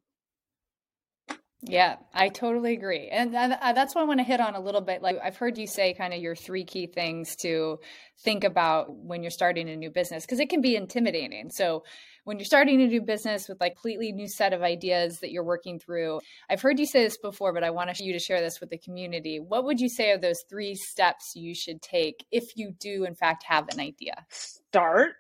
yeah, 1.67 1.97
I 2.13 2.29
totally 2.29 2.75
agree. 2.75 3.09
And 3.09 3.35
uh, 3.35 3.73
that's 3.75 3.95
what 3.95 4.03
I 4.03 4.05
want 4.05 4.21
to 4.21 4.25
hit 4.25 4.41
on 4.41 4.55
a 4.55 4.61
little 4.61 4.83
bit. 4.83 5.01
Like, 5.01 5.17
I've 5.25 5.37
heard 5.37 5.57
you 5.57 5.67
say 5.67 5.95
kind 5.95 6.13
of 6.13 6.21
your 6.21 6.37
three 6.37 6.65
key 6.65 6.87
things 6.87 7.37
to 7.37 7.79
think 8.23 8.45
about 8.45 8.95
when 8.95 9.23
you're 9.23 9.31
starting 9.31 9.69
a 9.71 9.77
new 9.77 9.91
business, 9.91 10.27
because 10.27 10.41
it 10.41 10.51
can 10.51 10.61
be 10.61 10.77
intimidating. 10.77 11.51
So, 11.51 11.85
when 12.25 12.39
you're 12.39 12.47
starting 12.47 12.81
a 12.81 12.87
new 12.87 13.03
business 13.03 13.49
with 13.49 13.61
like 13.61 13.75
completely 13.75 14.13
new 14.13 14.29
set 14.29 14.53
of 14.53 14.63
ideas 14.63 15.21
that 15.21 15.31
you're 15.31 15.45
working 15.45 15.79
through, 15.79 16.21
I've 16.49 16.63
heard 16.63 16.79
you 16.79 16.87
say 16.87 17.05
this 17.05 17.19
before, 17.19 17.53
but 17.53 17.65
I 17.65 17.71
want 17.71 17.99
you 17.99 18.13
to 18.13 18.19
share 18.19 18.41
this 18.41 18.61
with 18.61 18.71
the 18.71 18.79
community. 18.79 19.41
What 19.41 19.65
would 19.65 19.81
you 19.81 19.89
say 19.89 20.11
are 20.11 20.19
those 20.19 20.43
three 20.49 20.75
steps 20.75 21.33
you 21.35 21.55
should 21.55 21.83
take 21.83 22.25
if 22.31 22.57
you 22.57 22.73
do, 22.79 23.05
in 23.05 23.15
fact, 23.15 23.45
have 23.47 23.69
an 23.69 23.81
idea? 23.81 24.25
Start. 24.31 25.13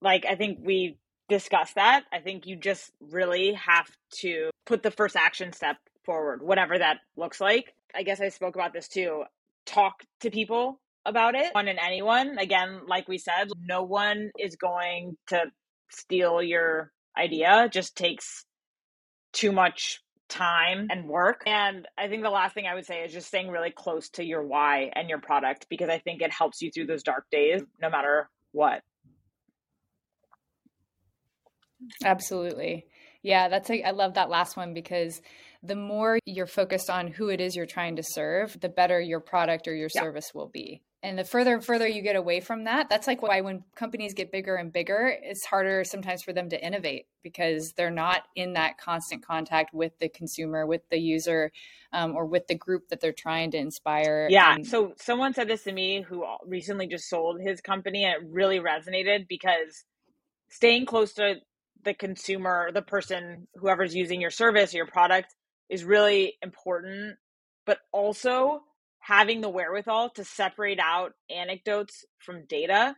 Like, 0.00 0.26
I 0.26 0.34
think 0.34 0.58
we 0.62 0.98
discuss 1.32 1.72
that. 1.74 2.04
I 2.12 2.18
think 2.18 2.46
you 2.46 2.56
just 2.56 2.92
really 3.00 3.54
have 3.54 3.90
to 4.20 4.50
put 4.66 4.82
the 4.82 4.90
first 4.90 5.16
action 5.16 5.52
step 5.52 5.76
forward, 6.04 6.42
whatever 6.42 6.78
that 6.78 6.98
looks 7.16 7.40
like. 7.40 7.74
I 7.94 8.02
guess 8.02 8.20
I 8.20 8.28
spoke 8.28 8.54
about 8.54 8.72
this 8.72 8.86
too. 8.86 9.24
Talk 9.64 10.04
to 10.20 10.30
people 10.30 10.78
about 11.06 11.34
it, 11.34 11.54
one 11.54 11.68
and 11.68 11.78
anyone. 11.78 12.38
Again, 12.38 12.82
like 12.86 13.08
we 13.08 13.18
said, 13.18 13.48
no 13.66 13.82
one 13.82 14.30
is 14.38 14.56
going 14.56 15.16
to 15.28 15.44
steal 15.90 16.42
your 16.42 16.92
idea. 17.16 17.64
It 17.64 17.72
just 17.72 17.96
takes 17.96 18.44
too 19.32 19.52
much 19.52 20.00
time 20.28 20.88
and 20.90 21.08
work. 21.08 21.42
And 21.46 21.86
I 21.96 22.08
think 22.08 22.22
the 22.22 22.30
last 22.30 22.54
thing 22.54 22.66
I 22.66 22.74
would 22.74 22.86
say 22.86 23.00
is 23.04 23.12
just 23.12 23.28
staying 23.28 23.48
really 23.48 23.70
close 23.70 24.10
to 24.10 24.24
your 24.24 24.42
why 24.46 24.90
and 24.94 25.08
your 25.08 25.20
product 25.20 25.66
because 25.70 25.88
I 25.88 25.98
think 25.98 26.20
it 26.20 26.30
helps 26.30 26.60
you 26.60 26.70
through 26.70 26.86
those 26.86 27.02
dark 27.02 27.24
days 27.30 27.62
no 27.80 27.88
matter 27.90 28.28
what. 28.52 28.82
Absolutely. 32.04 32.86
Yeah, 33.22 33.48
that's 33.48 33.70
a, 33.70 33.82
I 33.82 33.90
love 33.92 34.14
that 34.14 34.30
last 34.30 34.56
one 34.56 34.74
because 34.74 35.20
the 35.62 35.76
more 35.76 36.18
you're 36.26 36.46
focused 36.46 36.90
on 36.90 37.06
who 37.06 37.28
it 37.28 37.40
is 37.40 37.54
you're 37.54 37.66
trying 37.66 37.96
to 37.96 38.02
serve, 38.04 38.58
the 38.60 38.68
better 38.68 39.00
your 39.00 39.20
product 39.20 39.68
or 39.68 39.74
your 39.74 39.88
yeah. 39.94 40.00
service 40.02 40.32
will 40.34 40.48
be. 40.48 40.82
and 41.04 41.18
the 41.18 41.24
further 41.24 41.54
and 41.54 41.64
further 41.64 41.86
you 41.86 42.00
get 42.02 42.16
away 42.16 42.40
from 42.40 42.64
that 42.64 42.88
that's 42.88 43.06
like 43.06 43.22
why 43.22 43.40
when 43.40 43.64
companies 43.74 44.14
get 44.14 44.30
bigger 44.30 44.54
and 44.54 44.72
bigger 44.72 45.16
it's 45.22 45.44
harder 45.44 45.82
sometimes 45.84 46.22
for 46.22 46.32
them 46.32 46.48
to 46.48 46.64
innovate 46.64 47.06
because 47.22 47.72
they're 47.76 47.90
not 47.90 48.22
in 48.36 48.52
that 48.52 48.78
constant 48.78 49.24
contact 49.24 49.74
with 49.74 49.92
the 49.98 50.08
consumer 50.08 50.64
with 50.64 50.82
the 50.90 50.98
user 50.98 51.50
um, 51.92 52.14
or 52.14 52.24
with 52.26 52.46
the 52.46 52.54
group 52.54 52.88
that 52.88 53.00
they're 53.00 53.12
trying 53.12 53.50
to 53.50 53.58
inspire 53.58 54.28
yeah 54.30 54.54
and- 54.54 54.66
so 54.66 54.92
someone 54.96 55.34
said 55.34 55.48
this 55.48 55.64
to 55.64 55.72
me 55.72 56.02
who 56.02 56.24
recently 56.46 56.86
just 56.86 57.08
sold 57.08 57.40
his 57.40 57.60
company 57.60 58.04
and 58.04 58.14
it 58.14 58.28
really 58.32 58.60
resonated 58.60 59.26
because 59.28 59.84
staying 60.50 60.86
close 60.86 61.12
to 61.14 61.36
the 61.84 61.94
consumer 61.94 62.70
the 62.72 62.82
person 62.82 63.46
whoever's 63.54 63.94
using 63.94 64.20
your 64.20 64.30
service 64.30 64.72
or 64.74 64.78
your 64.78 64.86
product 64.86 65.34
is 65.68 65.84
really 65.84 66.34
important 66.42 67.16
but 67.66 67.78
also 67.92 68.62
having 69.02 69.40
the 69.40 69.48
wherewithal 69.48 70.10
to 70.10 70.24
separate 70.24 70.78
out 70.80 71.12
anecdotes 71.28 72.04
from 72.18 72.46
data, 72.46 72.94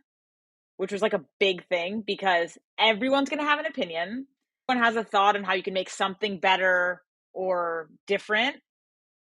which 0.77 0.91
was 0.91 1.01
like 1.01 1.13
a 1.13 1.25
big 1.39 1.67
thing 1.67 2.03
because 2.05 2.57
everyone's 2.79 3.29
going 3.29 3.41
to 3.41 3.45
have 3.45 3.59
an 3.59 3.65
opinion. 3.65 4.27
Everyone 4.69 4.85
has 4.85 4.95
a 4.95 5.03
thought 5.03 5.35
on 5.35 5.43
how 5.43 5.53
you 5.53 5.63
can 5.63 5.73
make 5.73 5.89
something 5.89 6.39
better 6.39 7.01
or 7.33 7.89
different. 8.07 8.57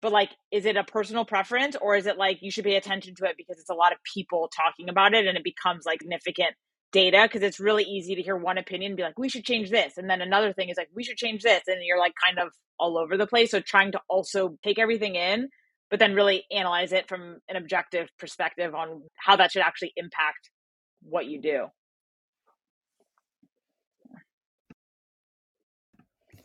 But 0.02 0.12
like, 0.12 0.30
is 0.52 0.66
it 0.66 0.76
a 0.76 0.84
personal 0.84 1.24
preference 1.24 1.76
or 1.80 1.96
is 1.96 2.06
it 2.06 2.18
like 2.18 2.38
you 2.42 2.50
should 2.50 2.64
pay 2.64 2.76
attention 2.76 3.14
to 3.16 3.24
it 3.24 3.36
because 3.38 3.58
it's 3.58 3.70
a 3.70 3.74
lot 3.74 3.92
of 3.92 3.98
people 4.14 4.50
talking 4.54 4.90
about 4.90 5.14
it 5.14 5.26
and 5.26 5.36
it 5.36 5.44
becomes 5.44 5.86
like 5.86 6.00
significant 6.00 6.54
data? 6.92 7.20
Because 7.22 7.42
it's 7.42 7.60
really 7.60 7.84
easy 7.84 8.14
to 8.14 8.22
hear 8.22 8.36
one 8.36 8.58
opinion 8.58 8.92
and 8.92 8.96
be 8.96 9.02
like, 9.02 9.18
we 9.18 9.28
should 9.28 9.44
change 9.44 9.70
this. 9.70 9.98
And 9.98 10.08
then 10.08 10.20
another 10.20 10.52
thing 10.52 10.68
is 10.68 10.76
like, 10.76 10.90
we 10.94 11.04
should 11.04 11.16
change 11.16 11.42
this. 11.42 11.62
And 11.66 11.78
you're 11.82 11.98
like 11.98 12.14
kind 12.24 12.38
of 12.38 12.52
all 12.78 12.98
over 12.98 13.16
the 13.16 13.26
place. 13.26 13.50
So 13.50 13.60
trying 13.60 13.92
to 13.92 14.00
also 14.08 14.58
take 14.62 14.78
everything 14.78 15.14
in 15.14 15.48
but 15.90 15.98
then 15.98 16.14
really 16.14 16.44
analyze 16.50 16.92
it 16.92 17.08
from 17.08 17.38
an 17.48 17.56
objective 17.56 18.08
perspective 18.18 18.74
on 18.74 19.02
how 19.14 19.36
that 19.36 19.52
should 19.52 19.62
actually 19.62 19.92
impact 19.96 20.50
what 21.02 21.26
you 21.26 21.40
do. 21.40 21.66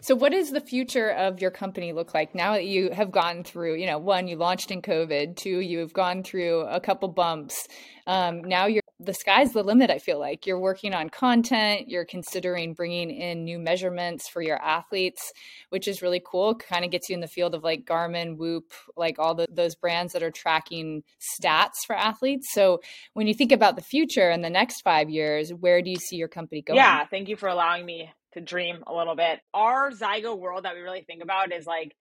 So 0.04 0.16
what 0.16 0.32
does 0.32 0.50
the 0.50 0.62
future 0.62 1.12
of 1.12 1.42
your 1.42 1.52
company 1.52 1.94
look 1.94 2.16
like 2.16 2.34
now 2.34 2.54
that 2.54 2.66
you 2.66 2.90
have 2.90 3.12
gone 3.12 3.44
through, 3.44 3.76
you 3.76 3.86
know, 3.86 4.00
one, 4.00 4.28
you 4.28 4.36
launched 4.36 4.72
in 4.72 4.82
COVID, 4.82 5.36
two, 5.36 5.60
you've 5.60 5.94
gone 5.94 6.24
through 6.24 6.62
a 6.62 6.80
couple 6.80 7.08
bumps. 7.08 7.68
Um, 8.08 8.44
now 8.44 8.66
you're 8.66 8.81
the 9.04 9.14
sky's 9.14 9.52
the 9.52 9.64
limit. 9.64 9.90
I 9.90 9.98
feel 9.98 10.20
like 10.20 10.46
you're 10.46 10.60
working 10.60 10.94
on 10.94 11.10
content, 11.10 11.90
you're 11.90 12.06
considering 12.06 12.74
bringing 12.74 13.10
in 13.10 13.44
new 13.44 13.58
measurements 13.58 14.30
for 14.30 14.42
your 14.42 14.62
athletes, 14.62 15.34
which 15.70 15.88
is 15.88 16.02
really 16.02 16.22
cool. 16.24 16.56
Kind 16.56 16.86
of 16.86 16.92
gets 16.92 17.10
you 17.10 17.16
in 17.16 17.22
the 17.22 17.28
field 17.28 17.56
of 17.56 17.64
like 17.64 17.86
Garmin, 17.86 18.38
Whoop, 18.38 18.72
like 18.96 19.18
all 19.18 19.34
the, 19.34 19.48
those 19.50 19.76
brands 19.76 20.14
that 20.14 20.24
are 20.24 20.32
tracking 20.32 21.04
stats 21.20 21.86
for 21.86 21.96
athletes. 21.96 22.48
So 22.52 22.82
when 23.14 23.28
you 23.28 23.34
think 23.34 23.52
about 23.52 23.76
the 23.76 23.82
future 23.82 24.30
and 24.30 24.44
the 24.44 24.50
next 24.50 24.82
five 24.82 25.10
years, 25.10 25.52
where 25.52 25.82
do 25.82 25.90
you 25.90 25.98
see 25.98 26.18
your 26.18 26.28
company 26.28 26.62
going? 26.62 26.78
Yeah, 26.78 27.06
thank 27.06 27.28
you 27.28 27.36
for 27.36 27.50
allowing 27.50 27.86
me 27.86 28.12
to 28.34 28.42
dream 28.42 28.84
a 28.86 28.94
little 28.94 29.16
bit. 29.16 29.40
Our 29.54 29.92
Zygo 29.92 30.38
world 30.38 30.66
that 30.66 30.76
we 30.76 30.82
really 30.82 31.02
think 31.02 31.24
about 31.24 31.52
is 31.52 31.66
like, 31.66 31.96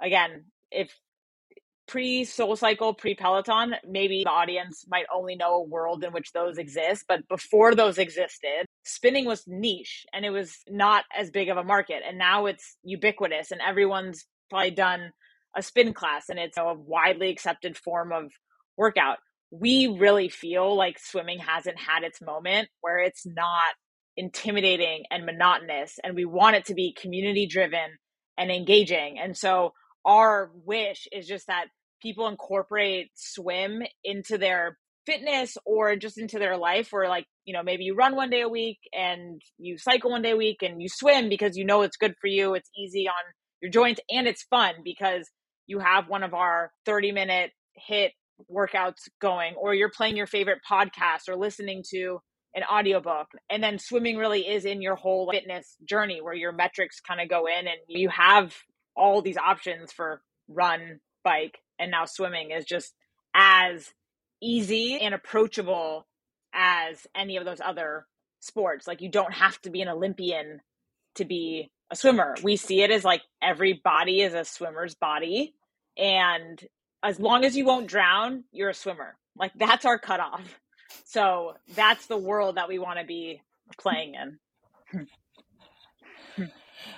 again, 0.00 0.46
if 0.70 0.90
pre 1.86 2.24
Soul 2.24 2.56
Cycle, 2.56 2.94
pre 2.94 3.14
Peloton, 3.14 3.74
maybe 3.88 4.22
the 4.24 4.30
audience 4.30 4.84
might 4.88 5.06
only 5.14 5.36
know 5.36 5.56
a 5.56 5.62
world 5.62 6.04
in 6.04 6.12
which 6.12 6.32
those 6.32 6.58
exist. 6.58 7.04
But 7.08 7.26
before 7.28 7.74
those 7.74 7.98
existed, 7.98 8.66
spinning 8.84 9.26
was 9.26 9.44
niche 9.46 10.06
and 10.12 10.24
it 10.24 10.30
was 10.30 10.58
not 10.68 11.04
as 11.16 11.30
big 11.30 11.48
of 11.48 11.56
a 11.56 11.64
market. 11.64 12.02
And 12.06 12.18
now 12.18 12.46
it's 12.46 12.76
ubiquitous 12.82 13.50
and 13.50 13.60
everyone's 13.60 14.24
probably 14.50 14.70
done 14.70 15.12
a 15.56 15.62
spin 15.62 15.92
class 15.92 16.28
and 16.28 16.38
it's 16.38 16.56
a 16.56 16.74
widely 16.74 17.30
accepted 17.30 17.76
form 17.76 18.12
of 18.12 18.32
workout. 18.76 19.18
We 19.50 19.86
really 19.86 20.28
feel 20.28 20.76
like 20.76 20.98
swimming 20.98 21.38
hasn't 21.38 21.78
had 21.78 22.02
its 22.02 22.20
moment 22.20 22.68
where 22.80 22.98
it's 22.98 23.24
not 23.24 23.74
intimidating 24.16 25.04
and 25.10 25.26
monotonous. 25.26 25.98
And 26.02 26.14
we 26.14 26.24
want 26.24 26.56
it 26.56 26.64
to 26.66 26.74
be 26.74 26.96
community 27.00 27.46
driven 27.46 27.98
and 28.36 28.50
engaging. 28.50 29.18
And 29.18 29.36
so 29.36 29.72
our 30.04 30.50
wish 30.64 31.06
is 31.12 31.26
just 31.26 31.46
that 31.46 31.66
people 32.02 32.28
incorporate 32.28 33.10
swim 33.14 33.82
into 34.04 34.38
their 34.38 34.78
fitness 35.06 35.56
or 35.64 35.96
just 35.96 36.18
into 36.18 36.38
their 36.38 36.56
life 36.56 36.88
where 36.90 37.08
like 37.08 37.26
you 37.44 37.52
know 37.52 37.62
maybe 37.62 37.84
you 37.84 37.94
run 37.94 38.16
one 38.16 38.30
day 38.30 38.40
a 38.40 38.48
week 38.48 38.78
and 38.92 39.40
you 39.58 39.76
cycle 39.78 40.10
one 40.10 40.22
day 40.22 40.30
a 40.30 40.36
week 40.36 40.62
and 40.62 40.80
you 40.80 40.88
swim 40.88 41.28
because 41.28 41.56
you 41.56 41.64
know 41.64 41.82
it's 41.82 41.96
good 41.96 42.14
for 42.20 42.26
you 42.26 42.54
it's 42.54 42.70
easy 42.76 43.06
on 43.08 43.32
your 43.60 43.70
joints 43.70 44.00
and 44.10 44.26
it's 44.26 44.44
fun 44.44 44.74
because 44.82 45.28
you 45.66 45.78
have 45.78 46.08
one 46.08 46.22
of 46.22 46.34
our 46.34 46.70
30 46.86 47.12
minute 47.12 47.50
hit 47.74 48.12
workouts 48.50 49.08
going 49.20 49.54
or 49.56 49.74
you're 49.74 49.90
playing 49.90 50.16
your 50.16 50.26
favorite 50.26 50.58
podcast 50.68 51.28
or 51.28 51.36
listening 51.36 51.82
to 51.90 52.18
an 52.54 52.62
audiobook 52.72 53.26
and 53.50 53.62
then 53.62 53.78
swimming 53.78 54.16
really 54.16 54.46
is 54.46 54.64
in 54.64 54.80
your 54.80 54.94
whole 54.94 55.30
fitness 55.30 55.76
journey 55.88 56.20
where 56.22 56.34
your 56.34 56.52
metrics 56.52 57.00
kind 57.00 57.20
of 57.20 57.28
go 57.28 57.46
in 57.46 57.66
and 57.66 57.78
you 57.88 58.08
have 58.08 58.54
all 58.96 59.22
these 59.22 59.36
options 59.36 59.92
for 59.92 60.22
run, 60.48 61.00
bike, 61.22 61.58
and 61.78 61.90
now 61.90 62.04
swimming 62.04 62.50
is 62.50 62.64
just 62.64 62.94
as 63.34 63.92
easy 64.40 64.98
and 65.00 65.14
approachable 65.14 66.06
as 66.52 67.06
any 67.14 67.36
of 67.36 67.44
those 67.44 67.60
other 67.60 68.06
sports. 68.40 68.86
Like 68.86 69.00
you 69.00 69.08
don't 69.08 69.32
have 69.32 69.60
to 69.62 69.70
be 69.70 69.80
an 69.80 69.88
Olympian 69.88 70.60
to 71.16 71.24
be 71.24 71.70
a 71.90 71.96
swimmer. 71.96 72.34
We 72.42 72.56
see 72.56 72.82
it 72.82 72.90
as 72.90 73.04
like 73.04 73.22
every 73.42 73.80
body 73.84 74.20
is 74.20 74.34
a 74.34 74.44
swimmer's 74.44 74.94
body. 74.94 75.54
And 75.96 76.62
as 77.02 77.18
long 77.20 77.44
as 77.44 77.56
you 77.56 77.64
won't 77.64 77.86
drown, 77.86 78.44
you're 78.52 78.70
a 78.70 78.74
swimmer. 78.74 79.16
Like 79.36 79.52
that's 79.56 79.84
our 79.84 79.98
cutoff. 79.98 80.60
So 81.04 81.54
that's 81.74 82.06
the 82.06 82.16
world 82.16 82.56
that 82.56 82.68
we 82.68 82.78
want 82.78 82.98
to 83.00 83.04
be 83.04 83.42
playing 83.78 84.14
in. 84.94 85.08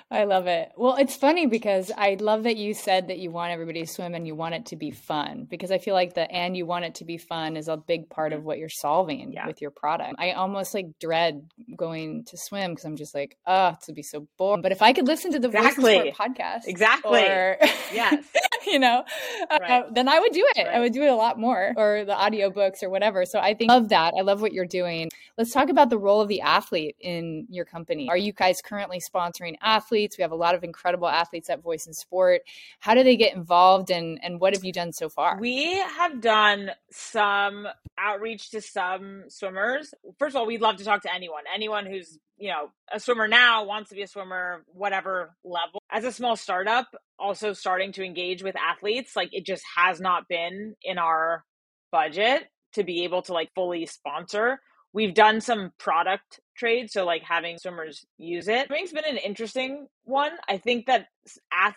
I 0.09 0.23
love 0.23 0.47
it. 0.47 0.71
Well, 0.77 0.95
it's 0.97 1.17
funny 1.17 1.47
because 1.47 1.91
I 1.97 2.17
love 2.21 2.45
that 2.45 2.57
you 2.57 2.75
said 2.75 3.09
that 3.09 3.19
you 3.19 3.33
want 3.33 3.51
everybody 3.51 3.81
to 3.81 3.89
swim 3.89 4.15
and 4.15 4.25
you 4.25 4.37
want 4.37 4.55
it 4.55 4.67
to 4.67 4.77
be 4.77 4.93
fun 4.93 5.49
because 5.51 5.73
I 5.73 5.79
feel 5.79 5.95
like 5.95 6.15
the 6.15 6.31
and 6.31 6.57
you 6.57 6.65
want 6.65 6.85
it 6.85 6.95
to 6.97 7.05
be 7.05 7.19
fun 7.19 7.57
is 7.57 7.67
a 7.67 7.77
big 7.77 8.09
part 8.09 8.33
of 8.33 8.45
what 8.45 8.59
you're 8.59 8.69
solving 8.69 9.33
yeah. 9.33 9.49
with 9.49 9.61
your 9.61 9.73
product. 9.73 10.15
I 10.19 10.33
almost 10.33 10.75
like 10.75 10.87
dread 11.01 11.51
going 11.77 12.23
to 12.27 12.37
swim 12.37 12.71
because 12.71 12.85
I'm 12.85 12.97
just 12.97 13.17
like, 13.17 13.37
oh, 13.49 13.71
it's 13.71 13.87
to 13.87 13.93
be 13.93 14.05
so 14.05 14.29
boring. 14.39 14.63
But 14.63 14.71
if 14.71 14.81
I 14.81 14.93
could 14.93 15.09
listen 15.09 15.33
to 15.33 15.41
the 15.41 15.49
exactly. 15.49 16.15
Podcast, 16.17 16.69
exactly, 16.69 17.25
or, 17.25 17.59
yes, 17.93 18.25
you 18.67 18.79
know, 18.79 19.03
uh, 19.51 19.59
right. 19.61 19.71
uh, 19.71 19.83
then 19.93 20.09
I 20.09 20.21
would 20.21 20.33
do 20.33 20.47
it. 20.55 20.67
Right. 20.67 20.77
I 20.77 20.79
would 20.79 20.93
do 20.93 21.03
it 21.03 21.09
a 21.09 21.17
lot 21.17 21.37
more, 21.37 21.75
or 21.77 22.05
the 22.05 22.15
audiobooks 22.15 22.85
or 22.85 22.91
whatever. 22.91 23.25
So 23.25 23.41
I 23.41 23.55
think 23.55 23.73
of 23.73 23.89
that. 23.89 24.15
I 24.17 24.23
love 24.23 24.41
what 24.41 24.53
you're 24.53 24.67
doing. 24.67 25.11
Let's 25.37 25.53
talk 25.53 25.69
about 25.69 25.91
the 25.91 25.99
role 25.99 26.21
of 26.21 26.29
the 26.29 26.43
athlete 26.43 26.95
in 27.01 27.47
your 27.51 27.65
company. 27.65 28.09
Are 28.09 28.17
you 28.17 28.33
guys 28.33 28.63
currently 28.63 29.01
sponsoring 29.01 29.57
athletes? 29.61 29.96
We 29.97 30.23
have 30.23 30.33
a 30.33 30.37
lot 30.37 30.55
of 30.55 30.65
incredible 30.65 31.09
athletes 31.09 31.49
at 31.51 31.63
Voice 31.63 31.87
in 31.87 31.95
Sport. 31.95 32.43
How 32.81 32.95
do 32.95 33.03
they 33.03 33.17
get 33.17 33.35
involved 33.35 33.91
and, 33.91 34.19
and 34.23 34.41
what 34.41 34.55
have 34.55 34.65
you 34.65 34.73
done 34.73 34.93
so 34.93 35.09
far? 35.09 35.39
We 35.41 35.75
have 35.77 36.21
done 36.21 36.71
some 36.91 37.67
outreach 37.99 38.51
to 38.51 38.61
some 38.61 39.25
swimmers. 39.29 39.95
First 40.19 40.37
of 40.37 40.41
all, 40.41 40.47
we'd 40.47 40.61
love 40.61 40.77
to 40.77 40.85
talk 40.85 41.03
to 41.03 41.15
anyone, 41.15 41.45
anyone 41.53 41.87
who's, 41.87 42.19
you 42.37 42.51
know, 42.51 42.71
a 42.93 43.01
swimmer 43.01 43.29
now, 43.29 43.65
wants 43.65 43.91
to 43.91 43.97
be 43.97 44.03
a 44.03 44.07
swimmer, 44.07 44.65
whatever 44.69 45.35
level. 45.45 45.81
As 45.91 46.05
a 46.05 46.13
small 46.13 46.37
startup, 46.37 46.89
also 47.19 47.53
starting 47.53 47.93
to 47.93 48.05
engage 48.05 48.43
with 48.43 48.57
athletes, 48.57 49.17
like 49.17 49.31
it 49.33 49.47
just 49.47 49.65
has 49.77 50.01
not 50.01 50.29
been 50.29 50.75
in 50.83 50.99
our 50.99 51.45
budget 51.91 52.45
to 52.75 52.85
be 52.85 53.05
able 53.05 53.23
to 53.23 53.33
like 53.33 53.51
fully 53.55 53.87
sponsor 53.87 54.59
we've 54.97 55.15
done 55.15 55.43
some 55.43 55.73
product 55.79 56.41
trade 56.57 56.91
so 56.91 57.05
like 57.05 57.23
having 57.23 57.59
swimmers 57.59 58.05
use 58.19 58.49
it. 58.49 58.67
Swimming's 58.67 58.93
been 58.93 59.05
an 59.05 59.19
interesting 59.19 59.87
one. 60.05 60.33
I 60.49 60.59
think 60.59 60.87
that 60.87 61.07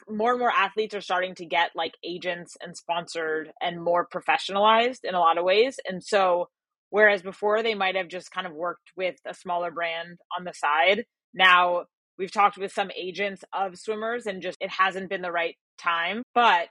more 0.10 0.32
and 0.32 0.40
more 0.40 0.52
athletes 0.52 0.96
are 0.96 1.02
starting 1.02 1.36
to 1.36 1.46
get 1.46 1.72
like 1.76 1.94
agents 2.04 2.58
and 2.62 2.76
sponsored 2.76 3.52
and 3.62 3.84
more 3.84 4.08
professionalized 4.08 5.04
in 5.04 5.16
a 5.16 5.20
lot 5.20 5.38
of 5.38 5.44
ways 5.44 5.80
and 5.88 6.04
so 6.04 6.50
whereas 6.90 7.22
before 7.22 7.62
they 7.64 7.76
might 7.76 7.96
have 7.96 8.08
just 8.08 8.32
kind 8.32 8.48
of 8.48 8.54
worked 8.54 8.92
with 8.96 9.16
a 9.26 9.34
smaller 9.34 9.72
brand 9.72 10.18
on 10.38 10.44
the 10.44 10.54
side 10.54 11.06
now 11.34 11.84
we've 12.18 12.32
talked 12.32 12.58
with 12.58 12.72
some 12.72 12.92
agents 12.98 13.44
of 13.54 13.78
swimmers 13.78 14.26
and 14.26 14.42
just 14.42 14.58
it 14.60 14.70
hasn't 14.70 15.10
been 15.10 15.22
the 15.22 15.32
right 15.32 15.56
time 15.78 16.24
but 16.34 16.70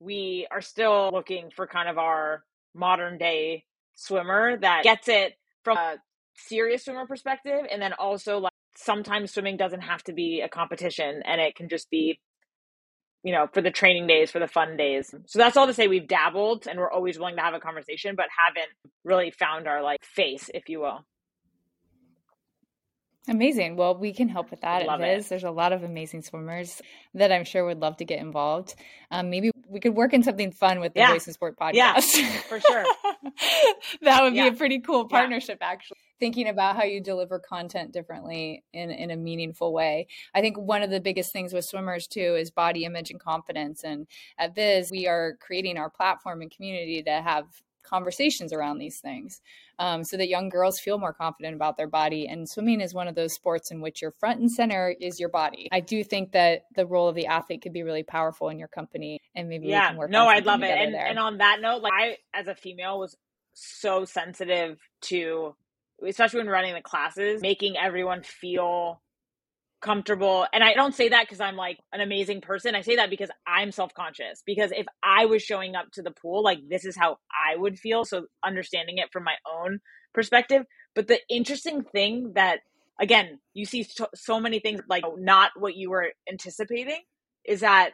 we 0.00 0.46
are 0.50 0.60
still 0.60 1.10
looking 1.12 1.50
for 1.54 1.66
kind 1.66 1.88
of 1.88 1.98
our 1.98 2.44
modern 2.74 3.16
day 3.18 3.64
swimmer 3.94 4.56
that 4.58 4.82
gets 4.82 5.08
it 5.08 5.34
from 5.62 5.76
a 5.76 5.96
serious 6.36 6.84
swimmer 6.84 7.06
perspective 7.06 7.60
and 7.70 7.80
then 7.80 7.92
also 7.92 8.38
like 8.38 8.52
sometimes 8.76 9.32
swimming 9.32 9.56
doesn't 9.56 9.82
have 9.82 10.02
to 10.02 10.12
be 10.12 10.42
a 10.44 10.48
competition 10.48 11.22
and 11.24 11.40
it 11.40 11.54
can 11.54 11.68
just 11.68 11.88
be 11.90 12.18
you 13.22 13.32
know 13.32 13.46
for 13.52 13.62
the 13.62 13.70
training 13.70 14.06
days 14.06 14.30
for 14.30 14.40
the 14.40 14.48
fun 14.48 14.76
days 14.76 15.14
so 15.26 15.38
that's 15.38 15.56
all 15.56 15.66
to 15.66 15.74
say 15.74 15.86
we've 15.86 16.08
dabbled 16.08 16.66
and 16.66 16.78
we're 16.78 16.90
always 16.90 17.18
willing 17.18 17.36
to 17.36 17.42
have 17.42 17.54
a 17.54 17.60
conversation 17.60 18.16
but 18.16 18.26
haven't 18.46 18.70
really 19.04 19.30
found 19.30 19.68
our 19.68 19.82
like 19.82 20.04
face 20.04 20.50
if 20.52 20.68
you 20.68 20.80
will 20.80 21.04
Amazing. 23.26 23.76
Well, 23.76 23.96
we 23.96 24.12
can 24.12 24.28
help 24.28 24.50
with 24.50 24.60
that. 24.60 24.84
Love 24.84 25.00
it 25.00 25.18
is. 25.18 25.28
There's 25.28 25.44
a 25.44 25.50
lot 25.50 25.72
of 25.72 25.82
amazing 25.82 26.22
swimmers 26.22 26.82
that 27.14 27.32
I'm 27.32 27.44
sure 27.44 27.64
would 27.64 27.80
love 27.80 27.96
to 27.98 28.04
get 28.04 28.18
involved. 28.20 28.74
Um, 29.10 29.30
maybe 29.30 29.50
we 29.66 29.80
could 29.80 29.94
work 29.94 30.12
in 30.12 30.22
something 30.22 30.52
fun 30.52 30.78
with 30.80 30.92
the 30.92 31.00
yeah. 31.00 31.12
Voice 31.12 31.26
in 31.26 31.32
Sport 31.32 31.58
podcast. 31.58 31.72
Yeah, 31.74 31.98
for 32.48 32.60
sure. 32.60 32.84
that 34.02 34.22
would 34.22 34.34
yeah. 34.34 34.50
be 34.50 34.54
a 34.54 34.58
pretty 34.58 34.80
cool 34.80 35.08
partnership, 35.08 35.58
yeah. 35.62 35.68
actually. 35.68 35.96
Thinking 36.24 36.48
about 36.48 36.76
how 36.76 36.84
you 36.84 37.02
deliver 37.02 37.38
content 37.38 37.92
differently 37.92 38.64
in, 38.72 38.90
in 38.90 39.10
a 39.10 39.16
meaningful 39.16 39.74
way. 39.74 40.06
I 40.34 40.40
think 40.40 40.56
one 40.56 40.82
of 40.82 40.88
the 40.88 40.98
biggest 40.98 41.34
things 41.34 41.52
with 41.52 41.66
swimmers, 41.66 42.06
too, 42.06 42.34
is 42.34 42.50
body 42.50 42.86
image 42.86 43.10
and 43.10 43.20
confidence. 43.20 43.84
And 43.84 44.06
at 44.38 44.54
Viz, 44.54 44.90
we 44.90 45.06
are 45.06 45.36
creating 45.38 45.76
our 45.76 45.90
platform 45.90 46.40
and 46.40 46.50
community 46.50 47.02
to 47.02 47.10
have 47.10 47.44
conversations 47.82 48.54
around 48.54 48.78
these 48.78 49.00
things 49.00 49.42
um, 49.78 50.02
so 50.02 50.16
that 50.16 50.28
young 50.28 50.48
girls 50.48 50.80
feel 50.80 50.98
more 50.98 51.12
confident 51.12 51.56
about 51.56 51.76
their 51.76 51.88
body. 51.88 52.26
And 52.26 52.48
swimming 52.48 52.80
is 52.80 52.94
one 52.94 53.06
of 53.06 53.14
those 53.14 53.34
sports 53.34 53.70
in 53.70 53.82
which 53.82 54.00
your 54.00 54.12
front 54.12 54.40
and 54.40 54.50
center 54.50 54.94
is 54.98 55.20
your 55.20 55.28
body. 55.28 55.68
I 55.72 55.80
do 55.80 56.02
think 56.02 56.32
that 56.32 56.62
the 56.74 56.86
role 56.86 57.06
of 57.06 57.16
the 57.16 57.26
athlete 57.26 57.60
could 57.60 57.74
be 57.74 57.82
really 57.82 58.02
powerful 58.02 58.48
in 58.48 58.58
your 58.58 58.68
company 58.68 59.20
and 59.34 59.50
maybe 59.50 59.66
yeah, 59.66 59.94
no, 60.08 60.26
I'd 60.26 60.46
love 60.46 60.62
it. 60.62 60.70
And, 60.70 60.94
and 60.94 61.18
on 61.18 61.36
that 61.36 61.58
note, 61.60 61.82
like 61.82 61.92
I, 61.92 62.16
as 62.32 62.48
a 62.48 62.54
female, 62.54 62.98
was 62.98 63.14
so 63.52 64.06
sensitive 64.06 64.78
to, 65.02 65.54
especially 66.06 66.40
when 66.40 66.48
running 66.48 66.74
the 66.74 66.80
classes, 66.80 67.40
making 67.40 67.76
everyone 67.76 68.22
feel 68.22 69.00
comfortable. 69.84 70.46
And 70.52 70.64
I 70.64 70.72
don't 70.72 70.94
say 70.94 71.10
that 71.10 71.24
because 71.26 71.40
I'm 71.40 71.56
like 71.56 71.78
an 71.92 72.00
amazing 72.00 72.40
person. 72.40 72.74
I 72.74 72.80
say 72.80 72.96
that 72.96 73.10
because 73.10 73.30
I'm 73.46 73.70
self 73.70 73.92
conscious. 73.94 74.42
Because 74.44 74.72
if 74.72 74.86
I 75.02 75.26
was 75.26 75.42
showing 75.42 75.76
up 75.76 75.86
to 75.92 76.02
the 76.02 76.10
pool, 76.10 76.42
like 76.42 76.58
this 76.68 76.84
is 76.84 76.96
how 76.96 77.18
I 77.30 77.56
would 77.56 77.78
feel. 77.78 78.04
So 78.04 78.26
understanding 78.42 78.98
it 78.98 79.10
from 79.12 79.24
my 79.24 79.34
own 79.46 79.80
perspective. 80.14 80.64
But 80.94 81.06
the 81.06 81.20
interesting 81.28 81.82
thing 81.82 82.32
that, 82.34 82.60
again, 83.00 83.40
you 83.52 83.66
see 83.66 83.82
so, 83.82 84.06
so 84.14 84.40
many 84.40 84.58
things 84.58 84.80
like 84.88 85.04
not 85.18 85.50
what 85.56 85.76
you 85.76 85.90
were 85.90 86.12
anticipating 86.30 87.02
is 87.44 87.60
that 87.60 87.90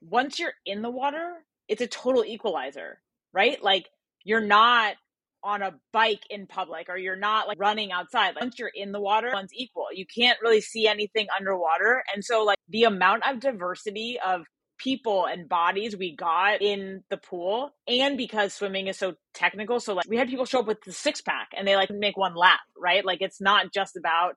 once 0.00 0.38
you're 0.38 0.54
in 0.64 0.80
the 0.82 0.90
water, 0.90 1.34
it's 1.68 1.82
a 1.82 1.86
total 1.86 2.24
equalizer, 2.24 3.00
right? 3.34 3.62
Like 3.62 3.88
you're 4.24 4.40
not 4.40 4.94
on 5.42 5.62
a 5.62 5.74
bike 5.92 6.22
in 6.30 6.46
public 6.46 6.88
or 6.88 6.96
you're 6.96 7.16
not 7.16 7.46
like 7.48 7.58
running 7.60 7.92
outside. 7.92 8.34
Like, 8.34 8.42
once 8.42 8.58
you're 8.58 8.70
in 8.74 8.92
the 8.92 9.00
water, 9.00 9.30
one's 9.32 9.54
equal. 9.54 9.86
You 9.92 10.06
can't 10.06 10.38
really 10.42 10.60
see 10.60 10.86
anything 10.86 11.26
underwater. 11.36 12.02
And 12.14 12.24
so 12.24 12.44
like 12.44 12.58
the 12.68 12.84
amount 12.84 13.22
of 13.28 13.40
diversity 13.40 14.18
of 14.24 14.42
people 14.78 15.26
and 15.26 15.48
bodies 15.48 15.96
we 15.96 16.14
got 16.14 16.62
in 16.62 17.02
the 17.10 17.16
pool 17.16 17.70
and 17.88 18.16
because 18.16 18.54
swimming 18.54 18.86
is 18.86 18.96
so 18.96 19.14
technical 19.34 19.80
so 19.80 19.92
like 19.92 20.08
we 20.08 20.16
had 20.16 20.28
people 20.28 20.44
show 20.44 20.60
up 20.60 20.68
with 20.68 20.80
the 20.82 20.92
six 20.92 21.20
pack 21.20 21.48
and 21.56 21.66
they 21.66 21.74
like 21.74 21.90
make 21.90 22.16
one 22.16 22.36
lap 22.36 22.60
right 22.80 23.04
like 23.04 23.20
it's 23.20 23.40
not 23.40 23.72
just 23.72 23.96
about 23.96 24.36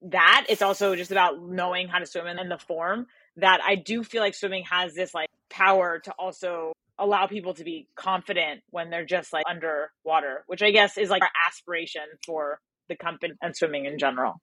that 0.00 0.46
it's 0.48 0.62
also 0.62 0.94
just 0.94 1.10
about 1.10 1.42
knowing 1.42 1.88
how 1.88 1.98
to 1.98 2.06
swim 2.06 2.26
and 2.26 2.50
the 2.50 2.58
form 2.58 3.06
that 3.36 3.60
i 3.64 3.74
do 3.74 4.02
feel 4.02 4.20
like 4.20 4.34
swimming 4.34 4.64
has 4.70 4.94
this 4.94 5.14
like 5.14 5.28
power 5.50 5.98
to 5.98 6.12
also 6.18 6.72
allow 6.98 7.26
people 7.26 7.54
to 7.54 7.64
be 7.64 7.88
confident 7.96 8.60
when 8.70 8.90
they're 8.90 9.04
just 9.04 9.32
like 9.32 9.44
underwater, 9.48 10.44
which 10.46 10.62
I 10.62 10.70
guess 10.70 10.96
is 10.96 11.10
like 11.10 11.22
our 11.22 11.30
aspiration 11.48 12.02
for 12.24 12.60
the 12.88 12.96
company 12.96 13.34
and 13.42 13.56
swimming 13.56 13.86
in 13.86 13.98
general. 13.98 14.34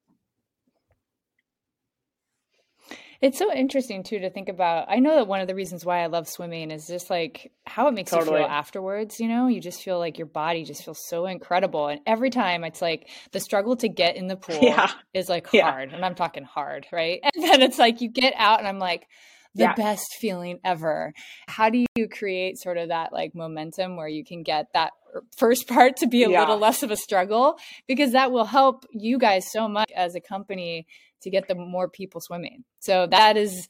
It's 3.21 3.37
so 3.37 3.53
interesting 3.53 4.01
too 4.01 4.19
to 4.19 4.31
think 4.31 4.49
about. 4.49 4.87
I 4.89 4.97
know 4.97 5.15
that 5.15 5.27
one 5.27 5.41
of 5.41 5.47
the 5.47 5.53
reasons 5.53 5.85
why 5.85 6.01
I 6.01 6.07
love 6.07 6.27
swimming 6.27 6.71
is 6.71 6.87
just 6.87 7.09
like 7.11 7.51
how 7.67 7.87
it 7.87 7.93
makes 7.93 8.09
totally. 8.09 8.39
you 8.39 8.45
feel 8.45 8.51
afterwards. 8.51 9.19
You 9.19 9.27
know, 9.27 9.47
you 9.47 9.61
just 9.61 9.83
feel 9.83 9.99
like 9.99 10.17
your 10.17 10.25
body 10.25 10.63
just 10.63 10.83
feels 10.83 10.99
so 11.07 11.27
incredible. 11.27 11.87
And 11.87 12.01
every 12.07 12.31
time 12.31 12.63
it's 12.63 12.81
like 12.81 13.09
the 13.31 13.39
struggle 13.39 13.75
to 13.77 13.87
get 13.87 14.15
in 14.15 14.25
the 14.27 14.35
pool 14.37 14.59
yeah. 14.61 14.91
is 15.13 15.29
like 15.29 15.47
hard. 15.47 15.89
Yeah. 15.89 15.95
And 15.95 16.03
I'm 16.03 16.15
talking 16.15 16.43
hard, 16.43 16.87
right? 16.91 17.19
And 17.35 17.43
then 17.43 17.61
it's 17.61 17.79
like 17.79 18.01
you 18.01 18.09
get 18.09 18.33
out 18.35 18.59
and 18.59 18.67
I'm 18.67 18.79
like, 18.79 19.07
the 19.55 19.63
yeah. 19.63 19.73
best 19.73 20.15
feeling 20.19 20.59
ever. 20.63 21.13
How 21.47 21.69
do 21.69 21.85
you 21.95 22.07
create 22.07 22.57
sort 22.57 22.77
of 22.77 22.89
that 22.89 23.11
like 23.11 23.35
momentum 23.35 23.97
where 23.97 24.07
you 24.07 24.23
can 24.23 24.43
get 24.43 24.67
that 24.73 24.93
er, 25.13 25.23
first 25.35 25.67
part 25.67 25.97
to 25.97 26.07
be 26.07 26.23
a 26.23 26.29
yeah. 26.29 26.39
little 26.39 26.57
less 26.57 26.83
of 26.83 26.91
a 26.91 26.95
struggle? 26.95 27.57
Because 27.87 28.13
that 28.13 28.31
will 28.31 28.45
help 28.45 28.85
you 28.91 29.17
guys 29.17 29.51
so 29.51 29.67
much 29.67 29.91
as 29.95 30.15
a 30.15 30.21
company 30.21 30.87
to 31.21 31.29
get 31.29 31.47
the 31.47 31.55
more 31.55 31.87
people 31.89 32.21
swimming. 32.21 32.63
So 32.79 33.07
that 33.07 33.37
is 33.37 33.67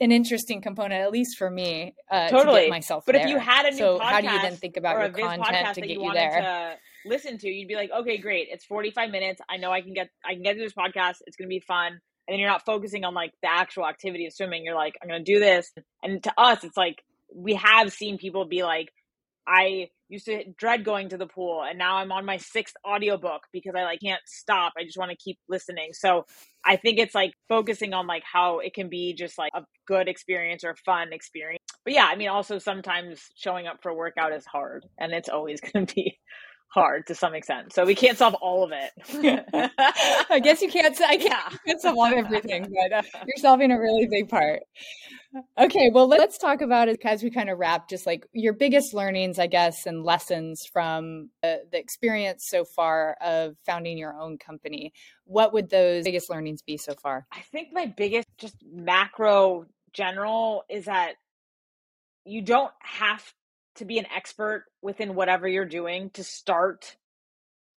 an 0.00 0.12
interesting 0.12 0.62
component, 0.62 1.02
at 1.02 1.10
least 1.10 1.36
for 1.36 1.50
me, 1.50 1.94
uh, 2.10 2.28
totally. 2.28 2.54
to 2.54 2.66
get 2.66 2.70
myself. 2.70 3.04
But 3.06 3.14
there. 3.14 3.22
if 3.22 3.28
you 3.28 3.38
had 3.38 3.66
a 3.66 3.70
new 3.70 3.78
so 3.78 3.98
how 3.98 4.20
do 4.20 4.28
you 4.28 4.40
then 4.40 4.56
think 4.56 4.76
about 4.76 4.98
your 4.98 5.28
content 5.28 5.74
to 5.74 5.80
get 5.80 5.90
you, 5.90 6.04
you 6.04 6.12
there? 6.12 6.40
To 6.40 7.08
listen 7.08 7.38
to, 7.38 7.48
you'd 7.48 7.68
be 7.68 7.76
like, 7.76 7.90
okay, 7.90 8.18
great, 8.18 8.48
it's 8.50 8.64
forty 8.64 8.90
five 8.90 9.10
minutes. 9.10 9.40
I 9.48 9.56
know 9.56 9.70
I 9.70 9.80
can 9.80 9.92
get 9.92 10.10
I 10.24 10.34
can 10.34 10.42
get 10.42 10.54
through 10.54 10.64
this 10.64 10.74
podcast. 10.74 11.16
It's 11.26 11.36
going 11.36 11.48
to 11.48 11.54
be 11.54 11.60
fun 11.60 12.00
and 12.26 12.32
then 12.32 12.40
you're 12.40 12.48
not 12.48 12.64
focusing 12.64 13.04
on 13.04 13.14
like 13.14 13.32
the 13.42 13.50
actual 13.50 13.86
activity 13.86 14.26
of 14.26 14.32
swimming 14.32 14.64
you're 14.64 14.74
like 14.74 14.94
i'm 15.02 15.08
gonna 15.08 15.22
do 15.22 15.38
this 15.38 15.70
and 16.02 16.22
to 16.22 16.32
us 16.38 16.64
it's 16.64 16.76
like 16.76 17.02
we 17.34 17.54
have 17.54 17.92
seen 17.92 18.18
people 18.18 18.44
be 18.44 18.62
like 18.62 18.92
i 19.46 19.88
used 20.08 20.26
to 20.26 20.44
dread 20.58 20.84
going 20.84 21.08
to 21.08 21.16
the 21.16 21.26
pool 21.26 21.62
and 21.62 21.78
now 21.78 21.96
i'm 21.96 22.12
on 22.12 22.24
my 22.24 22.36
sixth 22.36 22.74
audiobook 22.86 23.42
because 23.52 23.74
i 23.76 23.82
like 23.82 24.00
can't 24.00 24.20
stop. 24.26 24.72
I 24.78 24.84
just 24.84 24.98
want 24.98 25.10
to 25.10 25.16
keep 25.16 25.38
listening. 25.48 25.90
So 25.92 26.24
i 26.64 26.76
think 26.76 26.98
it's 26.98 27.14
like 27.14 27.32
focusing 27.48 27.94
on 27.94 28.06
like 28.06 28.22
how 28.30 28.58
it 28.58 28.74
can 28.74 28.88
be 28.88 29.14
just 29.14 29.38
like 29.38 29.52
a 29.54 29.62
good 29.86 30.08
experience 30.08 30.64
or 30.64 30.76
fun 30.84 31.12
experience. 31.12 31.62
But 31.84 31.94
yeah 31.94 32.06
i 32.06 32.16
mean 32.16 32.28
also 32.28 32.58
sometimes 32.58 33.20
showing 33.36 33.66
up 33.66 33.78
for 33.82 33.94
workout 33.94 34.32
is 34.32 34.46
hard 34.46 34.86
and 34.98 35.12
it's 35.12 35.28
always 35.28 35.60
going 35.72 35.86
to 35.86 35.94
be 35.94 36.18
hard 36.74 37.06
to 37.06 37.14
some 37.14 37.34
extent. 37.34 37.72
So 37.72 37.84
we 37.86 37.94
can't 37.94 38.18
solve 38.18 38.34
all 38.34 38.64
of 38.64 38.72
it. 38.72 39.70
I 40.30 40.40
guess 40.40 40.60
you 40.60 40.68
can't. 40.68 41.00
I 41.00 41.16
can't, 41.16 41.22
yeah. 41.22 41.58
can't 41.64 41.80
solve 41.80 42.12
everything, 42.12 42.74
but 42.74 42.92
uh, 42.92 43.02
you're 43.14 43.36
solving 43.38 43.70
a 43.70 43.78
really 43.78 44.08
big 44.10 44.28
part. 44.28 44.60
Okay, 45.58 45.90
well, 45.92 46.08
let's 46.08 46.36
talk 46.36 46.60
about 46.60 46.88
it 46.88 46.98
as 47.04 47.22
we 47.22 47.30
kind 47.30 47.48
of 47.48 47.58
wrap. 47.58 47.88
Just 47.88 48.06
like 48.06 48.26
your 48.32 48.52
biggest 48.52 48.92
learnings, 48.92 49.38
I 49.38 49.46
guess, 49.46 49.86
and 49.86 50.02
lessons 50.04 50.66
from 50.70 51.30
the, 51.42 51.62
the 51.70 51.78
experience 51.78 52.46
so 52.48 52.64
far 52.64 53.16
of 53.20 53.54
founding 53.64 53.96
your 53.96 54.18
own 54.18 54.36
company. 54.36 54.92
What 55.24 55.52
would 55.52 55.70
those 55.70 56.04
biggest 56.04 56.28
learnings 56.28 56.62
be 56.62 56.76
so 56.76 56.94
far? 57.00 57.26
I 57.32 57.40
think 57.40 57.68
my 57.72 57.86
biggest, 57.86 58.26
just 58.36 58.56
macro 58.68 59.66
general, 59.92 60.64
is 60.68 60.86
that 60.86 61.14
you 62.24 62.42
don't 62.42 62.72
have 62.80 63.32
to 63.76 63.84
be 63.84 63.98
an 63.98 64.06
expert 64.14 64.66
within 64.82 65.14
whatever 65.14 65.48
you're 65.48 65.64
doing 65.64 66.10
to 66.10 66.24
start 66.24 66.96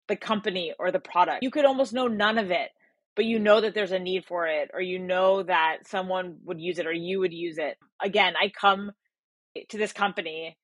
the 0.08 0.16
company 0.16 0.74
or 0.78 0.91
the 0.91 1.00
product. 1.00 1.43
You 1.43 1.52
could 1.52 1.66
almost 1.66 1.93
know 1.93 2.08
none 2.08 2.38
of 2.38 2.52
it, 2.52 2.70
but 3.16 3.26
you 3.26 3.39
know 3.39 3.62
that 3.62 3.74
there's 3.74 3.91
a 3.91 4.00
need 4.00 4.26
for 4.26 4.48
it, 4.48 4.70
or 4.74 4.82
you 4.82 5.00
know 5.00 5.43
that 5.43 5.80
someone 5.86 6.38
would 6.43 6.60
use 6.60 6.80
it, 6.80 6.88
or 6.88 6.93
you 6.93 7.20
would 7.20 7.34
use 7.34 7.58
it. 7.58 7.78
Again, 8.02 8.34
I 8.39 8.50
come 8.50 8.91
to 9.70 9.78
this 9.78 9.93
company 9.93 10.58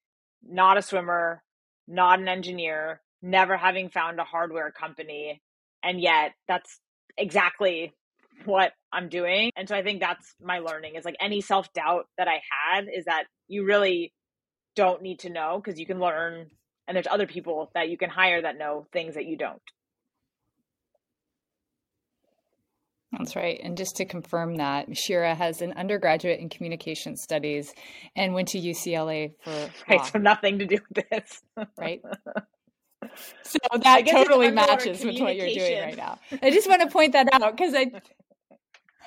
not 0.44 0.78
a 0.78 0.82
swimmer, 0.82 1.44
not 1.88 2.20
an 2.20 2.28
engineer, 2.28 3.02
never 3.22 3.58
having 3.58 3.90
found 3.90 4.20
a 4.20 4.24
hardware 4.24 4.72
company. 4.72 5.42
And 5.84 6.02
yet, 6.02 6.34
that's 6.48 6.80
exactly 7.18 7.94
what 8.46 8.72
I'm 8.92 9.10
doing. 9.10 9.52
And 9.56 9.68
so 9.68 9.76
I 9.76 9.84
think 9.84 10.00
that's 10.00 10.34
my 10.42 10.60
learning 10.60 10.96
is 10.96 11.06
like 11.06 11.18
any 11.20 11.42
self 11.42 11.72
doubt 11.74 12.08
that 12.18 12.28
I 12.28 12.42
had 12.74 12.86
is 12.94 13.06
that 13.06 13.26
you 13.48 13.66
really 13.66 14.14
don't 14.76 15.02
need 15.02 15.20
to 15.20 15.30
know 15.30 15.62
because 15.64 15.80
you 15.80 15.86
can 15.86 16.00
learn 16.00 16.48
and 16.88 16.96
there's 16.96 17.08
other 17.08 17.28
people 17.28 17.72
that 17.74 17.90
you 17.90 17.98
can 17.98 18.10
hire 18.10 18.42
that 18.42 18.58
know 18.58 18.88
things 18.92 19.16
that 19.16 19.26
you 19.26 19.38
don't. 19.38 19.62
That's 23.12 23.36
right. 23.36 23.60
And 23.62 23.78
just 23.78 23.98
to 23.98 24.06
confirm 24.06 24.56
that, 24.56 24.96
Shira 24.98 25.36
has 25.36 25.62
an 25.62 25.74
undergraduate 25.74 26.40
in 26.40 26.50
communication 26.50 27.18
studies 27.18 27.74
and 28.16 28.34
went 28.34 28.50
to 28.50 28.60
UCLA 28.60 29.34
for 29.44 29.70
right, 29.90 30.06
so 30.06 30.20
nothing 30.20 30.60
to 30.60 30.66
do 30.66 30.78
with 30.96 31.10
this. 31.10 31.42
right. 31.78 32.02
So 33.44 33.58
that 33.82 34.06
totally 34.08 34.52
matches 34.52 35.04
with 35.04 35.20
what 35.20 35.36
you're 35.36 35.48
doing 35.48 35.82
right 35.82 35.98
now. 35.98 36.20
I 36.42 36.52
just 36.52 36.70
want 36.70 36.82
to 36.82 36.88
point 36.88 37.14
that 37.14 37.28
out 37.34 37.58
because 37.58 37.74
I 37.74 37.92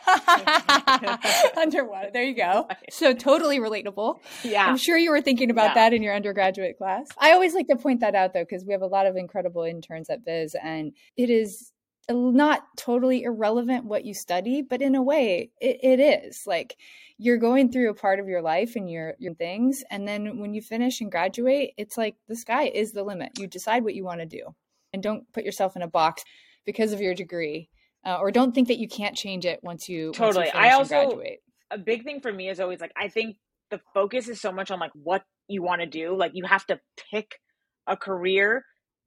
Underwater. 1.57 2.11
There 2.12 2.24
you 2.24 2.34
go. 2.34 2.68
So 2.90 3.14
totally 3.14 3.59
relatable. 3.59 4.20
Yeah. 4.42 4.66
I'm 4.66 4.76
sure 4.76 4.96
you 4.96 5.11
were 5.11 5.20
thinking 5.20 5.50
about 5.50 5.70
yeah. 5.70 5.74
that 5.74 5.92
in 5.92 6.02
your 6.02 6.14
undergraduate 6.14 6.78
class. 6.78 7.09
I 7.18 7.32
always 7.32 7.55
like 7.55 7.68
to 7.68 7.76
point 7.76 8.00
that 8.00 8.14
out 8.14 8.32
though, 8.32 8.44
because 8.44 8.64
we 8.64 8.72
have 8.72 8.82
a 8.82 8.86
lot 8.86 9.07
of 9.07 9.16
incredible 9.16 9.62
interns 9.62 10.11
at 10.11 10.24
Viz 10.24 10.55
and 10.62 10.92
it 11.16 11.30
is 11.30 11.72
not 12.09 12.64
totally 12.76 13.22
irrelevant 13.22 13.86
what 13.86 14.05
you 14.05 14.12
study, 14.12 14.62
but 14.62 14.82
in 14.82 14.94
a 14.94 15.02
way 15.02 15.50
it, 15.61 15.78
it 15.82 16.00
is 16.00 16.44
like 16.46 16.76
you're 17.16 17.38
going 17.38 17.72
through 17.72 17.90
a 17.90 17.94
part 17.94 18.20
of 18.20 18.28
your 18.28 18.42
life 18.42 18.76
and 18.76 18.90
your, 18.90 19.14
your 19.18 19.34
things. 19.34 19.84
And 19.90 20.07
then 20.07 20.38
when 20.38 20.52
you 20.52 20.61
finish 20.61 21.00
and 21.00 21.11
graduate, 21.11 21.72
it's 21.78 21.96
like 21.96 22.16
the 22.28 22.36
sky 22.36 22.64
is 22.64 22.92
the 22.92 23.05
limit. 23.05 23.38
You 23.38 23.46
decide 23.46 23.84
what 23.84 23.94
you 23.94 24.05
want 24.05 24.20
to 24.20 24.26
do 24.26 24.55
and 24.92 25.02
don't 25.02 25.30
put 25.32 25.44
yourself 25.44 25.76
in 25.76 25.82
a 25.82 25.88
box 25.88 26.24
because 26.64 26.92
of 26.92 27.00
your 27.00 27.14
degree 27.14 27.68
uh, 28.05 28.18
or 28.20 28.30
don't 28.30 28.55
think 28.55 28.68
that 28.68 28.78
you 28.78 28.88
can't 28.88 29.16
change 29.16 29.44
it 29.44 29.61
once 29.62 29.88
you 29.88 30.12
totally. 30.12 30.46
Once 30.46 30.55
you 30.55 30.61
I 30.61 30.70
also 30.72 31.07
graduate. 31.07 31.40
a 31.70 31.78
big 31.78 32.05
thing 32.05 32.20
for 32.20 32.32
me 32.32 32.48
is 32.48 32.61
always 32.61 32.80
like 32.80 32.92
I 32.96 33.09
think 33.09 33.36
the 33.70 33.80
focus 33.92 34.28
is 34.28 34.40
so 34.40 34.52
much 34.52 34.70
on 34.70 34.78
like 34.78 34.92
what 34.94 35.24
you 35.48 35.62
want 35.62 35.80
to 35.80 35.86
do. 35.86 36.16
Like 36.16 36.32
you 36.34 36.44
have 36.44 36.66
to 36.66 36.80
pick 37.11 37.40
a 37.86 37.96
career, 37.96 38.64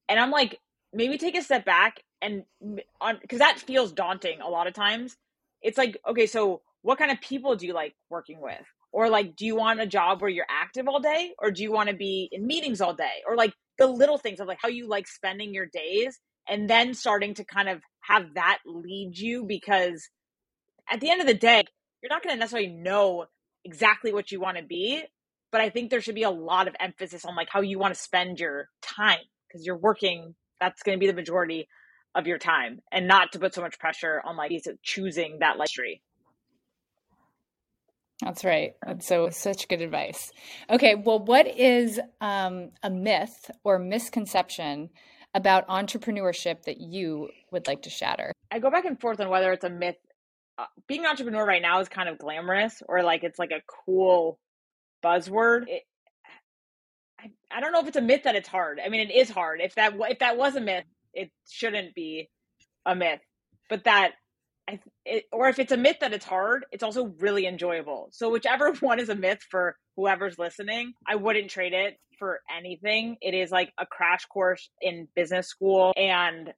and 0.09 0.19
I'm 0.19 0.31
like 0.31 0.59
maybe 0.93 1.17
take 1.17 1.37
a 1.37 1.41
step 1.41 1.65
back 1.65 2.01
and 2.21 2.43
on 3.01 3.19
because 3.21 3.39
that 3.39 3.59
feels 3.59 3.91
daunting 3.91 4.41
a 4.41 4.49
lot 4.49 4.67
of 4.67 4.73
times. 4.73 5.15
It's 5.61 5.77
like 5.77 5.97
okay, 6.07 6.27
so 6.27 6.61
what 6.81 6.97
kind 6.97 7.11
of 7.11 7.19
people 7.21 7.55
do 7.55 7.67
you 7.67 7.73
like 7.73 7.95
working 8.09 8.41
with? 8.41 8.65
Or 8.93 9.09
like, 9.09 9.35
do 9.35 9.45
you 9.45 9.55
want 9.55 9.81
a 9.81 9.85
job 9.85 10.21
where 10.21 10.29
you're 10.29 10.45
active 10.49 10.87
all 10.87 10.99
day, 10.99 11.33
or 11.39 11.51
do 11.51 11.61
you 11.61 11.71
want 11.71 11.89
to 11.89 11.95
be 11.95 12.29
in 12.31 12.47
meetings 12.47 12.81
all 12.81 12.93
day, 12.93 13.21
or 13.27 13.35
like 13.35 13.53
the 13.77 13.87
little 13.87 14.17
things 14.17 14.39
of 14.39 14.47
like 14.47 14.59
how 14.61 14.69
you 14.69 14.87
like 14.87 15.07
spending 15.07 15.53
your 15.53 15.67
days 15.67 16.19
and 16.47 16.69
then 16.69 16.93
starting 16.93 17.33
to 17.35 17.43
kind 17.43 17.69
of 17.69 17.81
have 18.07 18.33
that 18.35 18.59
lead 18.65 19.17
you 19.17 19.43
because 19.43 20.09
at 20.89 20.99
the 20.99 21.09
end 21.09 21.21
of 21.21 21.27
the 21.27 21.33
day, 21.33 21.63
you're 22.01 22.09
not 22.09 22.23
going 22.23 22.35
to 22.35 22.39
necessarily 22.39 22.69
know 22.69 23.25
exactly 23.65 24.13
what 24.13 24.31
you 24.31 24.39
want 24.39 24.57
to 24.57 24.63
be, 24.63 25.03
but 25.51 25.61
I 25.61 25.69
think 25.69 25.89
there 25.89 26.01
should 26.01 26.15
be 26.15 26.23
a 26.23 26.29
lot 26.29 26.67
of 26.67 26.75
emphasis 26.79 27.25
on 27.25 27.35
like 27.35 27.49
how 27.49 27.61
you 27.61 27.79
want 27.79 27.93
to 27.93 27.99
spend 27.99 28.39
your 28.39 28.69
time 28.81 29.19
because 29.47 29.65
you're 29.65 29.77
working 29.77 30.35
that's 30.59 30.83
going 30.83 30.97
to 30.97 30.99
be 30.99 31.07
the 31.07 31.13
majority 31.13 31.67
of 32.15 32.27
your 32.27 32.37
time 32.37 32.79
and 32.91 33.07
not 33.07 33.31
to 33.33 33.39
put 33.39 33.53
so 33.53 33.61
much 33.61 33.77
pressure 33.79 34.21
on 34.25 34.35
like 34.35 34.51
choosing 34.81 35.39
that 35.39 35.57
tree. 35.69 36.01
That's 38.21 38.43
right. 38.43 38.73
That's 38.83 39.07
so 39.07 39.29
such 39.29 39.67
good 39.67 39.81
advice. 39.81 40.31
Okay, 40.69 40.95
well, 40.95 41.19
what 41.19 41.45
is 41.45 41.99
um, 42.19 42.71
a 42.81 42.89
myth 42.89 43.51
or 43.63 43.77
misconception 43.77 44.89
about 45.38 45.67
entrepreneurship 45.67 46.63
that 46.63 46.81
you 46.81 47.29
would 47.51 47.67
like 47.67 47.83
to 47.83 47.91
shatter? 47.91 48.33
I 48.51 48.57
go 48.57 48.71
back 48.71 48.85
and 48.85 48.99
forth 48.99 49.19
on 49.19 49.29
whether 49.29 49.53
it's 49.53 49.63
a 49.63 49.69
myth. 49.69 49.95
Uh, 50.57 50.65
being 50.88 51.01
an 51.01 51.11
entrepreneur 51.11 51.45
right 51.45 51.61
now 51.61 51.79
is 51.79 51.88
kind 51.88 52.09
of 52.09 52.17
glamorous, 52.17 52.81
or 52.88 53.03
like 53.03 53.23
it's 53.23 53.38
like 53.38 53.51
a 53.51 53.61
cool 53.85 54.39
buzzword. 55.05 55.65
It, 55.67 55.83
I, 57.19 57.29
I 57.51 57.61
don't 57.61 57.71
know 57.71 57.81
if 57.81 57.88
it's 57.88 57.97
a 57.97 58.01
myth 58.01 58.23
that 58.23 58.35
it's 58.35 58.47
hard. 58.47 58.79
I 58.83 58.89
mean, 58.89 59.07
it 59.07 59.13
is 59.13 59.29
hard. 59.29 59.61
If 59.61 59.75
that 59.75 59.93
if 60.09 60.19
that 60.19 60.38
was 60.38 60.55
a 60.55 60.61
myth, 60.61 60.85
it 61.13 61.29
shouldn't 61.47 61.93
be 61.93 62.29
a 62.83 62.95
myth. 62.95 63.21
But 63.69 63.83
that 63.83 64.13
I, 64.68 64.80
it, 65.05 65.26
or 65.32 65.47
if 65.47 65.59
it's 65.59 65.72
a 65.72 65.78
myth 65.78 65.97
that 66.01 66.13
it's 66.13 66.26
hard, 66.26 66.65
it's 66.72 66.84
also 66.84 67.13
really 67.20 67.47
enjoyable. 67.47 68.09
So 68.11 68.30
whichever 68.30 68.74
one 68.80 68.99
is 68.99 69.09
a 69.09 69.15
myth 69.15 69.39
for 69.49 69.78
whoever's 69.95 70.38
listening, 70.38 70.93
I 71.07 71.15
wouldn't 71.15 71.49
trade 71.49 71.74
it 71.74 71.97
for 72.20 72.41
anything. 72.55 73.18
It 73.22 73.34
is 73.34 73.51
like 73.51 73.72
a 73.78 73.86
crash 73.86 74.26
course 74.26 74.70
in 74.82 75.07
business 75.15 75.47
school. 75.47 75.93
And 75.95 76.53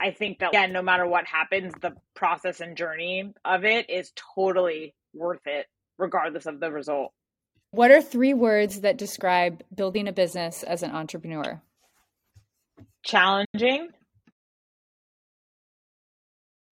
I 0.00 0.10
think 0.10 0.40
that, 0.40 0.50
again, 0.50 0.72
no 0.72 0.82
matter 0.82 1.06
what 1.06 1.26
happens, 1.26 1.72
the 1.80 1.92
process 2.14 2.60
and 2.60 2.76
journey 2.76 3.32
of 3.44 3.64
it 3.64 3.88
is 3.88 4.12
totally 4.34 4.94
worth 5.14 5.46
it, 5.46 5.66
regardless 5.98 6.46
of 6.46 6.60
the 6.60 6.70
result. 6.70 7.12
What 7.70 7.90
are 7.90 8.02
three 8.02 8.34
words 8.34 8.80
that 8.80 8.98
describe 8.98 9.62
building 9.74 10.06
a 10.08 10.12
business 10.12 10.62
as 10.62 10.82
an 10.82 10.90
entrepreneur? 10.90 11.60
Challenging, 13.04 13.88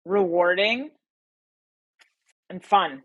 rewarding, 0.04 0.90
and 2.50 2.62
fun. 2.62 3.02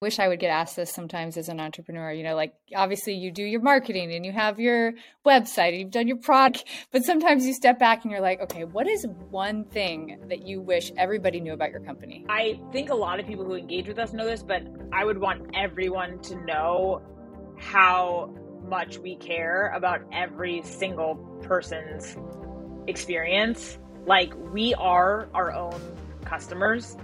Wish 0.00 0.18
I 0.18 0.26
would 0.26 0.40
get 0.40 0.48
asked 0.48 0.74
this 0.74 0.92
sometimes 0.92 1.36
as 1.36 1.48
an 1.48 1.60
entrepreneur. 1.60 2.10
You 2.10 2.24
know, 2.24 2.34
like 2.34 2.54
obviously 2.74 3.14
you 3.14 3.30
do 3.30 3.44
your 3.44 3.60
marketing 3.60 4.12
and 4.12 4.26
you 4.26 4.32
have 4.32 4.58
your 4.58 4.94
website 5.24 5.68
and 5.68 5.78
you've 5.78 5.92
done 5.92 6.08
your 6.08 6.16
product, 6.16 6.64
but 6.90 7.04
sometimes 7.04 7.46
you 7.46 7.54
step 7.54 7.78
back 7.78 8.02
and 8.02 8.10
you're 8.10 8.20
like, 8.20 8.40
okay, 8.40 8.64
what 8.64 8.88
is 8.88 9.06
one 9.30 9.64
thing 9.64 10.18
that 10.28 10.44
you 10.44 10.60
wish 10.60 10.90
everybody 10.96 11.38
knew 11.38 11.52
about 11.52 11.70
your 11.70 11.80
company? 11.80 12.26
I 12.28 12.60
think 12.72 12.90
a 12.90 12.96
lot 12.96 13.20
of 13.20 13.26
people 13.26 13.44
who 13.44 13.54
engage 13.54 13.86
with 13.86 13.98
us 13.98 14.12
know 14.12 14.26
this, 14.26 14.42
but 14.42 14.62
I 14.92 15.04
would 15.04 15.18
want 15.18 15.50
everyone 15.54 16.20
to 16.22 16.44
know 16.44 17.00
how 17.56 18.34
much 18.64 18.98
we 18.98 19.14
care 19.16 19.72
about 19.74 20.00
every 20.12 20.62
single 20.62 21.14
person's 21.42 22.16
experience 22.88 23.78
like 24.06 24.32
we 24.52 24.74
are 24.74 25.28
our 25.34 25.52
own 25.52 25.80
customers. 26.24 26.96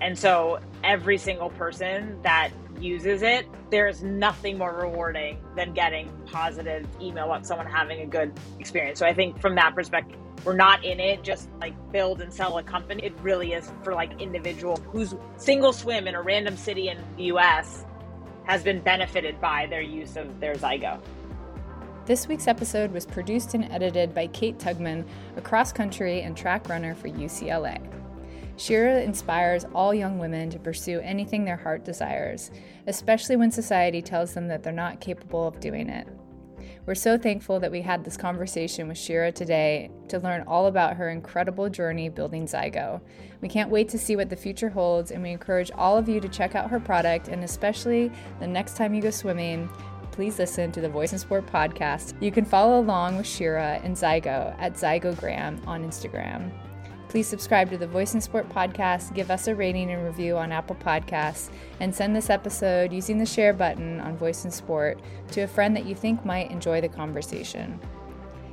And 0.00 0.18
so 0.18 0.60
every 0.82 1.18
single 1.18 1.50
person 1.50 2.20
that 2.22 2.50
uses 2.80 3.22
it, 3.22 3.46
there's 3.70 4.02
nothing 4.02 4.58
more 4.58 4.74
rewarding 4.74 5.38
than 5.56 5.74
getting 5.74 6.10
positive 6.26 6.86
email 7.00 7.26
about 7.26 7.46
someone 7.46 7.66
having 7.66 8.00
a 8.00 8.06
good 8.06 8.32
experience. 8.58 8.98
So 8.98 9.06
I 9.06 9.12
think 9.12 9.40
from 9.40 9.54
that 9.56 9.74
perspective, 9.74 10.18
we're 10.44 10.56
not 10.56 10.84
in 10.84 11.00
it 11.00 11.22
just 11.22 11.50
like 11.60 11.74
build 11.92 12.22
and 12.22 12.32
sell 12.32 12.56
a 12.58 12.62
company. 12.62 13.04
It 13.04 13.12
really 13.20 13.52
is 13.52 13.70
for 13.82 13.94
like 13.94 14.20
individual 14.20 14.76
whose 14.90 15.14
single 15.36 15.72
swim 15.72 16.08
in 16.08 16.14
a 16.14 16.22
random 16.22 16.56
city 16.56 16.88
in 16.88 16.98
the 17.16 17.24
US 17.24 17.84
has 18.44 18.62
been 18.62 18.80
benefited 18.80 19.40
by 19.40 19.66
their 19.66 19.82
use 19.82 20.16
of 20.16 20.40
their 20.40 20.54
Zygo. 20.54 21.00
This 22.10 22.26
week's 22.26 22.48
episode 22.48 22.90
was 22.90 23.06
produced 23.06 23.54
and 23.54 23.70
edited 23.70 24.12
by 24.12 24.26
Kate 24.26 24.58
Tugman, 24.58 25.06
a 25.36 25.40
cross 25.40 25.72
country 25.72 26.22
and 26.22 26.36
track 26.36 26.68
runner 26.68 26.92
for 26.92 27.08
UCLA. 27.08 27.80
Shira 28.56 29.00
inspires 29.00 29.64
all 29.76 29.94
young 29.94 30.18
women 30.18 30.50
to 30.50 30.58
pursue 30.58 30.98
anything 31.04 31.44
their 31.44 31.56
heart 31.56 31.84
desires, 31.84 32.50
especially 32.88 33.36
when 33.36 33.52
society 33.52 34.02
tells 34.02 34.34
them 34.34 34.48
that 34.48 34.64
they're 34.64 34.72
not 34.72 34.98
capable 34.98 35.46
of 35.46 35.60
doing 35.60 35.88
it. 35.88 36.08
We're 36.84 36.96
so 36.96 37.16
thankful 37.16 37.60
that 37.60 37.70
we 37.70 37.82
had 37.82 38.04
this 38.04 38.16
conversation 38.16 38.88
with 38.88 38.98
Shira 38.98 39.30
today 39.30 39.92
to 40.08 40.18
learn 40.18 40.42
all 40.48 40.66
about 40.66 40.96
her 40.96 41.10
incredible 41.10 41.70
journey 41.70 42.08
building 42.08 42.46
Zygo. 42.46 43.00
We 43.40 43.48
can't 43.48 43.70
wait 43.70 43.88
to 43.90 43.98
see 43.98 44.16
what 44.16 44.30
the 44.30 44.34
future 44.34 44.70
holds, 44.70 45.12
and 45.12 45.22
we 45.22 45.30
encourage 45.30 45.70
all 45.76 45.96
of 45.96 46.08
you 46.08 46.20
to 46.20 46.28
check 46.28 46.56
out 46.56 46.70
her 46.70 46.80
product 46.80 47.28
and 47.28 47.44
especially 47.44 48.10
the 48.40 48.48
next 48.48 48.76
time 48.76 48.94
you 48.94 49.02
go 49.02 49.10
swimming, 49.10 49.70
please 50.20 50.38
listen 50.38 50.70
to 50.70 50.82
the 50.82 50.88
Voice 50.90 51.14
in 51.14 51.18
Sport 51.18 51.46
podcast. 51.46 52.12
You 52.20 52.30
can 52.30 52.44
follow 52.44 52.78
along 52.78 53.16
with 53.16 53.26
Shira 53.26 53.80
and 53.82 53.96
Zygo 53.96 54.54
at 54.58 54.74
Zygogram 54.74 55.66
on 55.66 55.82
Instagram. 55.82 56.50
Please 57.08 57.26
subscribe 57.26 57.70
to 57.70 57.78
the 57.78 57.86
Voice 57.86 58.12
in 58.12 58.20
Sport 58.20 58.46
podcast, 58.50 59.14
give 59.14 59.30
us 59.30 59.48
a 59.48 59.54
rating 59.54 59.90
and 59.90 60.04
review 60.04 60.36
on 60.36 60.52
Apple 60.52 60.76
Podcasts, 60.76 61.48
and 61.80 61.94
send 61.94 62.14
this 62.14 62.28
episode 62.28 62.92
using 62.92 63.16
the 63.16 63.24
share 63.24 63.54
button 63.54 63.98
on 64.00 64.14
Voice 64.18 64.44
in 64.44 64.50
Sport 64.50 65.00
to 65.30 65.40
a 65.40 65.48
friend 65.48 65.74
that 65.74 65.86
you 65.86 65.94
think 65.94 66.22
might 66.22 66.50
enjoy 66.50 66.82
the 66.82 66.88
conversation. 66.90 67.80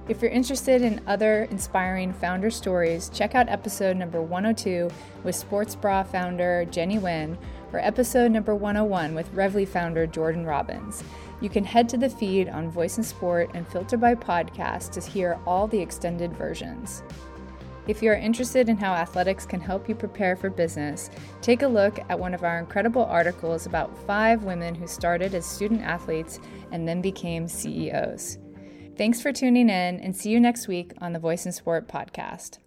If 0.08 0.22
you're 0.22 0.32
interested 0.32 0.84
in 0.84 1.02
other 1.06 1.50
inspiring 1.52 2.14
founder 2.14 2.50
stories, 2.50 3.10
check 3.10 3.36
out 3.36 3.50
episode 3.50 3.98
number 3.98 4.22
102 4.22 4.90
with 5.26 5.36
Sports 5.36 5.76
Bra 5.76 6.04
founder 6.04 6.64
Jenny 6.72 6.98
Nguyen 6.98 7.36
or 7.74 7.80
episode 7.80 8.32
number 8.32 8.56
101 8.56 9.14
with 9.14 9.34
Revly 9.36 9.68
founder 9.68 10.08
Jordan 10.08 10.46
Robbins. 10.46 11.04
You 11.40 11.50
can 11.50 11.64
head 11.64 11.88
to 11.90 11.98
the 11.98 12.10
feed 12.10 12.50
on 12.50 12.72
Voice 12.72 12.98
in 12.98 13.04
Sport 13.04 13.52
and 13.54 13.68
filter 13.68 13.98
by 13.98 14.16
podcast 14.16 14.92
to 14.92 15.02
hear 15.02 15.40
all 15.46 15.68
the 15.68 15.80
extended 15.80 16.34
versions. 16.34 17.04
If 17.88 18.04
you 18.04 18.12
are 18.12 18.16
interested 18.16 18.68
in 18.68 18.76
how 18.76 18.94
athletics 18.94 19.46
can 19.46 19.62
help 19.62 19.88
you 19.88 19.96
prepare 19.96 20.36
for 20.36 20.50
business, 20.50 21.10
take 21.42 21.62
a 21.62 21.68
look 21.68 22.00
at 22.10 22.20
one 22.20 22.34
of 22.34 22.44
our 22.44 22.60
incredible 22.60 23.06
articles 23.06 23.66
about 23.66 23.98
five 24.06 24.44
women 24.44 24.76
who 24.76 24.88
started 24.88 25.34
as 25.34 25.46
student 25.46 25.82
athletes 25.82 26.40
and 26.72 26.88
then 26.88 27.02
became 27.02 27.48
CEOs. 27.48 28.40
Thanks 28.98 29.22
for 29.22 29.32
tuning 29.32 29.70
in 29.70 30.00
and 30.00 30.16
see 30.16 30.32
you 30.32 30.40
next 30.40 30.68
week 30.68 30.92
on 31.00 31.14
the 31.14 31.20
Voice 31.20 31.46
in 31.46 31.52
Sport 31.52 31.88
podcast. 31.88 32.58